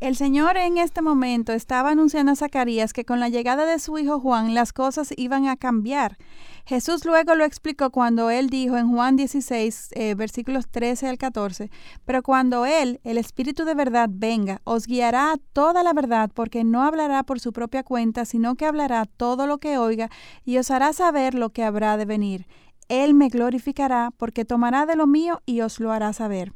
El 0.01 0.15
Señor 0.15 0.57
en 0.57 0.77
este 0.77 1.01
momento 1.01 1.53
estaba 1.53 1.91
anunciando 1.91 2.33
a 2.33 2.35
Zacarías 2.35 2.93
que 2.93 3.05
con 3.05 3.19
la 3.19 3.29
llegada 3.29 3.65
de 3.65 3.79
su 3.79 3.97
hijo 3.97 4.19
Juan 4.19 4.53
las 4.53 4.71
cosas 4.73 5.13
iban 5.17 5.47
a 5.47 5.55
cambiar. 5.55 6.17
Jesús 6.67 7.05
luego 7.05 7.35
lo 7.35 7.45
explicó 7.45 7.91
cuando 7.91 8.31
él 8.31 8.49
dijo 8.49 8.75
en 8.75 8.91
Juan 8.91 9.15
16, 9.15 9.89
eh, 9.91 10.15
versículos 10.15 10.67
13 10.67 11.07
al 11.07 11.19
14, 11.19 11.69
pero 12.05 12.23
cuando 12.23 12.65
él, 12.65 12.99
el 13.03 13.19
Espíritu 13.19 13.65
de 13.65 13.75
verdad, 13.75 14.09
venga, 14.11 14.61
os 14.63 14.87
guiará 14.87 15.33
a 15.33 15.37
toda 15.53 15.83
la 15.83 15.93
verdad, 15.93 16.31
porque 16.33 16.63
no 16.63 16.81
hablará 16.81 17.21
por 17.21 17.39
su 17.39 17.53
propia 17.53 17.83
cuenta, 17.83 18.25
sino 18.25 18.55
que 18.55 18.65
hablará 18.65 19.05
todo 19.05 19.45
lo 19.45 19.59
que 19.59 19.77
oiga 19.77 20.09
y 20.43 20.57
os 20.57 20.71
hará 20.71 20.91
saber 20.91 21.35
lo 21.35 21.51
que 21.51 21.63
habrá 21.63 21.97
de 21.97 22.05
venir. 22.05 22.47
Él 22.89 23.13
me 23.13 23.29
glorificará, 23.29 24.11
porque 24.17 24.43
tomará 24.43 24.87
de 24.87 24.95
lo 24.95 25.05
mío 25.05 25.43
y 25.45 25.61
os 25.61 25.79
lo 25.79 25.91
hará 25.91 26.13
saber. 26.13 26.53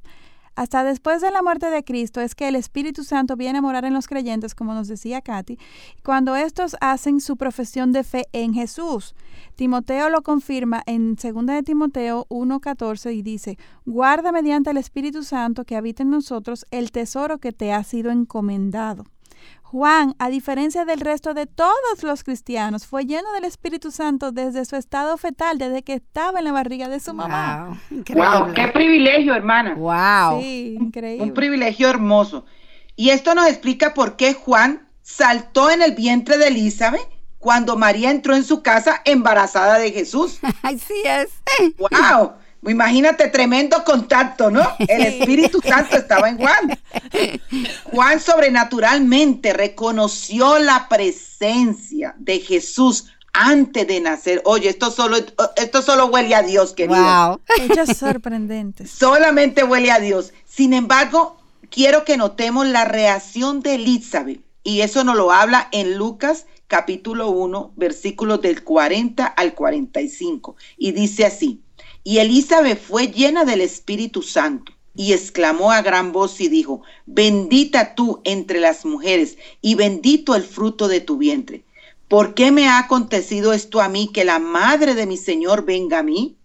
Hasta 0.59 0.83
después 0.83 1.21
de 1.21 1.31
la 1.31 1.41
muerte 1.41 1.69
de 1.69 1.85
Cristo 1.85 2.19
es 2.19 2.35
que 2.35 2.49
el 2.49 2.55
Espíritu 2.57 3.05
Santo 3.05 3.37
viene 3.37 3.59
a 3.59 3.61
morar 3.61 3.85
en 3.85 3.93
los 3.93 4.07
creyentes, 4.07 4.53
como 4.53 4.73
nos 4.73 4.89
decía 4.89 5.21
Katy, 5.21 5.57
cuando 6.03 6.35
estos 6.35 6.75
hacen 6.81 7.21
su 7.21 7.37
profesión 7.37 7.93
de 7.93 8.03
fe 8.03 8.27
en 8.33 8.53
Jesús. 8.53 9.15
Timoteo 9.55 10.09
lo 10.09 10.21
confirma 10.21 10.83
en 10.85 11.15
2 11.15 11.45
de 11.45 11.63
Timoteo 11.63 12.25
1:14 12.27 13.13
y 13.13 13.21
dice, 13.21 13.57
guarda 13.85 14.33
mediante 14.33 14.71
el 14.71 14.75
Espíritu 14.75 15.23
Santo 15.23 15.63
que 15.63 15.77
habita 15.77 16.03
en 16.03 16.09
nosotros 16.09 16.65
el 16.71 16.91
tesoro 16.91 17.37
que 17.37 17.53
te 17.53 17.71
ha 17.71 17.81
sido 17.85 18.11
encomendado. 18.11 19.05
Juan, 19.71 20.15
a 20.17 20.29
diferencia 20.29 20.83
del 20.83 20.99
resto 20.99 21.35
de 21.35 21.45
todos 21.45 22.01
los 22.01 22.23
cristianos, 22.23 22.87
fue 22.87 23.05
lleno 23.05 23.31
del 23.33 23.45
Espíritu 23.45 23.91
Santo 23.91 24.31
desde 24.31 24.65
su 24.65 24.75
estado 24.75 25.15
fetal, 25.15 25.59
desde 25.59 25.83
que 25.83 25.93
estaba 25.93 26.39
en 26.39 26.45
la 26.45 26.51
barriga 26.51 26.89
de 26.89 26.99
su 26.99 27.13
mamá. 27.13 27.79
Wow, 27.91 28.51
qué 28.55 28.67
privilegio, 28.69 29.35
hermana. 29.35 29.75
Wow. 29.75 30.41
Sí, 30.41 30.75
increíble. 30.79 31.23
Un 31.23 31.35
privilegio 31.35 31.87
hermoso. 31.87 32.45
Y 32.95 33.11
esto 33.11 33.35
nos 33.35 33.45
explica 33.45 33.93
por 33.93 34.15
qué 34.15 34.33
Juan 34.33 34.89
saltó 35.03 35.69
en 35.69 35.83
el 35.83 35.93
vientre 35.93 36.39
de 36.39 36.47
Elizabeth 36.47 37.07
cuando 37.37 37.77
María 37.77 38.09
entró 38.09 38.35
en 38.35 38.45
su 38.45 38.63
casa 38.63 39.03
embarazada 39.05 39.77
de 39.77 39.91
Jesús. 39.91 40.39
Así 40.63 40.95
es. 41.05 41.29
Wow. 41.77 42.33
Imagínate 42.67 43.29
tremendo 43.29 43.83
contacto, 43.83 44.51
¿no? 44.51 44.61
El 44.79 45.01
Espíritu 45.01 45.61
Santo 45.61 45.97
estaba 45.97 46.29
en 46.29 46.37
Juan. 46.37 46.79
Juan 47.85 48.19
sobrenaturalmente 48.19 49.53
reconoció 49.53 50.59
la 50.59 50.87
presencia 50.89 52.15
de 52.17 52.39
Jesús 52.39 53.05
antes 53.33 53.87
de 53.87 54.01
nacer. 54.01 54.41
Oye, 54.45 54.69
esto 54.69 54.91
solo, 54.91 55.17
esto 55.55 55.81
solo 55.81 56.07
huele 56.07 56.35
a 56.35 56.41
Dios, 56.41 56.73
querido. 56.73 57.01
Wow. 57.01 57.39
Hechos 57.61 57.89
sorprendentes. 57.97 58.91
Solamente 58.91 59.63
huele 59.63 59.91
a 59.91 59.99
Dios. 59.99 60.33
Sin 60.45 60.73
embargo, 60.73 61.37
quiero 61.69 62.03
que 62.03 62.17
notemos 62.17 62.67
la 62.67 62.85
reacción 62.85 63.61
de 63.61 63.75
Elizabeth 63.75 64.41
y 64.63 64.81
eso 64.81 65.03
nos 65.03 65.15
lo 65.15 65.31
habla 65.31 65.69
en 65.71 65.97
Lucas 65.97 66.45
capítulo 66.67 67.31
1, 67.31 67.73
versículos 67.75 68.41
del 68.41 68.63
40 68.63 69.25
al 69.25 69.55
45. 69.55 70.55
Y 70.77 70.91
dice 70.91 71.25
así, 71.25 71.61
y 72.03 72.19
Elizabeth 72.19 72.81
fue 72.81 73.07
llena 73.07 73.45
del 73.45 73.61
Espíritu 73.61 74.21
Santo 74.21 74.73
y 74.95 75.13
exclamó 75.13 75.71
a 75.71 75.81
gran 75.81 76.11
voz 76.11 76.41
y 76.41 76.47
dijo, 76.47 76.81
bendita 77.05 77.95
tú 77.95 78.21
entre 78.23 78.59
las 78.59 78.85
mujeres 78.85 79.37
y 79.61 79.75
bendito 79.75 80.35
el 80.35 80.43
fruto 80.43 80.87
de 80.87 81.01
tu 81.01 81.17
vientre. 81.17 81.63
¿Por 82.07 82.33
qué 82.33 82.51
me 82.51 82.67
ha 82.67 82.79
acontecido 82.79 83.53
esto 83.53 83.81
a 83.81 83.87
mí 83.87 84.09
que 84.11 84.25
la 84.25 84.39
madre 84.39 84.95
de 84.95 85.05
mi 85.05 85.15
Señor 85.15 85.65
venga 85.65 85.99
a 85.99 86.03
mí? 86.03 86.37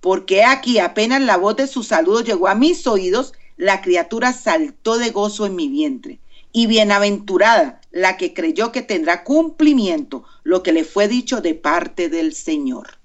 Porque 0.00 0.44
aquí 0.44 0.78
apenas 0.78 1.22
la 1.22 1.36
voz 1.36 1.56
de 1.56 1.66
su 1.66 1.82
saludo 1.82 2.22
llegó 2.22 2.48
a 2.48 2.54
mis 2.54 2.86
oídos, 2.86 3.32
la 3.56 3.80
criatura 3.80 4.32
saltó 4.32 4.98
de 4.98 5.10
gozo 5.10 5.46
en 5.46 5.56
mi 5.56 5.68
vientre. 5.68 6.20
Y 6.52 6.66
bienaventurada 6.66 7.80
la 7.90 8.16
que 8.16 8.34
creyó 8.34 8.72
que 8.72 8.82
tendrá 8.82 9.24
cumplimiento 9.24 10.24
lo 10.42 10.62
que 10.62 10.72
le 10.72 10.84
fue 10.84 11.08
dicho 11.08 11.40
de 11.40 11.54
parte 11.54 12.08
del 12.08 12.34
Señor. 12.34 12.95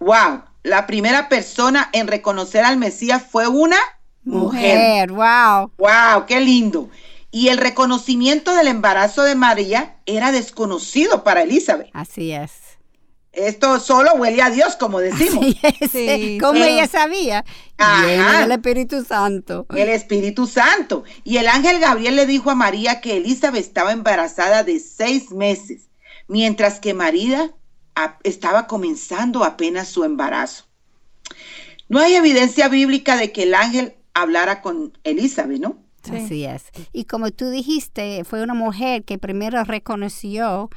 Wow, 0.00 0.42
la 0.62 0.86
primera 0.86 1.28
persona 1.28 1.88
en 1.92 2.06
reconocer 2.06 2.64
al 2.64 2.76
Mesías 2.76 3.22
fue 3.30 3.48
una 3.48 3.76
mujer. 4.24 5.08
Mujer, 5.08 5.12
wow. 5.12 5.72
Wow, 5.78 6.26
qué 6.26 6.40
lindo. 6.40 6.88
Y 7.30 7.48
el 7.48 7.58
reconocimiento 7.58 8.54
del 8.54 8.68
embarazo 8.68 9.22
de 9.22 9.34
María 9.34 9.96
era 10.06 10.32
desconocido 10.32 11.24
para 11.24 11.42
Elizabeth. 11.42 11.90
Así 11.92 12.32
es. 12.32 12.52
Esto 13.32 13.78
solo 13.78 14.14
huele 14.14 14.42
a 14.42 14.50
Dios, 14.50 14.74
como 14.76 14.98
decimos. 14.98 15.44
Así 15.44 15.58
es. 15.80 15.90
Sí, 15.92 16.38
Como 16.40 16.54
pero- 16.54 16.64
ella 16.64 16.88
sabía. 16.88 17.44
Ajá. 17.76 18.40
Del 18.40 18.52
Espíritu 18.52 19.04
Santo. 19.04 19.66
El 19.76 19.90
Espíritu 19.90 20.46
Santo. 20.46 21.04
Y 21.22 21.36
el 21.36 21.46
ángel 21.46 21.78
Gabriel 21.78 22.16
le 22.16 22.26
dijo 22.26 22.50
a 22.50 22.54
María 22.54 23.00
que 23.00 23.18
Elizabeth 23.18 23.60
estaba 23.62 23.92
embarazada 23.92 24.64
de 24.64 24.80
seis 24.80 25.30
meses, 25.30 25.82
mientras 26.26 26.80
que 26.80 26.94
María 26.94 27.52
a- 28.04 28.18
estaba 28.24 28.66
comenzando 28.66 29.44
apenas 29.44 29.88
su 29.88 30.04
embarazo. 30.04 30.64
No 31.88 32.00
hay 32.00 32.14
evidencia 32.14 32.68
bíblica 32.68 33.16
de 33.16 33.32
que 33.32 33.44
el 33.44 33.54
ángel 33.54 33.94
hablara 34.14 34.60
con 34.62 34.96
Elizabeth, 35.04 35.60
¿no? 35.60 35.78
Sí. 36.02 36.16
Así 36.16 36.44
es. 36.44 36.64
Y 36.92 37.04
como 37.04 37.30
tú 37.30 37.50
dijiste, 37.50 38.24
fue 38.24 38.42
una 38.42 38.54
mujer 38.54 39.04
que 39.04 39.18
primero 39.18 39.62
reconoció 39.64 40.70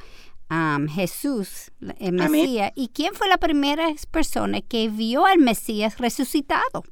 a 0.48 0.78
Jesús, 0.90 1.70
el 1.98 2.20
Amén. 2.20 2.30
Mesías. 2.30 2.72
¿Y 2.74 2.88
quién 2.88 3.14
fue 3.14 3.28
la 3.28 3.38
primera 3.38 3.88
persona 4.10 4.60
que 4.60 4.88
vio 4.88 5.24
al 5.26 5.38
Mesías 5.38 5.98
resucitado? 5.98 6.82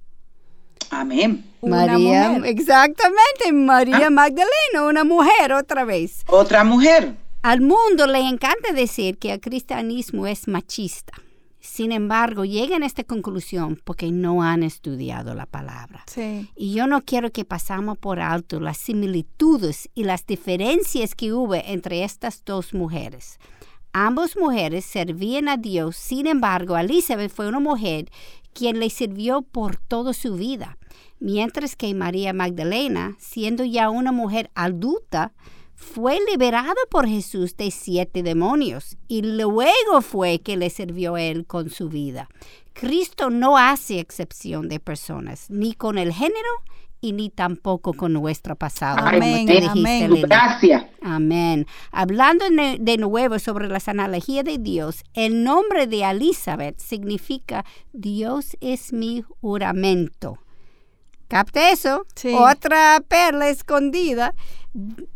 Amén. 0.90 1.44
Una 1.60 1.86
María, 1.86 2.30
mujer. 2.30 2.50
exactamente, 2.50 3.52
María 3.52 4.06
Ah. 4.06 4.10
Magdalena, 4.10 4.84
una 4.88 5.04
mujer 5.04 5.52
otra 5.52 5.84
vez. 5.84 6.22
Otra 6.26 6.64
mujer. 6.64 7.14
Al 7.42 7.62
mundo 7.62 8.06
le 8.06 8.18
encanta 8.18 8.74
decir 8.74 9.16
que 9.16 9.32
el 9.32 9.40
cristianismo 9.40 10.26
es 10.26 10.46
machista. 10.46 11.14
Sin 11.58 11.90
embargo, 11.90 12.44
llegan 12.44 12.82
a 12.82 12.86
esta 12.86 13.02
conclusión 13.02 13.80
porque 13.82 14.12
no 14.12 14.42
han 14.42 14.62
estudiado 14.62 15.34
la 15.34 15.46
palabra. 15.46 16.04
Sí. 16.06 16.50
Y 16.54 16.74
yo 16.74 16.86
no 16.86 17.02
quiero 17.02 17.32
que 17.32 17.46
pasamos 17.46 17.96
por 17.96 18.20
alto 18.20 18.60
las 18.60 18.76
similitudes 18.76 19.88
y 19.94 20.04
las 20.04 20.26
diferencias 20.26 21.14
que 21.14 21.32
hubo 21.32 21.54
entre 21.54 22.04
estas 22.04 22.44
dos 22.44 22.74
mujeres. 22.74 23.38
Ambas 23.94 24.36
mujeres 24.36 24.84
servían 24.84 25.48
a 25.48 25.56
Dios, 25.56 25.96
sin 25.96 26.26
embargo, 26.26 26.76
Elizabeth 26.76 27.32
fue 27.32 27.48
una 27.48 27.60
mujer 27.60 28.10
quien 28.52 28.80
le 28.80 28.90
sirvió 28.90 29.40
por 29.40 29.76
toda 29.76 30.12
su 30.12 30.34
vida, 30.34 30.76
mientras 31.18 31.74
que 31.74 31.94
María 31.94 32.34
Magdalena, 32.34 33.16
siendo 33.18 33.64
ya 33.64 33.88
una 33.88 34.12
mujer 34.12 34.50
adulta, 34.54 35.32
fue 35.80 36.18
liberada 36.30 36.74
por 36.90 37.08
Jesús 37.08 37.56
de 37.56 37.70
siete 37.70 38.22
demonios 38.22 38.98
y 39.08 39.22
luego 39.22 40.02
fue 40.02 40.40
que 40.40 40.56
le 40.56 40.68
sirvió 40.68 41.14
a 41.14 41.22
él 41.22 41.46
con 41.46 41.70
su 41.70 41.88
vida. 41.88 42.28
Cristo 42.74 43.30
no 43.30 43.56
hace 43.56 43.98
excepción 43.98 44.68
de 44.68 44.78
personas, 44.78 45.48
ni 45.48 45.72
con 45.72 45.96
el 45.96 46.12
género 46.12 46.48
y 47.00 47.12
ni 47.12 47.30
tampoco 47.30 47.94
con 47.94 48.12
nuestro 48.12 48.56
pasado. 48.56 49.06
Amén, 49.06 49.46
dijiste, 49.46 49.68
amén. 49.70 50.10
Lili. 50.12 50.22
Gracias. 50.22 50.84
Amén. 51.00 51.66
Hablando 51.92 52.44
de 52.78 52.96
nuevo 52.98 53.38
sobre 53.38 53.66
las 53.66 53.88
analogías 53.88 54.44
de 54.44 54.58
Dios, 54.58 55.02
el 55.14 55.42
nombre 55.42 55.86
de 55.86 56.02
Elizabeth 56.02 56.78
significa 56.78 57.64
Dios 57.92 58.56
es 58.60 58.92
mi 58.92 59.24
juramento. 59.40 60.38
¿Capta 61.30 61.70
eso? 61.70 62.06
Sí. 62.16 62.34
Otra 62.34 63.02
perla 63.06 63.48
escondida. 63.48 64.34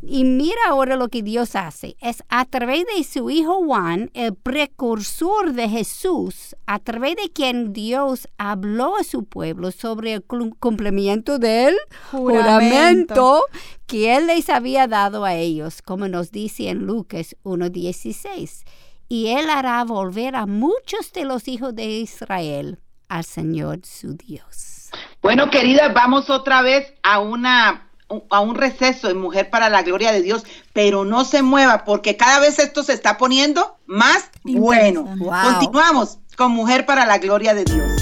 Y 0.02 0.24
mira 0.24 0.57
ahora 0.68 0.96
lo 0.96 1.09
que 1.09 1.22
Dios 1.22 1.55
hace. 1.55 1.96
Es 2.00 2.24
a 2.28 2.44
través 2.44 2.84
de 2.96 3.05
su 3.05 3.30
hijo 3.30 3.62
Juan, 3.64 4.11
el 4.12 4.34
precursor 4.34 5.52
de 5.52 5.68
Jesús, 5.68 6.57
a 6.66 6.80
través 6.80 7.14
de 7.16 7.30
quien 7.30 7.72
Dios 7.72 8.26
habló 8.36 8.96
a 8.96 9.05
su 9.05 9.24
pueblo 9.24 9.70
sobre 9.70 10.14
el 10.14 10.24
cum- 10.24 10.50
cumplimiento 10.59 11.38
del 11.38 11.76
juramento 12.11 13.42
que 13.86 14.16
Él 14.16 14.26
les 14.26 14.48
había 14.48 14.86
dado 14.88 15.24
a 15.24 15.34
ellos, 15.34 15.82
como 15.82 16.09
nos 16.09 16.30
dice 16.32 16.68
en 16.68 16.86
Lucas 16.86 17.36
1.16. 17.44 18.64
Y 19.09 19.28
Él 19.28 19.50
hará 19.50 19.84
volver 19.84 20.34
a 20.34 20.46
muchos 20.46 21.12
de 21.12 21.24
los 21.24 21.46
hijos 21.46 21.74
de 21.74 21.84
Israel 21.86 22.78
al 23.09 23.24
Señor 23.24 23.80
su 23.84 24.14
Dios. 24.16 24.90
Bueno, 25.22 25.50
queridas, 25.50 25.92
vamos 25.94 26.28
otra 26.30 26.62
vez 26.62 26.92
a 27.02 27.20
una 27.20 27.90
a 28.30 28.40
un 28.40 28.54
receso 28.54 29.10
en 29.10 29.18
Mujer 29.18 29.50
para 29.50 29.68
la 29.68 29.82
Gloria 29.82 30.12
de 30.12 30.22
Dios, 30.22 30.44
pero 30.72 31.04
no 31.04 31.24
se 31.24 31.42
mueva 31.42 31.84
porque 31.84 32.16
cada 32.16 32.40
vez 32.40 32.58
esto 32.58 32.82
se 32.82 32.92
está 32.92 33.18
poniendo 33.18 33.76
más 33.86 34.30
bueno. 34.44 35.02
Wow. 35.18 35.32
Continuamos 35.52 36.18
con 36.36 36.52
Mujer 36.52 36.86
para 36.86 37.06
la 37.06 37.18
Gloria 37.18 37.54
de 37.54 37.64
Dios. 37.64 37.92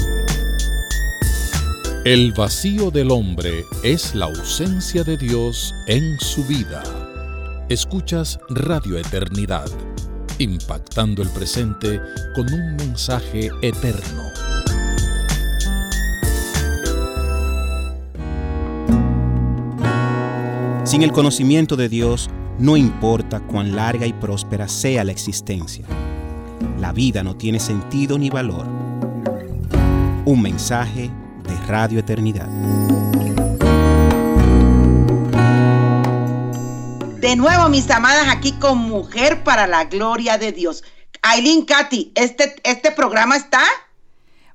El 2.05 2.33
vacío 2.33 2.91
del 2.91 3.11
hombre 3.11 3.63
es 3.81 4.13
la 4.13 4.25
ausencia 4.25 5.05
de 5.05 5.15
Dios 5.15 5.73
en 5.87 6.19
su 6.19 6.43
vida. 6.43 6.83
Escuchas 7.69 8.39
Radio 8.49 8.97
Eternidad, 8.97 9.69
impactando 10.37 11.21
el 11.21 11.29
presente 11.29 12.01
con 12.35 12.51
un 12.53 12.75
mensaje 12.75 13.49
eterno. 13.61 14.42
Sin 20.93 21.01
el 21.01 21.11
conocimiento 21.11 21.75
de 21.75 21.89
Dios, 21.89 22.29
no 22.59 22.77
importa 22.77 23.39
cuán 23.39 23.75
larga 23.75 24.05
y 24.05 24.13
próspera 24.13 24.67
sea 24.67 25.03
la 25.03 25.11
existencia. 25.11 25.83
La 26.79 26.91
vida 26.91 27.23
no 27.23 27.35
tiene 27.35 27.59
sentido 27.59 28.19
ni 28.19 28.29
valor. 28.29 28.67
Un 30.23 30.39
mensaje 30.43 31.09
de 31.47 31.55
Radio 31.67 31.97
Eternidad. 31.97 32.47
De 37.17 37.35
nuevo, 37.37 37.69
mis 37.69 37.89
amadas, 37.89 38.27
aquí 38.29 38.51
con 38.51 38.77
Mujer 38.77 39.43
para 39.43 39.65
la 39.65 39.85
Gloria 39.85 40.37
de 40.37 40.51
Dios. 40.51 40.83
Aileen, 41.23 41.65
Katy, 41.65 42.11
este, 42.13 42.53
este 42.63 42.91
programa 42.91 43.35
está 43.35 43.63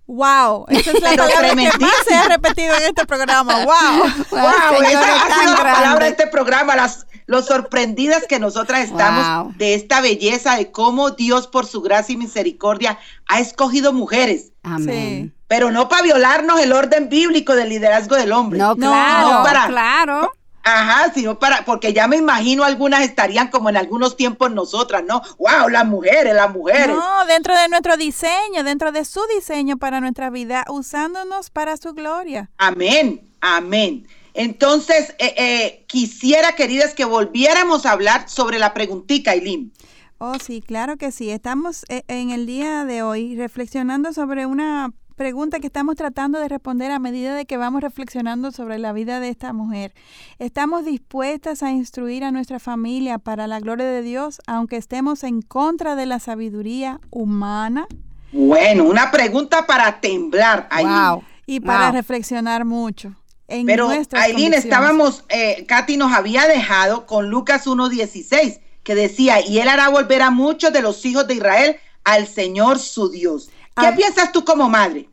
Wow, 0.09 0.65
esa 0.69 0.91
es 0.93 1.01
la 1.03 1.11
Pero 1.11 1.25
palabra 1.25 1.51
que 1.71 1.79
más 1.79 1.93
se 2.07 2.15
ha 2.17 2.29
repetido 2.29 2.75
en 2.75 2.83
este 2.85 3.07
programa. 3.07 3.65
Wow. 3.65 3.67
Wow, 4.31 4.51
Señor, 4.71 4.91
esa 4.91 5.17
es 5.17 5.23
ha 5.33 5.41
sido 5.41 5.53
la 5.53 5.73
palabra 5.75 6.05
de 6.07 6.11
este 6.13 6.27
programa, 6.29 6.75
las, 6.77 7.07
lo 7.27 7.43
sorprendidas 7.43 8.25
que 8.27 8.39
nosotras 8.39 8.81
estamos 8.89 9.45
Wow. 9.45 9.55
de 9.59 9.75
esta 9.75 10.01
belleza, 10.01 10.57
de 10.57 10.71
cómo 10.73 11.11
Dios 11.11 11.47
por 11.47 11.67
su 11.67 11.83
gracia 11.83 12.15
y 12.15 12.17
misericordia 12.17 12.99
ha 13.29 13.39
escogido 13.41 13.93
mujeres, 13.93 14.53
Amén. 14.63 15.35
pero 15.47 15.71
no 15.71 15.89
para 15.89 16.03
violarnos 16.03 16.59
el 16.59 16.73
orden 16.73 17.11
bíblico 17.11 17.55
del 17.55 17.69
liderazgo 17.69 18.17
del 18.17 18.33
hombre. 18.33 18.59
No, 18.59 18.75
No, 18.77 18.91
claro, 18.91 19.43
para- 19.45 19.67
claro. 19.67 20.33
Ajá, 20.69 21.11
sino 21.15 21.39
para, 21.39 21.65
porque 21.65 21.95
ya 21.95 22.07
me 22.07 22.17
imagino 22.17 22.63
algunas 22.63 23.03
estarían 23.03 23.49
como 23.49 23.71
en 23.71 23.79
algunos 23.79 24.17
tiempos 24.17 24.51
nosotras, 24.51 25.03
¿no? 25.03 25.23
Wow, 25.39 25.71
las 25.71 25.87
mujeres, 25.87 26.35
las 26.35 26.53
mujeres. 26.53 26.95
No, 26.95 27.25
dentro 27.25 27.57
de 27.57 27.69
nuestro 27.69 27.97
diseño, 27.97 28.63
dentro 28.65 28.93
de 28.93 29.07
su 29.07 29.21
diseño 29.35 29.79
para 29.79 30.01
nuestra 30.01 30.29
vida, 30.29 30.65
usándonos 30.69 31.49
para 31.49 31.79
su 31.79 31.95
gloria. 31.95 32.51
Amén, 32.59 33.23
amén. 33.41 34.07
Entonces, 34.35 35.15
eh, 35.19 35.35
eh, 35.39 35.85
quisiera, 35.87 36.53
queridas, 36.55 36.93
que 36.93 37.07
volviéramos 37.07 37.87
a 37.87 37.93
hablar 37.93 38.29
sobre 38.29 38.59
la 38.59 38.75
preguntita, 38.75 39.31
Aileen. 39.31 39.73
Oh, 40.19 40.39
sí, 40.39 40.61
claro 40.61 40.99
que 40.99 41.13
sí. 41.13 41.31
Estamos 41.31 41.85
eh, 41.89 42.03
en 42.09 42.31
el 42.31 42.45
día 42.45 42.85
de 42.85 43.03
hoy 43.03 43.37
reflexionando 43.37 44.13
sobre 44.13 44.45
una 44.45 44.93
pregunta 45.19 45.59
que 45.59 45.67
estamos 45.67 45.97
tratando 45.97 46.39
de 46.39 46.49
responder 46.49 46.91
a 46.93 46.99
medida 46.99 47.35
de 47.35 47.45
que 47.45 47.59
vamos 47.59 47.83
reflexionando 47.83 48.53
sobre 48.53 48.79
la 48.79 48.93
vida 48.93 49.21
de 49.21 49.29
esta 49.29 49.53
mujer. 49.53 49.93
¿Estamos 50.39 50.87
dispuestas 50.87 51.63
a 51.63 51.73
instruir 51.73 52.25
a 52.25 52.31
nuestra 52.31 52.61
familia 52.61 53.19
para 53.19 53.47
la 53.49 53.59
gloria 53.61 53.85
de 53.85 54.01
Dios, 54.01 54.41
aunque 54.47 54.77
estemos 54.77 55.25
en 55.25 55.43
contra 55.43 55.97
de 55.97 56.07
la 56.07 56.21
sabiduría 56.21 57.01
humana? 57.11 57.87
Bueno, 58.33 58.85
una 58.85 59.11
pregunta 59.11 59.67
para 59.67 60.01
temblar, 60.01 60.69
Aileen. 60.71 61.11
Wow. 61.11 61.25
Y 61.47 61.61
para 61.61 61.87
Wow. 61.87 61.93
reflexionar 61.95 62.65
mucho. 62.65 63.15
en 63.51 63.65
Pero 63.67 63.89
Aileen, 64.13 64.53
estábamos, 64.53 65.25
eh, 65.31 65.65
Katy 65.67 65.97
nos 65.97 66.13
había 66.13 66.47
dejado 66.47 67.07
con 67.07 67.31
Lucas 67.31 67.67
1.16, 67.67 68.61
que 68.83 68.95
decía, 68.95 69.41
y 69.41 69.59
él 69.59 69.69
hará 69.69 69.89
volver 69.89 70.21
a 70.21 70.31
muchos 70.31 70.71
de 70.71 70.83
los 70.83 71.05
hijos 71.07 71.27
de 71.27 71.35
Israel 71.35 71.77
al 72.05 72.27
Señor 72.27 72.79
su 72.79 73.11
Dios. 73.11 73.51
¿Qué 73.81 73.87
Ah. 73.87 73.95
piensas 73.97 74.33
tú 74.33 74.45
como 74.45 74.69
madre? 74.69 75.09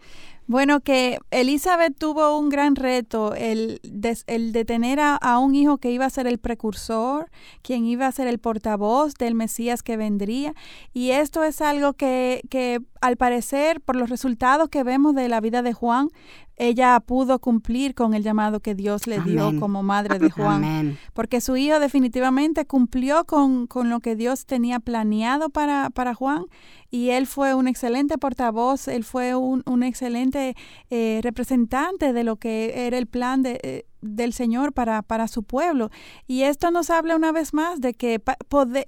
Bueno, 0.48 0.80
que 0.82 1.18
Elizabeth 1.32 1.98
tuvo 1.98 2.38
un 2.38 2.50
gran 2.50 2.76
reto, 2.76 3.34
el 3.34 3.80
de, 3.82 4.16
el 4.28 4.52
de 4.52 4.64
tener 4.64 5.00
a, 5.00 5.16
a 5.16 5.40
un 5.40 5.56
hijo 5.56 5.80
que 5.80 5.90
iba 5.92 6.06
a 6.06 6.10
ser 6.12 6.28
el 6.28 6.38
precursor, 6.38 7.32
quien 7.64 7.86
iba 7.86 8.06
a 8.06 8.12
ser 8.12 8.28
el 8.28 8.38
portavoz 8.38 9.16
del 9.16 9.34
Mesías 9.34 9.82
que 9.82 9.98
vendría. 9.98 10.54
Y 10.94 11.10
esto 11.12 11.44
es 11.44 11.62
algo 11.62 11.94
que, 11.94 12.42
que 12.52 12.80
al 13.02 13.18
parecer, 13.18 13.82
por 13.82 13.96
los 13.96 14.08
resultados 14.12 14.70
que 14.70 14.84
vemos 14.84 15.16
de 15.16 15.30
la 15.30 15.42
vida 15.42 15.64
de 15.64 15.74
Juan, 15.74 16.10
ella 16.58 17.00
pudo 17.00 17.40
cumplir 17.40 17.94
con 17.96 18.14
el 18.14 18.24
llamado 18.24 18.60
que 18.60 18.76
Dios 18.76 19.08
le 19.08 19.20
dio 19.22 19.48
Amén. 19.48 19.60
como 19.60 19.84
madre 19.84 20.20
de 20.20 20.30
Juan. 20.30 20.64
Amén. 20.64 20.98
Porque 21.14 21.42
su 21.42 21.58
hijo 21.58 21.80
definitivamente 21.80 22.66
cumplió 22.66 23.26
con, 23.26 23.68
con 23.68 23.90
lo 23.90 24.00
que 24.00 24.16
Dios 24.16 24.46
tenía 24.46 24.80
planeado 24.80 25.50
para, 25.50 25.90
para 25.90 26.14
Juan 26.14 26.46
y 26.90 27.10
él 27.10 27.28
fue 27.28 27.54
un 27.54 27.68
excelente 27.68 28.18
portavoz, 28.18 28.88
él 28.88 29.04
fue 29.04 29.36
un, 29.36 29.64
un 29.66 29.84
excelente 29.84 30.56
eh, 30.90 31.20
representante 31.24 32.14
de 32.14 32.24
lo 32.24 32.38
que 32.38 32.88
era 32.88 32.98
el 32.98 33.08
plan 33.08 33.42
de, 33.42 33.60
eh, 33.64 33.86
del 34.06 34.34
Señor 34.34 34.74
para, 34.74 35.02
para 35.02 35.28
su 35.28 35.44
pueblo. 35.44 35.90
Y 36.28 36.44
esto 36.44 36.72
nos 36.72 36.90
habla 36.90 37.16
una 37.16 37.32
vez 37.32 37.54
más 37.54 37.82
de 37.82 37.94
que 37.94 38.22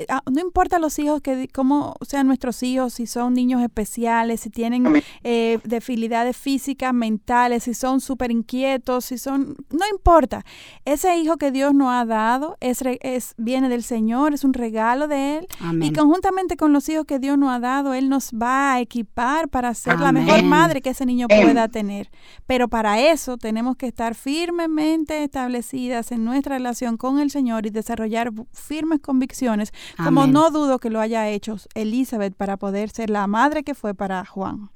ah, 0.10 0.22
no 0.32 0.40
importa 0.42 0.80
los 0.80 0.98
hijos, 1.00 1.22
que 1.22 1.36
di- 1.36 1.48
cómo 1.48 1.96
sean 2.08 2.28
nuestros 2.28 2.62
hijos, 2.64 2.94
si 2.94 3.08
son 3.08 3.34
niños 3.34 3.62
especiales, 3.62 4.42
si 4.42 4.50
tienen 4.50 5.02
eh, 5.24 5.60
debilidades 5.64 6.38
físicas, 6.38 6.94
mentales, 6.94 7.64
si 7.64 7.74
son 7.74 8.00
súper 8.02 8.32
inquietos, 8.32 9.06
si 9.06 9.18
son, 9.18 9.56
no 9.72 9.86
importa. 9.92 10.44
Ese 10.86 11.18
hijo 11.18 11.38
que 11.38 11.52
Dios 11.52 11.74
nos 11.74 11.90
ha 11.92 12.06
dado 12.06 12.58
es, 12.60 12.82
re- 12.82 13.00
es 13.02 13.34
viene 13.38 13.70
del 13.70 13.84
Señor, 13.84 14.34
es 14.34 14.44
un 14.44 14.54
regalo 14.54 15.08
de 15.08 15.38
Él. 15.40 15.48
Amén. 15.60 15.90
Y 15.90 15.94
conjuntamente 15.94 16.58
con 16.58 16.74
los 16.74 16.88
hijos 16.90 17.06
que 17.06 17.20
Dios 17.20 17.38
nos 17.38 17.50
ha 17.52 17.60
dado, 17.60 17.94
Él 17.94 18.10
nos 18.10 18.32
va 18.32 18.74
a 18.74 18.80
equipar 18.80 19.50
para 19.50 19.74
ser 19.74 20.00
la 20.00 20.12
mejor 20.12 20.44
madre 20.44 20.82
que 20.82 20.90
ese 20.92 21.06
niño 21.06 21.28
pueda 21.28 21.68
tener. 21.68 22.10
Pero 22.46 22.68
para 22.68 23.00
eso 23.00 23.38
tenemos 23.38 23.76
que 23.78 23.88
estar 23.88 24.16
firmemente 24.16 25.07
establecidas 25.10 26.12
en 26.12 26.24
nuestra 26.24 26.58
relación 26.58 26.98
con 26.98 27.20
el 27.20 27.32
Señor 27.32 27.66
y 27.66 27.70
desarrollar 27.70 28.32
firmes 28.52 29.00
convicciones, 29.00 29.72
como 30.04 30.28
no 30.28 30.52
dudo 30.52 30.80
que 30.80 30.90
lo 30.90 31.00
haya 31.00 31.30
hecho 31.30 31.58
Elizabeth 31.74 32.36
para 32.36 32.58
poder 32.58 32.90
ser 32.90 33.10
la 33.10 33.28
madre 33.28 33.64
que 33.64 33.76
fue 33.76 33.94
para 33.94 34.26
Juan. 34.26 34.70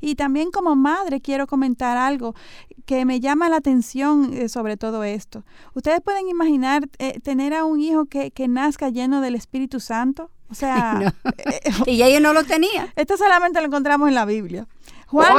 Y 0.00 0.14
también 0.14 0.50
como 0.50 0.76
madre 0.76 1.20
quiero 1.20 1.46
comentar 1.46 1.96
algo 1.96 2.34
que 2.86 3.04
me 3.04 3.20
llama 3.20 3.48
la 3.48 3.56
atención 3.56 4.32
eh, 4.32 4.48
sobre 4.48 4.76
todo 4.76 5.04
esto. 5.04 5.44
Ustedes 5.74 6.00
pueden 6.00 6.28
imaginar 6.28 6.88
eh, 6.98 7.20
tener 7.20 7.52
a 7.52 7.64
un 7.64 7.80
hijo 7.80 8.06
que, 8.06 8.30
que 8.30 8.48
nazca 8.48 8.88
lleno 8.88 9.20
del 9.20 9.34
Espíritu 9.34 9.80
Santo. 9.80 10.30
O 10.50 10.54
sea, 10.54 11.14
eh, 11.24 11.60
Y 11.86 12.02
ella 12.02 12.20
no 12.20 12.32
lo 12.32 12.44
tenía. 12.44 12.92
esto 12.96 13.16
solamente 13.16 13.60
lo 13.60 13.66
encontramos 13.66 14.08
en 14.08 14.14
la 14.14 14.24
Biblia. 14.24 14.66
Juan 15.08 15.36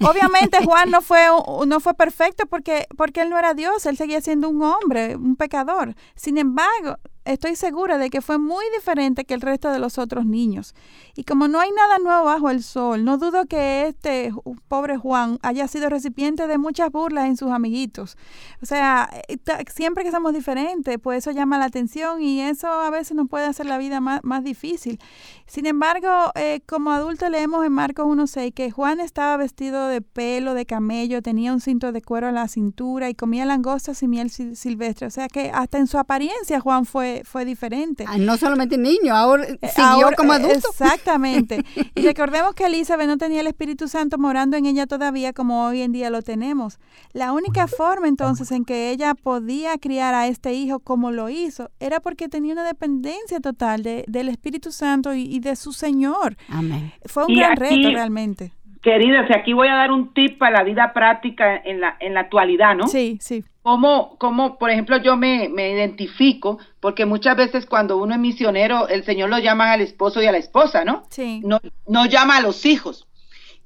no- 0.00 0.08
obviamente 0.10 0.58
Juan 0.64 0.90
no 0.90 1.00
fue 1.00 1.26
no 1.66 1.80
fue 1.80 1.94
perfecto 1.94 2.46
porque 2.46 2.86
porque 2.96 3.22
él 3.22 3.30
no 3.30 3.38
era 3.38 3.54
Dios, 3.54 3.86
él 3.86 3.96
seguía 3.96 4.20
siendo 4.20 4.48
un 4.48 4.62
hombre, 4.62 5.16
un 5.16 5.36
pecador. 5.36 5.94
Sin 6.16 6.38
embargo, 6.38 6.98
estoy 7.24 7.56
segura 7.56 7.98
de 7.98 8.10
que 8.10 8.20
fue 8.20 8.38
muy 8.38 8.64
diferente 8.74 9.24
que 9.24 9.34
el 9.34 9.40
resto 9.40 9.70
de 9.70 9.78
los 9.78 9.98
otros 9.98 10.26
niños. 10.26 10.74
Y 11.14 11.24
como 11.24 11.48
no 11.48 11.60
hay 11.60 11.70
nada 11.72 11.98
nuevo 11.98 12.24
bajo 12.24 12.50
el 12.50 12.62
sol, 12.62 13.04
no 13.04 13.18
dudo 13.18 13.46
que 13.46 13.86
este 13.88 14.32
pobre 14.68 14.96
Juan 14.96 15.38
haya 15.42 15.68
sido 15.68 15.88
recipiente 15.88 16.46
de 16.46 16.58
muchas 16.58 16.90
burlas 16.90 17.26
en 17.26 17.36
sus 17.36 17.50
amiguitos. 17.50 18.16
O 18.62 18.66
sea, 18.66 19.10
eh, 19.28 19.38
siempre 19.72 20.04
que 20.04 20.10
somos 20.10 20.32
diferentes, 20.32 20.98
pues 21.02 21.18
eso 21.18 21.30
llama 21.30 21.58
la 21.58 21.66
atención 21.66 22.22
y 22.22 22.40
eso 22.40 22.68
a 22.68 22.90
veces 22.90 23.16
nos 23.16 23.28
puede 23.28 23.46
hacer 23.46 23.66
la 23.66 23.78
vida 23.78 24.00
más, 24.00 24.20
más 24.22 24.42
difícil. 24.44 24.98
Sin 25.46 25.66
embargo, 25.66 26.08
eh, 26.34 26.60
como 26.66 26.90
adultos 26.92 27.28
leemos 27.30 27.64
en 27.66 27.72
Marcos 27.72 28.06
1.6 28.06 28.52
que 28.54 28.70
Juan 28.70 29.00
estaba 29.00 29.36
vestido 29.36 29.88
de 29.88 30.00
pelo 30.00 30.54
de 30.54 30.64
camello, 30.66 31.20
tenía 31.22 31.52
un 31.52 31.60
cinto 31.60 31.92
de 31.92 32.00
cuero 32.02 32.28
a 32.28 32.32
la 32.32 32.48
cintura 32.48 33.10
y 33.10 33.14
comía 33.14 33.44
langostas 33.44 34.02
y 34.02 34.08
miel 34.08 34.30
sil- 34.32 34.54
silvestre. 34.54 35.06
O 35.06 35.10
sea 35.10 35.28
que 35.28 35.50
hasta 35.52 35.78
en 35.78 35.86
su 35.86 35.98
apariencia 35.98 36.60
Juan 36.60 36.86
fue, 36.86 37.11
fue 37.24 37.44
diferente. 37.44 38.04
Ah, 38.08 38.16
No 38.18 38.36
solamente 38.36 38.78
niño, 38.78 39.14
ahora 39.14 39.44
Eh, 39.44 39.58
siguió 39.68 39.84
ahora, 40.06 40.16
como 40.16 40.32
eh, 40.32 40.36
adulto. 40.36 40.68
Exactamente. 40.70 41.64
Y 41.94 42.02
recordemos 42.02 42.54
que 42.54 42.64
Elizabeth 42.66 43.06
no 43.06 43.18
tenía 43.18 43.40
el 43.40 43.46
Espíritu 43.46 43.86
Santo 43.88 44.16
morando 44.18 44.56
en 44.56 44.66
ella 44.66 44.86
todavía 44.86 45.32
como 45.32 45.66
hoy 45.66 45.82
en 45.82 45.92
día 45.92 46.10
lo 46.10 46.22
tenemos. 46.22 46.78
La 47.12 47.32
única 47.32 47.66
forma 47.68 48.08
entonces 48.08 48.50
en 48.50 48.64
que 48.64 48.90
ella 48.90 49.14
podía 49.14 49.76
criar 49.78 50.14
a 50.14 50.26
este 50.26 50.54
hijo 50.54 50.78
como 50.80 51.10
lo 51.10 51.28
hizo 51.28 51.70
era 51.80 52.00
porque 52.00 52.28
tenía 52.28 52.52
una 52.54 52.64
dependencia 52.64 53.40
total 53.40 53.82
de, 53.82 54.04
del 54.08 54.28
Espíritu 54.28 54.72
Santo 54.72 55.14
y, 55.14 55.22
y 55.22 55.40
de 55.40 55.54
su 55.56 55.72
Señor. 55.72 56.36
Amén. 56.48 56.92
Fue 57.06 57.24
un 57.24 57.30
Y 57.32 57.36
gran 57.36 57.52
aquí- 57.52 57.60
reto 57.60 57.90
realmente. 57.90 58.52
Queridas, 58.82 59.30
y 59.30 59.32
aquí 59.32 59.52
voy 59.52 59.68
a 59.68 59.76
dar 59.76 59.92
un 59.92 60.12
tip 60.12 60.38
para 60.38 60.58
la 60.58 60.64
vida 60.64 60.92
práctica 60.92 61.56
en 61.56 61.80
la, 61.80 61.96
en 62.00 62.14
la 62.14 62.20
actualidad, 62.20 62.74
¿no? 62.74 62.88
Sí, 62.88 63.18
sí. 63.20 63.44
Como, 63.62 64.16
como, 64.18 64.58
por 64.58 64.70
ejemplo, 64.70 64.96
yo 64.96 65.16
me, 65.16 65.48
me 65.48 65.70
identifico, 65.70 66.58
porque 66.80 67.06
muchas 67.06 67.36
veces 67.36 67.64
cuando 67.64 67.96
uno 67.96 68.14
es 68.14 68.18
misionero, 68.20 68.88
el 68.88 69.04
Señor 69.04 69.30
lo 69.30 69.38
llama 69.38 69.70
al 69.70 69.82
esposo 69.82 70.20
y 70.20 70.26
a 70.26 70.32
la 70.32 70.38
esposa, 70.38 70.84
¿no? 70.84 71.04
Sí. 71.10 71.40
No, 71.44 71.60
no 71.86 72.06
llama 72.06 72.38
a 72.38 72.40
los 72.40 72.66
hijos. 72.66 73.06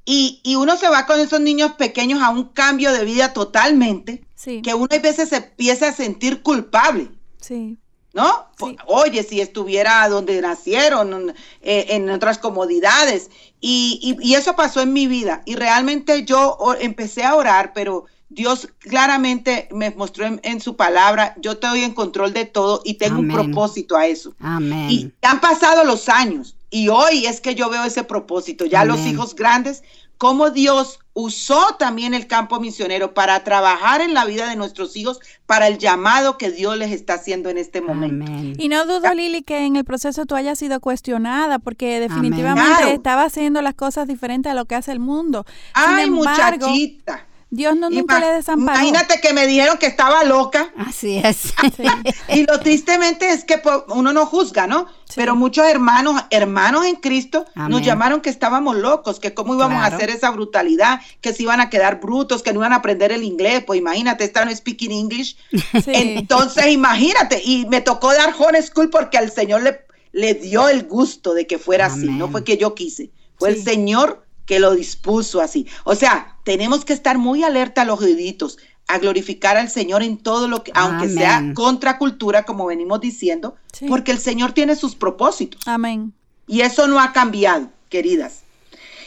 Y, 0.05 0.41
y 0.45 0.57
uno 0.57 0.77
se 0.77 0.89
va 0.91 1.07
con 1.07 1.19
esos 1.19 1.41
niños 1.41 1.73
pequeños 1.73 2.23
a 2.23 2.29
un 2.31 2.45
cambio 2.45 2.93
de 2.93 3.05
vida 3.05 3.33
totalmente, 3.33 4.23
Sí. 4.35 4.61
que 4.61 4.75
uno 4.75 4.89
a 4.91 4.99
veces 5.01 5.31
se 5.31 5.37
empieza 5.39 5.89
a 5.89 5.93
sentir 5.93 6.43
culpable. 6.43 7.09
Sí. 7.41 7.79
¿No? 8.17 8.47
Sí. 8.59 8.77
Oye, 8.87 9.23
si 9.23 9.41
estuviera 9.41 10.09
donde 10.09 10.41
nacieron, 10.41 11.35
eh, 11.61 11.87
en 11.91 12.11
otras 12.11 12.39
comodidades. 12.39 13.31
Y, 13.61 14.01
y- 14.03 14.31
y 14.31 14.35
eso 14.35 14.57
pasó 14.57 14.81
en 14.81 14.93
mi 14.95 15.07
vida. 15.07 15.43
Y 15.45 15.55
realmente 15.55 16.25
yo 16.25 16.57
empecé 16.81 17.23
a 17.25 17.35
orar, 17.37 17.73
pero 17.75 18.07
Dios 18.31 18.69
claramente 18.79 19.69
me 19.71 19.91
mostró 19.91 20.25
en, 20.27 20.41
en 20.43 20.61
su 20.61 20.77
palabra, 20.77 21.35
yo 21.41 21.53
estoy 21.53 21.85
en 21.85 21.93
control 21.95 22.33
de 22.33 22.45
todo 22.47 22.81
y 22.85 22.95
tengo 22.95 23.19
Amén. 23.19 23.39
un 23.39 23.53
propósito 23.53 23.97
a 23.97 24.07
eso. 24.07 24.35
Amén. 24.41 24.91
Y 24.91 25.13
han 25.23 25.41
pasado 25.41 25.85
los 25.85 26.09
años 26.09 26.57
y 26.71 26.89
hoy 26.89 27.27
es 27.27 27.41
que 27.41 27.55
yo 27.55 27.69
veo 27.71 27.85
ese 27.85 28.03
propósito, 28.03 28.65
ya 28.67 28.85
los 28.85 28.99
hijos 29.01 29.37
grandes, 29.37 29.85
cómo 30.19 30.51
Dios 30.51 30.99
usó 31.13 31.77
también 31.79 32.13
el 32.13 32.27
campo 32.27 32.61
misionero 32.61 33.15
para 33.15 33.43
trabajar 33.43 34.03
en 34.03 34.13
la 34.13 34.27
vida 34.27 34.49
de 34.51 34.57
nuestros 34.57 34.97
hijos, 34.97 35.19
para 35.47 35.67
el 35.67 35.79
llamado 35.79 36.37
que 36.37 36.51
Dios 36.51 36.77
les 36.77 36.93
está 36.93 37.15
haciendo 37.15 37.49
en 37.49 37.57
este 37.57 37.81
momento. 37.81 38.27
Amén. 38.27 38.55
Y 38.59 38.69
no 38.69 38.85
dudo, 38.85 39.15
Lili, 39.15 39.43
que 39.43 39.65
en 39.65 39.77
el 39.77 39.85
proceso 39.85 40.27
tú 40.27 40.35
hayas 40.35 40.59
sido 40.59 40.79
cuestionada, 40.81 41.59
porque 41.59 42.01
definitivamente 42.01 42.77
Claro. 42.77 42.89
estaba 42.89 43.23
haciendo 43.25 43.63
las 43.63 43.75
cosas 43.75 44.07
diferentes 44.07 44.53
a 44.53 44.55
lo 44.55 44.67
que 44.67 44.75
hace 44.75 44.93
el 44.93 44.99
mundo. 45.01 45.47
Ay, 45.73 46.05
embargo, 46.05 46.67
muchachita. 46.69 47.27
Dios 47.57 47.75
no 47.77 47.89
nunca 47.91 48.19
Ima- 48.19 48.21
le 48.21 48.27
desamparó. 48.35 48.79
Imagínate 48.79 49.21
que 49.21 49.33
me 49.33 49.47
dijeron 49.47 49.79
que 49.79 49.87
estaba 49.87 50.23
loca. 50.25 50.71
Así 50.77 51.19
es. 51.19 51.55
Sí. 51.77 51.83
Y 52.29 52.45
lo 52.47 52.61
tristemente 52.61 53.31
es 53.31 53.45
que 53.45 53.59
po- 53.59 53.85
uno 53.89 54.13
no 54.13 54.27
juzga, 54.27 54.67
¿no? 54.67 54.87
Sí. 55.07 55.15
Pero 55.17 55.35
muchos 55.35 55.67
hermanos, 55.67 56.23
hermanos 56.31 56.85
en 56.87 56.97
Cristo, 56.97 57.45
Amén. 57.55 57.71
nos 57.71 57.83
llamaron 57.83 58.21
que 58.21 58.31
estábamos 58.31 58.77
locos, 58.77 59.19
que 59.21 59.35
cómo 59.35 59.55
íbamos 59.55 59.79
Claro. 59.79 59.93
a 59.95 59.97
hacer 59.97 60.11
esa 60.11 60.31
brutalidad, 60.31 61.01
que 61.21 61.33
se 61.33 61.43
iban 61.43 61.61
a 61.61 61.71
quedar 61.71 62.01
brutos, 62.01 62.43
que 62.43 62.53
no 62.53 62.61
iban 62.61 62.73
a 62.73 62.77
aprender 62.77 63.11
el 63.13 63.23
inglés. 63.25 63.65
Pues 63.67 63.79
imagínate, 63.79 64.25
esta 64.25 64.45
no 64.45 64.55
speaking 64.55 64.93
English. 64.93 65.37
Sí. 65.53 65.93
Entonces, 65.93 66.67
imagínate, 66.69 67.41
y 67.45 67.67
me 67.67 67.81
tocó 67.81 68.13
dar 68.13 68.35
home 68.39 68.61
school 68.63 68.91
porque 68.91 69.19
al 69.19 69.31
Señor 69.33 69.63
le, 69.63 69.81
le 70.13 70.35
dio 70.35 70.69
el 70.69 70.85
gusto 70.85 71.35
de 71.35 71.47
que 71.47 71.59
fuera 71.59 71.87
así, 71.87 72.07
no 72.09 72.29
fue 72.29 72.45
que 72.45 72.57
yo 72.59 72.75
quise, 72.75 73.11
fue 73.39 73.53
Sí. 73.53 73.59
el 73.59 73.65
Señor 73.65 74.25
que 74.47 74.61
lo 74.61 74.75
dispuso 74.75 75.41
así. 75.41 75.67
O 75.85 75.95
sea, 75.95 76.36
tenemos 76.47 76.85
que 76.85 76.93
estar 76.93 77.19
muy 77.19 77.43
alerta 77.43 77.83
a 77.83 77.85
los 77.85 78.01
oíditos, 78.01 78.57
a 78.87 78.99
glorificar 78.99 79.57
al 79.57 79.69
Señor 79.69 80.05
en 80.05 80.17
todo 80.17 80.47
lo 80.47 80.63
que, 80.63 80.71
aunque 80.77 81.09
sea 81.09 81.43
contracultura, 81.55 82.45
como 82.45 82.67
venimos 82.67 83.01
diciendo, 83.01 83.57
Sí. 83.73 83.87
porque 83.89 84.13
el 84.13 84.21
Señor 84.21 84.53
tiene 84.53 84.77
sus 84.77 84.95
propósitos. 84.95 85.61
Amén. 85.67 86.13
Y 86.47 86.61
eso 86.61 86.87
no 86.87 87.01
ha 87.01 87.13
cambiado, 87.13 87.69
queridas. 87.89 88.43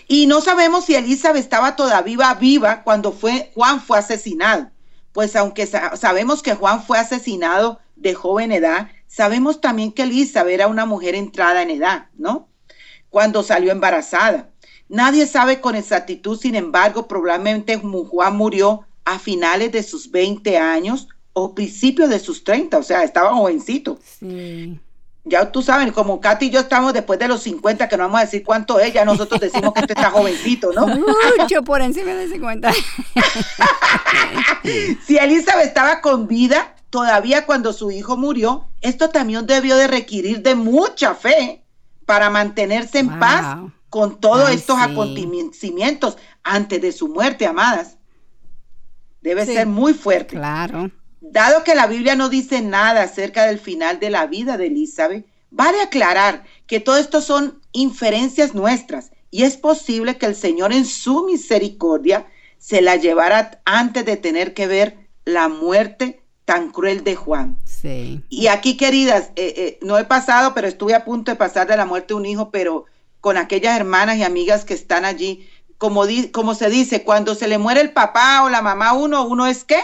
Y 0.10 0.28
no 0.28 0.42
sabemos 0.42 0.84
si 0.84 0.96
Elizabeth 0.96 1.42
estaba 1.42 1.78
todavía 1.78 2.34
viva 2.34 2.84
cuando 2.84 3.14
fue, 3.14 3.52
Juan 3.56 3.80
fue 3.80 3.98
asesinado. 4.00 4.70
Pues 5.14 5.34
aunque 5.38 5.66
sa- 5.66 5.96
sabemos 5.96 6.44
que 6.44 6.56
Juan 6.56 6.84
fue 6.84 7.00
asesinado 7.00 7.80
de 7.96 8.16
joven 8.16 8.52
edad, 8.52 8.90
sabemos 9.08 9.62
también 9.62 9.94
que 9.94 10.02
Elizabeth 10.04 10.54
era 10.56 10.68
una 10.68 10.86
mujer 10.86 11.16
entrada 11.16 11.62
en 11.62 11.70
edad, 11.70 12.08
¿no? 12.18 12.50
Cuando 13.10 13.44
salió 13.44 13.72
embarazada. 13.72 14.49
Nadie 14.90 15.28
sabe 15.28 15.62
con 15.62 15.76
exactitud, 15.76 16.38
sin 16.38 16.56
embargo, 16.56 17.08
probablemente 17.08 17.78
Juan 17.78 18.36
murió 18.36 18.86
a 19.06 19.20
finales 19.20 19.72
de 19.72 19.84
sus 19.84 20.10
20 20.10 20.58
años 20.58 21.08
o 21.34 21.54
principios 21.54 22.10
de 22.10 22.20
sus 22.20 22.44
30, 22.44 22.80
o 22.80 22.84
sea, 22.84 23.04
estaba 23.04 23.36
jovencito. 23.36 24.00
Sí. 24.20 24.80
ya 25.26 25.52
tú 25.52 25.62
sabes, 25.62 25.92
como 25.92 26.20
Katy 26.20 26.48
y 26.48 26.50
yo 26.50 26.62
estamos 26.62 26.94
después 26.94 27.20
de 27.20 27.28
los 27.28 27.44
50, 27.44 27.88
que 27.88 27.98
no 27.98 28.06
vamos 28.06 28.20
a 28.20 28.26
decir 28.26 28.44
cuánto 28.44 28.80
es, 28.80 28.92
ya 28.92 29.06
nosotros 29.06 29.40
decimos 29.40 29.74
que 29.74 29.82
este 29.82 29.94
está 29.94 30.10
jovencito, 30.10 30.74
¿no? 30.74 30.88
Mucho 30.88 31.64
por 31.64 31.82
encima 31.82 32.14
de 32.14 32.28
50. 32.28 32.74
si 35.06 35.18
Elizabeth 35.18 35.68
estaba 35.68 36.02
con 36.02 36.28
vida, 36.28 36.76
todavía 36.90 37.46
cuando 37.46 37.74
su 37.74 37.92
hijo 37.92 38.18
murió, 38.18 38.66
esto 38.82 39.10
también 39.10 39.46
debió 39.46 39.78
de 39.78 39.88
requerir 39.88 40.42
de 40.42 40.56
mucha 40.56 41.14
fe 41.14 41.64
para 42.08 42.32
mantenerse 42.32 42.98
en 42.98 43.20
paz 43.20 43.60
con 43.90 44.20
todos 44.20 44.50
estos 44.52 44.78
acontecimientos 44.80 46.18
antes 46.44 46.82
de 46.82 46.92
su 46.92 47.08
muerte, 47.08 47.46
amadas. 47.46 47.98
Debe 49.22 49.46
ser 49.46 49.68
muy 49.68 49.94
fuerte. 49.94 50.36
Claro. 50.36 50.92
Dado 51.22 51.64
que 51.64 51.76
la 51.76 51.88
Biblia 51.88 52.16
no 52.16 52.30
dice 52.30 52.62
nada 52.62 53.04
acerca 53.04 53.46
del 53.46 53.60
final 53.60 54.00
de 54.00 54.10
la 54.10 54.28
vida 54.28 54.58
de 54.58 54.68
Elizabeth, 54.68 55.26
vale 55.52 55.82
aclarar 55.82 56.44
que 56.68 56.80
todo 56.80 56.98
esto 56.98 57.22
son 57.22 57.60
inferencias 57.72 58.54
nuestras 58.54 59.12
y 59.32 59.44
es 59.44 59.58
posible 59.58 60.18
que 60.18 60.26
el 60.26 60.36
Señor 60.36 60.72
en 60.72 60.86
su 60.86 61.26
misericordia 61.26 62.26
se 62.58 62.82
la 62.82 62.96
llevara 62.96 63.62
antes 63.66 64.06
de 64.06 64.18
tener 64.18 64.54
que 64.54 64.68
ver 64.68 65.10
la 65.26 65.50
muerte 65.50 66.24
tan 66.46 66.72
cruel 66.72 67.04
de 67.04 67.16
Juan. 67.16 67.58
Sí. 67.66 68.24
Y 68.30 68.48
aquí, 68.48 68.76
queridas, 68.76 69.32
eh, 69.36 69.54
eh, 69.56 69.80
no 69.82 69.98
he 69.98 70.06
pasado, 70.06 70.54
pero 70.56 70.68
estuve 70.68 70.96
a 70.96 71.06
punto 71.06 71.32
de 71.32 71.38
pasar 71.38 71.68
de 71.68 71.78
la 71.78 71.86
muerte 71.86 72.14
de 72.14 72.16
un 72.16 72.26
hijo, 72.26 72.50
pero 72.50 72.86
con 73.22 73.38
aquellas 73.38 73.76
hermanas 73.76 74.18
y 74.18 74.24
amigas 74.24 74.66
que 74.66 74.74
están 74.74 75.06
allí, 75.06 75.48
como, 75.78 76.04
como 76.32 76.56
se 76.56 76.70
dice, 76.70 77.04
cuando 77.04 77.36
se 77.36 77.48
le 77.48 77.58
muere 77.58 77.82
el 77.82 77.92
papá 77.92 78.44
o 78.44 78.50
la 78.50 78.62
mamá 78.62 78.94
uno, 78.94 79.26
uno 79.26 79.48
es 79.48 79.64
qué? 79.64 79.80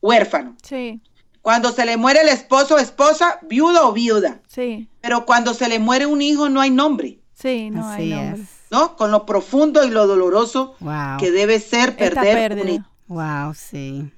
Huérfano. 0.00 0.56
Sí. 0.62 1.00
Cuando 1.40 1.72
se 1.72 1.84
le 1.86 1.96
muere 1.96 2.20
el 2.20 2.28
esposo 2.28 2.76
o 2.76 2.78
esposa, 2.78 3.38
viudo 3.42 3.88
o 3.88 3.92
viuda. 3.92 4.40
Sí. 4.46 4.88
Pero 5.00 5.26
cuando 5.26 5.54
se 5.54 5.68
le 5.68 5.78
muere 5.78 6.06
un 6.06 6.22
hijo 6.22 6.48
no 6.48 6.60
hay 6.60 6.70
nombre. 6.70 7.18
Sí, 7.34 7.70
no 7.70 7.88
hay 7.88 8.10
nombre. 8.10 8.42
¿No? 8.70 8.96
Con 8.96 9.10
lo 9.10 9.26
profundo 9.26 9.84
y 9.84 9.90
lo 9.90 10.06
doloroso 10.06 10.76
que 11.18 11.30
debe 11.30 11.60
ser 11.60 11.96
perder 11.96 12.52
un 12.60 12.68
hijo. 12.68 12.84
Wow, 13.08 13.54
sí. 13.54 14.10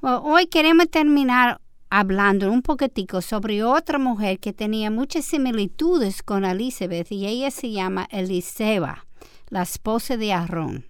hoy 0.00 0.46
queremos 0.46 0.88
terminar 0.88 1.60
hablando 1.90 2.50
un 2.50 2.62
poquitico 2.62 3.22
sobre 3.22 3.62
otra 3.62 3.98
mujer 3.98 4.38
que 4.38 4.52
tenía 4.52 4.90
muchas 4.90 5.24
similitudes 5.24 6.22
con 6.22 6.44
Elizabeth 6.44 7.10
y 7.10 7.26
ella 7.26 7.50
se 7.50 7.70
llama 7.70 8.08
Eliseba, 8.10 9.06
la 9.48 9.62
esposa 9.62 10.16
de 10.16 10.32
Aarón. 10.32 10.84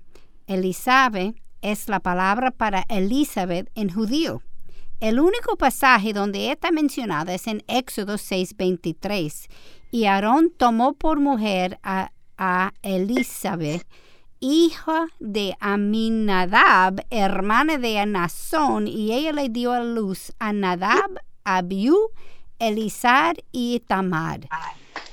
Elizabeth 0.47 1.37
es 1.63 1.89
la 1.89 2.01
palabra 2.01 2.51
para 2.51 2.85
Elizabeth 2.89 3.71
en 3.75 3.93
judío. 3.93 4.43
El 5.01 5.21
único 5.21 5.57
pasaje 5.57 6.13
donde 6.13 6.51
está 6.51 6.71
mencionada 6.71 7.35
es 7.35 7.47
en 7.47 7.63
Éxodo 7.67 8.15
6:23. 8.15 9.49
Y 9.91 10.05
Aarón 10.07 10.51
tomó 10.57 10.95
por 10.95 11.21
mujer 11.21 11.79
a, 11.83 12.13
a 12.39 12.73
Elizabeth, 12.83 13.87
hija 14.41 15.07
de 15.19 15.57
Aminadab, 15.61 17.05
hermana 17.11 17.79
de 17.79 17.99
Anasón, 17.99 18.87
y 18.87 19.13
ella 19.13 19.33
le 19.33 19.49
dio 19.49 19.73
a 19.73 19.83
luz 19.83 20.33
a 20.39 20.53
Nadab, 20.53 21.21
Abiú, 21.45 21.97
Elizar 22.59 23.37
y 23.53 23.81
Tamar. 23.87 24.49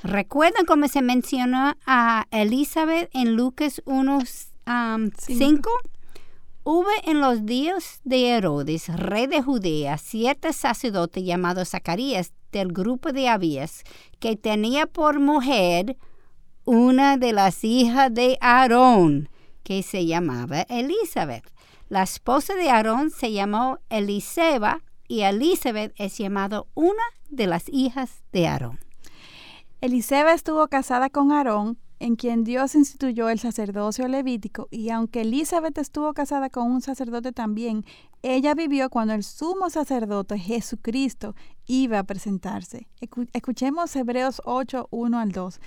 ¿Recuerdan 0.02 0.66
cómo 0.66 0.88
se 0.88 1.02
menciona 1.02 1.76
a 1.86 2.26
Elizabeth 2.30 3.08
en 3.12 3.36
Lucas 3.36 3.82
1.5? 3.86 5.68
Hubo 6.66 6.88
en 7.04 7.20
los 7.20 7.44
días 7.44 8.00
de 8.04 8.30
Herodes, 8.30 8.88
rey 8.88 9.26
de 9.26 9.42
Judea, 9.42 9.98
cierto 9.98 10.52
sacerdote 10.52 11.22
llamado 11.22 11.64
Zacarías 11.64 12.32
del 12.52 12.72
grupo 12.72 13.12
de 13.12 13.28
Abías, 13.28 13.84
que 14.18 14.36
tenía 14.36 14.86
por 14.86 15.20
mujer 15.20 15.96
una 16.64 17.16
de 17.16 17.32
las 17.32 17.64
hijas 17.64 18.12
de 18.12 18.38
Aarón, 18.40 19.28
que 19.62 19.82
se 19.82 20.06
llamaba 20.06 20.62
Elizabeth. 20.62 21.44
La 21.88 22.02
esposa 22.02 22.54
de 22.54 22.70
Aarón 22.70 23.10
se 23.10 23.32
llamó 23.32 23.78
Eliseba 23.90 24.82
y 25.06 25.20
Elizabeth 25.20 25.92
es 25.96 26.18
llamado 26.18 26.66
una 26.74 27.02
de 27.28 27.46
las 27.46 27.68
hijas 27.68 28.22
de 28.32 28.46
Aarón. 28.46 28.78
Eliseba 29.80 30.32
estuvo 30.32 30.66
casada 30.68 31.10
con 31.10 31.30
Aarón 31.32 31.78
en 32.00 32.16
quien 32.16 32.44
Dios 32.44 32.74
instituyó 32.74 33.28
el 33.28 33.38
sacerdocio 33.38 34.08
levítico, 34.08 34.68
y 34.70 34.90
aunque 34.90 35.22
Elizabeth 35.22 35.78
estuvo 35.78 36.12
casada 36.12 36.50
con 36.50 36.70
un 36.70 36.82
sacerdote 36.82 37.32
también, 37.32 37.84
ella 38.22 38.54
vivió 38.54 38.90
cuando 38.90 39.14
el 39.14 39.22
sumo 39.22 39.70
sacerdote 39.70 40.38
Jesucristo 40.38 41.34
iba 41.66 41.98
a 41.98 42.04
presentarse. 42.04 42.88
Escuchemos 43.32 43.94
Hebreos 43.96 44.42
8, 44.44 44.88
1 44.90 45.18
al 45.18 45.32
2. 45.32 45.60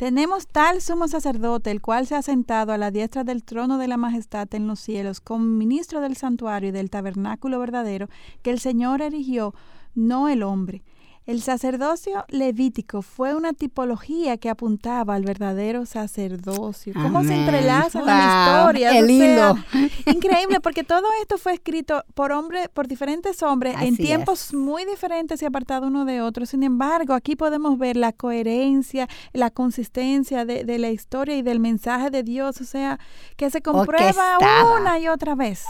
Tenemos 0.00 0.46
tal 0.46 0.80
sumo 0.80 1.08
sacerdote, 1.08 1.70
el 1.70 1.82
cual 1.82 2.06
se 2.06 2.14
ha 2.16 2.22
sentado 2.22 2.72
a 2.72 2.78
la 2.78 2.90
diestra 2.90 3.22
del 3.22 3.44
trono 3.44 3.76
de 3.76 3.86
la 3.86 3.98
majestad 3.98 4.48
en 4.54 4.66
los 4.66 4.80
cielos, 4.80 5.20
como 5.20 5.44
ministro 5.44 6.00
del 6.00 6.16
santuario 6.16 6.70
y 6.70 6.72
del 6.72 6.88
tabernáculo 6.88 7.58
verdadero, 7.58 8.08
que 8.40 8.50
el 8.50 8.60
Señor 8.60 9.02
erigió, 9.02 9.54
no 9.94 10.30
el 10.30 10.42
hombre 10.42 10.82
el 11.30 11.42
sacerdocio 11.42 12.24
levítico 12.28 13.02
fue 13.02 13.36
una 13.36 13.52
tipología 13.52 14.36
que 14.36 14.50
apuntaba 14.50 15.14
al 15.14 15.22
verdadero 15.22 15.86
sacerdocio. 15.86 16.92
¿Cómo 16.92 17.22
se 17.22 17.34
entrelaza 17.34 18.02
la 18.02 18.64
historia? 18.66 18.98
El 18.98 19.08
hilo. 19.08 19.54
increíble, 20.12 20.58
porque 20.60 20.82
todo 20.82 21.06
esto 21.22 21.38
fue 21.38 21.52
escrito 21.52 22.02
por 22.14 22.32
hombres, 22.32 22.68
por 22.68 22.88
diferentes 22.88 23.44
hombres 23.44 23.76
en 23.80 23.96
tiempos 23.96 24.52
muy 24.52 24.84
diferentes 24.84 25.40
y 25.40 25.44
apartados 25.44 25.88
uno 25.88 26.04
de 26.04 26.20
otro. 26.20 26.46
Sin 26.46 26.64
embargo, 26.64 27.14
aquí 27.14 27.36
podemos 27.36 27.78
ver 27.78 27.96
la 27.96 28.12
coherencia, 28.12 29.06
la 29.32 29.50
consistencia 29.50 30.44
de, 30.44 30.64
de 30.64 30.78
la 30.80 30.90
historia 30.90 31.36
y 31.36 31.42
del 31.42 31.60
mensaje 31.60 32.10
de 32.10 32.24
Dios, 32.24 32.60
o 32.60 32.64
sea, 32.64 32.98
que 33.36 33.50
se 33.50 33.62
comprueba 33.62 34.36
una 34.80 34.98
y 34.98 35.06
otra 35.06 35.36
vez. 35.36 35.64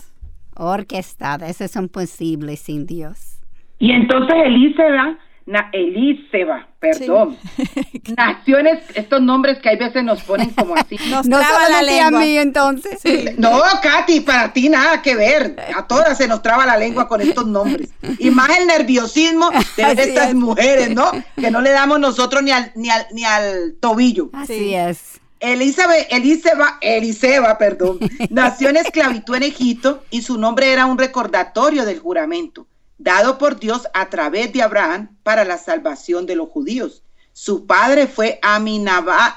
Orquestada, 0.56 1.48
eso 1.48 1.64
es 1.64 1.76
imposible 1.76 2.56
sin 2.56 2.86
Dios. 2.86 3.42
Y 3.78 3.92
entonces 3.92 4.34
Elisa 4.42 5.18
Na 5.50 5.68
Eliseba, 5.72 6.68
perdón. 6.78 7.36
Naciones, 8.16 8.84
estos 8.94 9.20
nombres 9.20 9.58
que 9.58 9.70
hay 9.70 9.76
veces 9.76 10.04
nos 10.04 10.22
ponen 10.22 10.50
como 10.50 10.76
así. 10.76 10.96
Nos 11.10 11.26
traba 11.26 11.68
la 11.68 11.82
lengua. 11.82 12.06
a 12.06 12.24
mí 12.24 12.38
entonces. 12.38 13.00
No, 13.36 13.60
Katy, 13.82 14.20
para 14.20 14.52
ti 14.52 14.68
nada 14.68 15.02
que 15.02 15.16
ver. 15.16 15.56
A 15.76 15.88
todas 15.88 16.16
se 16.16 16.28
nos 16.28 16.40
traba 16.40 16.66
la 16.66 16.76
lengua 16.76 17.08
con 17.08 17.20
estos 17.20 17.48
nombres. 17.48 17.90
Y 18.20 18.30
más 18.30 18.56
el 18.56 18.68
nerviosismo 18.68 19.50
de 19.76 19.82
estas 19.98 20.34
mujeres, 20.34 20.90
¿no? 20.90 21.10
Que 21.34 21.50
no 21.50 21.60
le 21.60 21.70
damos 21.70 21.98
nosotros 21.98 22.44
ni 22.44 22.52
al, 22.52 22.70
ni 22.76 22.88
al, 22.88 23.06
ni 23.10 23.24
al 23.24 23.74
tobillo. 23.80 24.30
Así 24.32 24.72
es. 24.76 25.20
Elizabeth, 25.40 26.06
Eliseba, 26.12 26.78
Eliseba, 26.80 27.58
perdón, 27.58 27.98
nació 28.30 28.68
en 28.68 28.76
esclavitud 28.76 29.34
en 29.34 29.42
Egipto 29.42 30.04
y 30.10 30.22
su 30.22 30.38
nombre 30.38 30.72
era 30.72 30.86
un 30.86 30.96
recordatorio 30.96 31.84
del 31.84 31.98
juramento 31.98 32.66
dado 33.00 33.38
por 33.38 33.58
Dios 33.58 33.88
a 33.94 34.10
través 34.10 34.52
de 34.52 34.62
Abraham 34.62 35.16
para 35.22 35.44
la 35.44 35.56
salvación 35.56 36.26
de 36.26 36.36
los 36.36 36.50
judíos. 36.50 37.02
Su 37.32 37.66
padre 37.66 38.06
fue 38.06 38.38
Aminadab, 38.42 39.34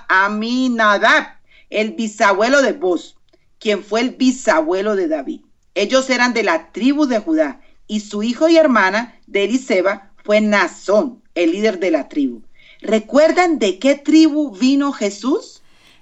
el 1.69 1.91
bisabuelo 1.91 2.61
de 2.61 2.73
Boz, 2.73 3.15
quien 3.59 3.81
fue 3.81 4.01
el 4.01 4.11
bisabuelo 4.11 4.97
de 4.97 5.07
David. 5.07 5.41
Ellos 5.75 6.09
eran 6.09 6.33
de 6.33 6.43
la 6.43 6.71
tribu 6.73 7.05
de 7.05 7.19
Judá 7.19 7.61
y 7.87 8.01
su 8.01 8.21
hijo 8.21 8.49
y 8.49 8.57
hermana 8.57 9.17
de 9.27 9.45
Eliseba 9.45 10.11
fue 10.25 10.41
Nazón, 10.41 11.23
el 11.33 11.53
líder 11.53 11.79
de 11.79 11.91
la 11.91 12.09
tribu. 12.09 12.41
¿Recuerdan 12.81 13.59
de 13.59 13.79
qué 13.79 13.95
tribu 13.95 14.51
vino 14.51 14.91
Jesús? 14.91 15.61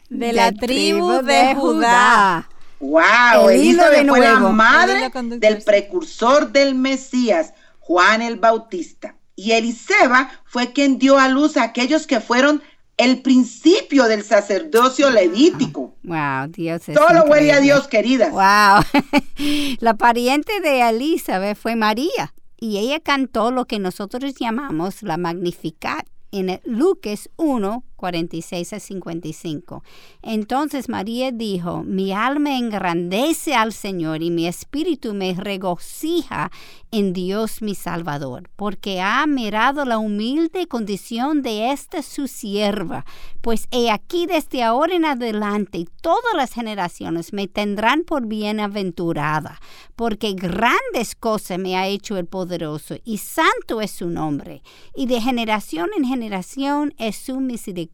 De 0.10 0.34
la 0.34 0.52
tribu 0.52 1.22
de 1.22 1.54
Judá. 1.54 2.50
Wow, 2.82 3.50
Elizabeth 3.50 4.08
fue 4.08 4.20
la 4.20 4.40
madre 4.40 5.12
del 5.38 5.62
precursor 5.64 6.52
del 6.52 6.76
Mesías, 6.76 7.54
Juan 7.80 8.22
el 8.22 8.38
Bautista. 8.38 9.16
Y 9.36 9.52
Eliseba 9.52 10.30
fue 10.46 10.74
quien 10.74 10.98
dio 10.98 11.18
a 11.18 11.28
luz 11.28 11.58
a 11.58 11.64
aquellos 11.64 12.06
que 12.06 12.20
fueron 12.20 12.62
el 12.98 13.22
principio 13.22 14.06
del 14.06 14.24
sacerdocio 14.24 15.10
levítico. 15.10 15.96
Wow, 16.04 16.50
Dios 16.50 16.88
es 16.90 16.96
Todo 16.96 17.24
huele 17.26 17.52
a 17.52 17.60
Dios, 17.60 17.88
queridas. 17.88 18.32
Wow. 18.32 18.84
la 19.80 19.94
pariente 19.96 20.60
de 20.62 20.82
Elizabeth 20.88 21.58
fue 21.58 21.76
María 21.76 22.34
y 22.60 22.78
ella 22.78 23.00
cantó 23.00 23.52
lo 23.52 23.66
que 23.66 23.80
nosotros 23.80 24.36
llamamos 24.40 25.02
la 25.02 25.18
Magnificat 25.18 26.06
en 26.32 26.62
Lucas 26.64 27.30
1, 27.38 27.84
46 28.02 28.74
a 28.74 28.80
55. 28.80 29.84
Entonces 30.24 30.90
María 30.90 31.32
dijo, 31.32 31.84
mi 31.84 32.12
alma 32.12 32.58
engrandece 32.58 33.54
al 33.54 33.74
Señor 33.74 34.24
y 34.24 34.32
mi 34.32 34.48
espíritu 34.48 35.14
me 35.14 35.36
regocija 35.36 36.52
en 36.90 37.14
Dios 37.14 37.62
mi 37.62 37.76
Salvador, 37.76 38.50
porque 38.56 39.00
ha 39.02 39.26
mirado 39.28 39.86
la 39.86 40.00
humilde 40.00 40.68
condición 40.68 41.42
de 41.42 41.72
esta 41.72 42.02
su 42.02 42.28
sierva, 42.28 43.06
pues 43.42 43.68
he 43.72 43.92
aquí 43.92 44.26
desde 44.26 44.64
ahora 44.64 44.96
en 44.96 45.06
adelante 45.06 45.86
todas 46.02 46.34
las 46.36 46.52
generaciones 46.54 47.34
me 47.34 47.48
tendrán 47.48 48.04
por 48.04 48.26
bienaventurada, 48.26 49.62
porque 49.96 50.34
grandes 50.34 51.16
cosas 51.16 51.60
me 51.60 51.78
ha 51.78 51.88
hecho 51.88 52.18
el 52.18 52.26
poderoso, 52.26 52.96
y 53.06 53.20
santo 53.20 53.80
es 53.80 53.92
su 53.92 54.10
nombre, 54.10 54.64
y 54.96 55.06
de 55.06 55.22
generación 55.22 55.92
en 55.96 56.04
generación 56.04 56.94
es 56.98 57.16
su 57.16 57.40
misericordia 57.40 57.91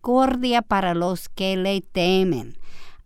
para 0.67 0.93
los 0.93 1.29
que 1.29 1.57
le 1.57 1.81
temen. 1.81 2.57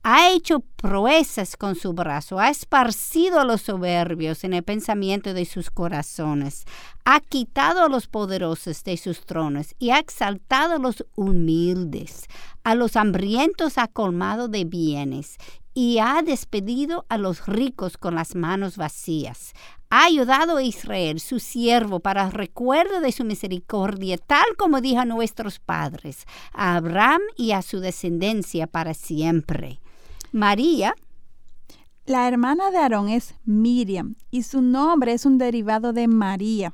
Ha 0.04 0.32
hecho 0.32 0.62
proezas 0.78 1.56
con 1.56 1.76
su 1.76 1.94
brazo, 1.94 2.40
ha 2.40 2.50
esparcido 2.50 3.40
a 3.40 3.46
los 3.46 3.62
soberbios 3.62 4.44
en 4.44 4.56
el 4.56 4.64
pensamiento 4.64 5.36
de 5.36 5.46
sus 5.46 5.70
corazones, 5.70 6.66
ha 7.06 7.20
quitado 7.20 7.84
a 7.84 7.90
los 7.90 8.08
poderosos 8.08 8.84
de 8.84 8.98
sus 8.98 9.24
tronos 9.28 9.76
y 9.78 9.92
ha 9.92 10.00
exaltado 10.00 10.76
a 10.76 10.80
los 10.80 11.06
humildes, 11.16 12.26
a 12.64 12.74
los 12.74 12.96
hambrientos 12.96 13.78
ha 13.78 13.88
colmado 13.88 14.48
de 14.48 14.66
bienes 14.66 15.38
y 15.74 16.00
ha 16.00 16.22
despedido 16.22 17.06
a 17.10 17.18
los 17.18 17.48
ricos 17.48 17.98
con 17.98 18.16
las 18.16 18.36
manos 18.36 18.78
vacías. 18.78 19.54
Ha 19.90 20.06
ayudado 20.06 20.58
a 20.58 20.64
Israel, 20.64 21.20
su 21.20 21.40
siervo, 21.40 22.00
para 22.00 22.30
recuerdo 22.30 23.02
de 23.02 23.12
su 23.12 23.26
misericordia, 23.26 24.18
tal 24.18 24.46
como 24.58 24.82
dijo 24.82 25.02
a 25.02 25.06
nuestros 25.06 25.60
padres, 25.60 26.26
a 26.54 26.76
Abraham 26.76 27.22
y 27.36 27.52
a 27.52 27.62
su 27.62 27.80
descendencia 27.80 28.68
para 28.68 28.94
siempre. 28.94 29.80
María. 30.32 30.96
La 32.06 32.28
hermana 32.28 32.72
de 32.72 32.78
Aarón 32.78 33.10
es 33.10 33.36
Miriam 33.46 34.16
y 34.32 34.44
su 34.44 34.62
nombre 34.62 35.14
es 35.14 35.26
un 35.26 35.38
derivado 35.38 35.94
de 35.94 36.08
María. 36.08 36.74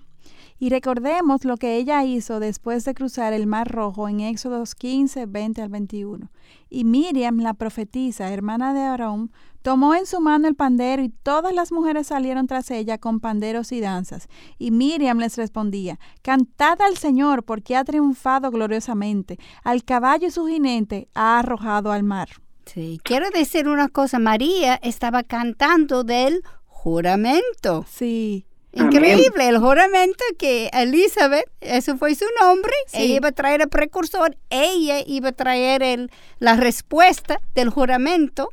Y 0.60 0.70
recordemos 0.70 1.46
lo 1.46 1.58
que 1.58 1.76
ella 1.76 2.04
hizo 2.04 2.40
después 2.40 2.84
de 2.84 2.96
cruzar 2.96 3.34
el 3.34 3.46
Mar 3.46 3.72
Rojo 3.72 4.10
en 4.10 4.22
Éxodos 4.22 4.74
15, 4.74 5.28
20 5.28 5.62
al 5.62 5.70
21. 5.70 6.32
Y 6.70 6.84
Miriam, 6.84 7.40
la 7.40 7.54
profetisa, 7.54 8.34
hermana 8.34 8.74
de 8.74 8.82
Aarón, 8.82 9.32
tomó 9.62 9.94
en 9.94 10.08
su 10.08 10.20
mano 10.20 10.48
el 10.48 10.56
pandero 10.56 11.04
y 11.04 11.10
todas 11.10 11.54
las 11.54 11.72
mujeres 11.72 12.08
salieron 12.08 12.48
tras 12.48 12.72
ella 12.72 12.98
con 12.98 13.20
panderos 13.20 13.72
y 13.72 13.82
danzas. 13.82 14.30
Y 14.58 14.72
Miriam 14.72 15.20
les 15.20 15.38
respondía, 15.38 16.00
Cantad 16.24 16.82
al 16.82 16.98
Señor 16.98 17.44
porque 17.44 17.76
ha 17.76 17.84
triunfado 17.84 18.50
gloriosamente, 18.50 19.38
al 19.64 19.84
caballo 19.84 20.28
y 20.28 20.32
su 20.32 20.48
jinete 20.48 21.08
ha 21.14 21.38
arrojado 21.38 21.92
al 21.92 22.02
mar. 22.04 22.30
Sí, 22.66 23.00
quiero 23.04 23.30
decir 23.30 23.68
una 23.68 23.90
cosa, 23.90 24.18
María 24.18 24.76
estaba 24.82 25.22
cantando 25.22 26.04
del 26.04 26.42
juramento. 26.66 27.86
Sí. 27.88 28.47
Increíble, 28.78 29.48
el 29.48 29.58
juramento 29.58 30.24
que 30.38 30.70
Elizabeth, 30.74 31.50
eso 31.62 31.98
fue 31.98 32.16
su 32.16 32.26
nombre, 32.42 32.74
ella 32.94 33.16
iba 33.16 33.28
a 33.30 33.32
traer 33.32 33.62
el 33.62 33.70
precursor, 33.70 34.38
ella 34.50 35.00
iba 35.06 35.30
a 35.30 35.32
traer 35.32 35.84
el, 35.84 36.12
la 36.40 36.56
respuesta 36.56 37.40
del 37.56 37.70
juramento. 37.70 38.50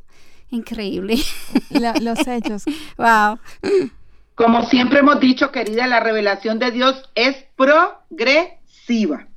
Increíble. 0.49 1.17
los 2.01 2.19
hechos. 2.27 2.63
wow. 2.97 3.39
Como 4.35 4.65
siempre 4.67 4.99
hemos 4.99 5.19
dicho, 5.19 5.51
querida, 5.51 5.87
la 5.87 6.01
revelación 6.01 6.59
de 6.59 6.71
Dios 6.71 7.09
es 7.15 7.37
progresiva. 7.55 9.27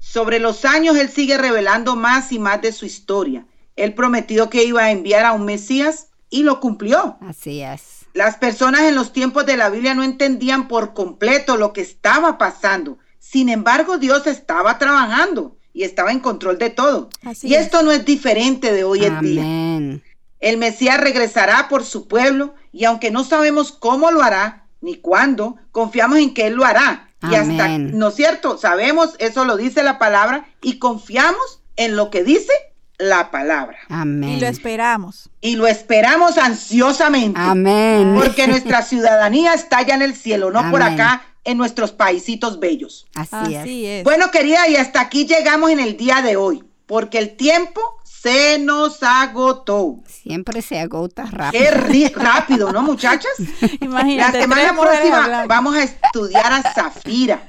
Sobre 0.00 0.38
los 0.38 0.64
años, 0.64 0.96
Él 0.96 1.08
sigue 1.08 1.38
revelando 1.38 1.96
más 1.96 2.32
y 2.32 2.38
más 2.38 2.60
de 2.62 2.72
su 2.72 2.86
historia. 2.86 3.46
Él 3.76 3.94
prometió 3.94 4.50
que 4.50 4.64
iba 4.64 4.82
a 4.82 4.90
enviar 4.90 5.24
a 5.24 5.32
un 5.32 5.44
Mesías 5.44 6.08
y 6.30 6.42
lo 6.42 6.60
cumplió. 6.60 7.16
Así 7.20 7.62
es. 7.62 7.97
Las 8.18 8.34
personas 8.34 8.80
en 8.80 8.96
los 8.96 9.12
tiempos 9.12 9.46
de 9.46 9.56
la 9.56 9.70
Biblia 9.70 9.94
no 9.94 10.02
entendían 10.02 10.66
por 10.66 10.92
completo 10.92 11.56
lo 11.56 11.72
que 11.72 11.82
estaba 11.82 12.36
pasando. 12.36 12.98
Sin 13.20 13.48
embargo, 13.48 13.96
Dios 13.96 14.26
estaba 14.26 14.76
trabajando 14.76 15.56
y 15.72 15.84
estaba 15.84 16.10
en 16.10 16.18
control 16.18 16.58
de 16.58 16.70
todo. 16.70 17.10
y 17.42 17.54
esto 17.54 17.84
no 17.84 17.92
es 17.92 18.04
diferente 18.04 18.72
de 18.72 18.82
hoy 18.82 19.04
en 19.04 19.20
día. 19.20 20.00
El 20.40 20.56
Mesías 20.56 21.00
regresará 21.00 21.68
por 21.68 21.84
su 21.84 22.08
pueblo 22.08 22.56
y 22.72 22.86
aunque 22.86 23.12
no 23.12 23.22
sabemos 23.22 23.70
cómo 23.70 24.10
lo 24.10 24.24
hará 24.24 24.66
ni 24.80 24.96
cuándo, 24.96 25.54
confiamos 25.70 26.18
en 26.18 26.34
que 26.34 26.48
Él 26.48 26.54
lo 26.54 26.64
hará. 26.64 27.12
Y 27.22 27.36
hasta, 27.36 27.78
¿no 27.78 28.08
es 28.08 28.16
cierto? 28.16 28.58
Sabemos, 28.58 29.14
eso 29.20 29.44
lo 29.44 29.56
dice 29.56 29.84
la 29.84 30.00
palabra 30.00 30.48
y 30.60 30.80
confiamos 30.80 31.60
en 31.76 31.94
lo 31.94 32.10
que 32.10 32.24
dice 32.24 32.52
la 32.98 33.30
palabra. 33.30 33.78
Amén. 33.88 34.30
Y 34.30 34.40
lo 34.40 34.46
esperamos. 34.46 35.30
Y 35.40 35.56
lo 35.56 35.66
esperamos 35.66 36.36
ansiosamente. 36.36 37.40
Amén. 37.40 38.14
Porque 38.14 38.46
nuestra 38.48 38.82
ciudadanía 38.82 39.54
está 39.54 39.82
ya 39.82 39.94
en 39.94 40.02
el 40.02 40.14
cielo, 40.14 40.50
no 40.50 40.70
por 40.70 40.82
acá 40.82 41.22
en 41.44 41.56
nuestros 41.56 41.92
paisitos 41.92 42.60
bellos. 42.60 43.06
Así, 43.14 43.86
es. 43.86 44.04
Bueno, 44.04 44.30
querida, 44.30 44.68
y 44.68 44.76
hasta 44.76 45.00
aquí 45.00 45.26
llegamos 45.26 45.70
en 45.70 45.80
el 45.80 45.96
día 45.96 46.20
de 46.20 46.36
hoy, 46.36 46.62
porque 46.86 47.18
el 47.18 47.36
tiempo 47.36 47.80
se 48.04 48.58
nos 48.58 49.02
agotó. 49.02 50.00
Siempre 50.06 50.60
se 50.60 50.80
agota 50.80 51.24
rápido. 51.24 51.64
Qué 51.64 52.10
rápido, 52.14 52.72
¿no, 52.72 52.82
muchachas? 52.82 53.32
Imagínate. 53.80 54.38
La 54.38 54.42
semana 54.42 54.76
próxima 54.76 55.46
vamos 55.46 55.76
a 55.76 55.84
estudiar 55.84 56.52
a 56.52 56.62
Zafira 56.74 57.40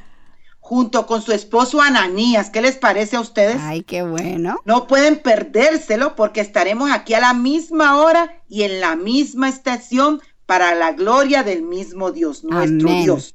junto 0.70 1.08
con 1.08 1.24
su 1.24 1.32
esposo 1.32 1.82
Ananías. 1.82 2.52
¿Qué 2.52 2.62
les 2.62 2.78
parece 2.78 3.16
a 3.16 3.22
ustedes? 3.22 3.58
Ay, 3.60 3.82
qué 3.82 4.04
bueno. 4.04 4.60
No 4.66 4.86
pueden 4.86 5.18
perdérselo 5.18 6.16
porque 6.16 6.42
estaremos 6.42 6.92
aquí 6.92 7.16
a 7.16 7.20
la 7.20 7.34
misma 7.34 7.98
hora 7.98 8.40
y 8.48 8.62
en 8.62 8.80
la 8.80 8.96
misma 8.96 9.50
estación 9.50 10.22
para 10.46 10.76
la 10.76 10.92
gloria 10.92 11.42
del 11.42 11.64
mismo 11.64 12.12
Dios, 12.12 12.44
nuestro 12.44 12.88
Dios. 12.88 13.34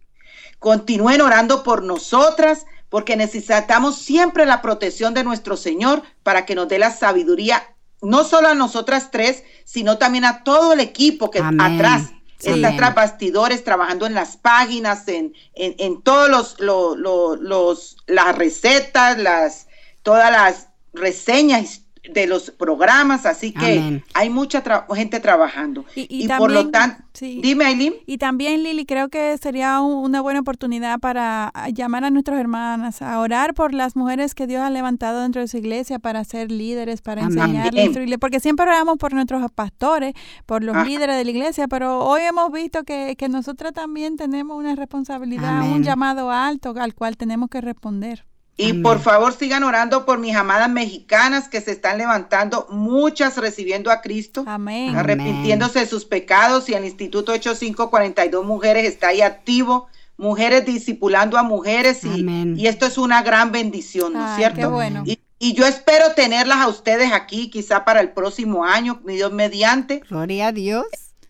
Continúen 0.61 1.21
orando 1.23 1.65
por 1.65 1.83
nosotras 1.83 2.67
porque 2.89 3.17
necesitamos 3.17 3.99
siempre 3.99 4.47
la 4.47 4.63
protección 4.63 5.13
de 5.13 5.25
nuestro 5.25 5.57
Señor 5.57 6.05
para 6.23 6.47
que 6.47 6.55
nos 6.55 6.69
dé 6.69 6.79
la 6.79 6.93
sabiduría, 6.93 7.65
no 8.01 8.23
solo 8.23 8.47
a 8.47 8.55
nosotras 8.55 9.11
tres, 9.11 9.43
sino 9.65 9.99
también 9.99 10.25
a 10.25 10.45
todo 10.45 10.73
el 10.73 10.79
equipo 10.79 11.33
que 11.33 11.41
atrás 11.41 12.13
Está 12.41 12.77
tras 12.77 12.95
bastidores 12.95 13.65
trabajando 13.65 14.07
en 14.07 14.15
las 14.15 14.37
páginas, 14.37 15.09
en, 15.09 15.35
en, 15.55 15.75
en 15.79 16.03
todos 16.03 16.29
los, 16.29 16.61
los, 16.61 17.41
los, 17.41 17.97
las 18.07 18.37
recetas, 18.37 19.19
las, 19.19 19.69
todas 20.03 20.31
las 20.31 20.69
reseñas 20.93 21.84
de 22.13 22.27
los 22.27 22.51
programas, 22.51 23.25
así 23.25 23.53
que 23.53 24.03
hay 24.13 24.31
mucha 24.31 24.63
gente 24.95 25.21
trabajando. 25.21 25.85
Y, 25.95 26.29
por 26.29 26.53
lo 26.53 26.71
tanto, 26.71 27.03
dime 27.21 27.65
Aileen. 27.65 27.95
Y 28.07 28.19
también 28.19 28.63
Lili, 28.63 28.85
creo 28.85 29.09
que 29.09 29.37
sería 29.39 29.81
una 29.81 30.21
buena 30.21 30.41
oportunidad 30.41 30.99
para 30.99 31.53
llamar 31.73 32.05
a 32.05 32.11
nuestras 32.11 32.39
hermanas, 32.39 33.01
a 33.01 33.19
orar 33.21 33.55
por 33.55 33.73
las 33.73 33.97
mujeres 33.97 34.35
que 34.35 34.47
Dios 34.47 34.63
ha 34.63 34.71
levantado 34.71 35.23
dentro 35.23 35.41
de 35.41 35.49
su 35.49 35.57
iglesia 35.57 35.99
para 35.99 36.25
ser 36.25 36.51
líderes, 36.51 37.01
para 37.01 37.23
enseñarles, 37.23 38.19
porque 38.21 38.41
siempre 38.41 38.67
oramos 38.67 38.99
por 38.99 39.15
nuestros 39.15 39.51
pastores, 39.53 40.15
por 40.47 40.63
los 40.63 40.87
líderes 40.87 41.17
de 41.17 41.25
la 41.25 41.31
iglesia, 41.31 41.69
pero 41.69 42.05
hoy 42.05 42.23
hemos 42.23 42.53
visto 42.53 42.85
que, 42.85 43.17
que 43.17 43.29
nosotras 43.29 43.73
también 43.73 44.17
tenemos 44.17 44.59
una 44.59 44.75
responsabilidad, 44.75 45.63
un 45.71 45.83
llamado 45.83 46.31
alto 46.31 46.75
al 46.79 46.95
cual 46.95 47.17
tenemos 47.17 47.49
que 47.49 47.61
responder. 47.61 48.27
Y 48.57 48.75
por 48.75 49.01
favor 49.01 49.33
sigan 49.33 49.65
orando 49.65 50.05
por 50.07 50.19
mis 50.19 50.37
amadas 50.37 50.71
mexicanas 50.71 51.49
que 51.49 51.61
se 51.61 51.73
están 51.73 51.99
levantando, 51.99 52.69
muchas 52.71 53.37
recibiendo 53.37 53.91
a 53.91 54.01
Cristo, 54.01 54.45
Amén. 54.47 54.95
arrepintiéndose 54.95 55.81
de 55.81 55.87
sus 55.87 56.05
pecados 56.05 56.69
y 56.69 56.75
el 56.75 56.85
Instituto 56.85 57.33
8542 57.33 58.47
Mujeres 58.47 58.87
está 58.87 59.09
ahí 59.09 59.23
activo, 59.23 59.89
mujeres 60.17 60.65
discipulando 60.65 61.37
a 61.37 61.43
mujeres 61.43 62.05
y, 62.05 62.25
y 62.57 62.67
esto 62.69 62.87
es 62.87 62.97
una 62.97 63.23
gran 63.23 63.51
bendición, 63.51 64.13
¿no 64.13 64.31
es 64.31 64.37
cierto? 64.37 64.71
bueno. 64.71 65.03
Y, 65.05 65.19
yo 65.53 65.67
espero 65.67 66.15
tenerlas 66.15 66.59
a 66.61 66.69
ustedes 66.69 67.13
aquí 67.13 67.51
quizá 67.51 67.85
para 67.85 68.01
el 68.01 68.13
próximo 68.13 68.65
año, 68.65 69.03
Dios 69.05 69.31
mediante. 69.31 70.01
Gloria 70.09 70.47
a 70.47 70.53
Dios. 70.53 70.87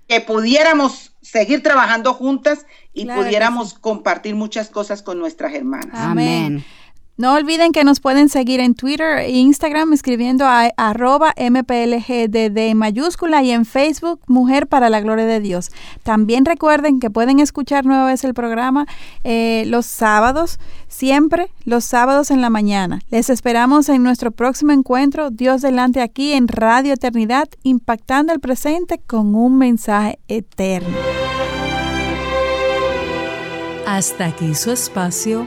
Que 0.07 0.21
pudiéramos 0.21 1.17
seguir 1.21 1.65
trabajando 1.65 2.15
juntas 2.15 2.65
y 2.93 3.07
pudiéramos 3.07 3.75
compartir 3.75 4.37
muchas 4.37 4.69
cosas 4.69 5.03
con 5.03 5.19
nuestras 5.19 5.53
hermanas. 5.55 5.95
Amén. 5.95 6.65
No 7.17 7.35
olviden 7.35 7.71
que 7.71 7.85
nos 7.85 8.01
pueden 8.01 8.29
seguir 8.29 8.59
en 8.59 8.75
Twitter 8.75 9.19
e 9.19 9.31
Instagram 9.31 9.93
escribiendo 9.93 10.47
a 10.47 10.71
arroba 10.77 11.33
mplgdd 11.39 12.75
mayúscula 12.75 13.41
y 13.45 13.53
en 13.53 13.65
Facebook 13.65 14.21
Mujer 14.27 14.67
para 14.67 14.91
la 14.91 15.01
Gloria 15.01 15.25
de 15.25 15.39
Dios. 15.39 15.71
También 16.03 16.45
recuerden 16.45 16.99
que 16.99 17.11
pueden 17.11 17.39
escuchar 17.39 17.87
nueva 17.87 18.07
vez 18.07 18.25
el 18.25 18.35
programa 18.35 18.87
eh, 19.23 19.63
los 19.69 19.87
sábados, 19.87 20.59
siempre 20.89 21.53
los 21.65 21.85
sábados 21.85 22.33
en 22.33 22.41
la 22.41 22.51
mañana. 22.51 22.99
Les 23.11 23.31
esperamos 23.31 23.89
en 23.89 24.03
nuestro 24.03 24.33
próximo 24.33 24.73
encuentro, 24.73 25.31
Dios 25.31 25.63
delante 25.63 26.03
aquí 26.03 26.33
en 26.33 26.49
Radio 26.49 26.95
Eternidad, 26.95 27.49
impactando 27.63 28.33
el 28.33 28.41
presente 28.41 29.01
con 29.07 29.37
un 29.37 29.57
mensaje 29.57 30.19
eterno. 30.27 30.97
Hasta 33.87 34.27
aquí 34.27 34.57
su 34.57 34.73
espacio 34.73 35.47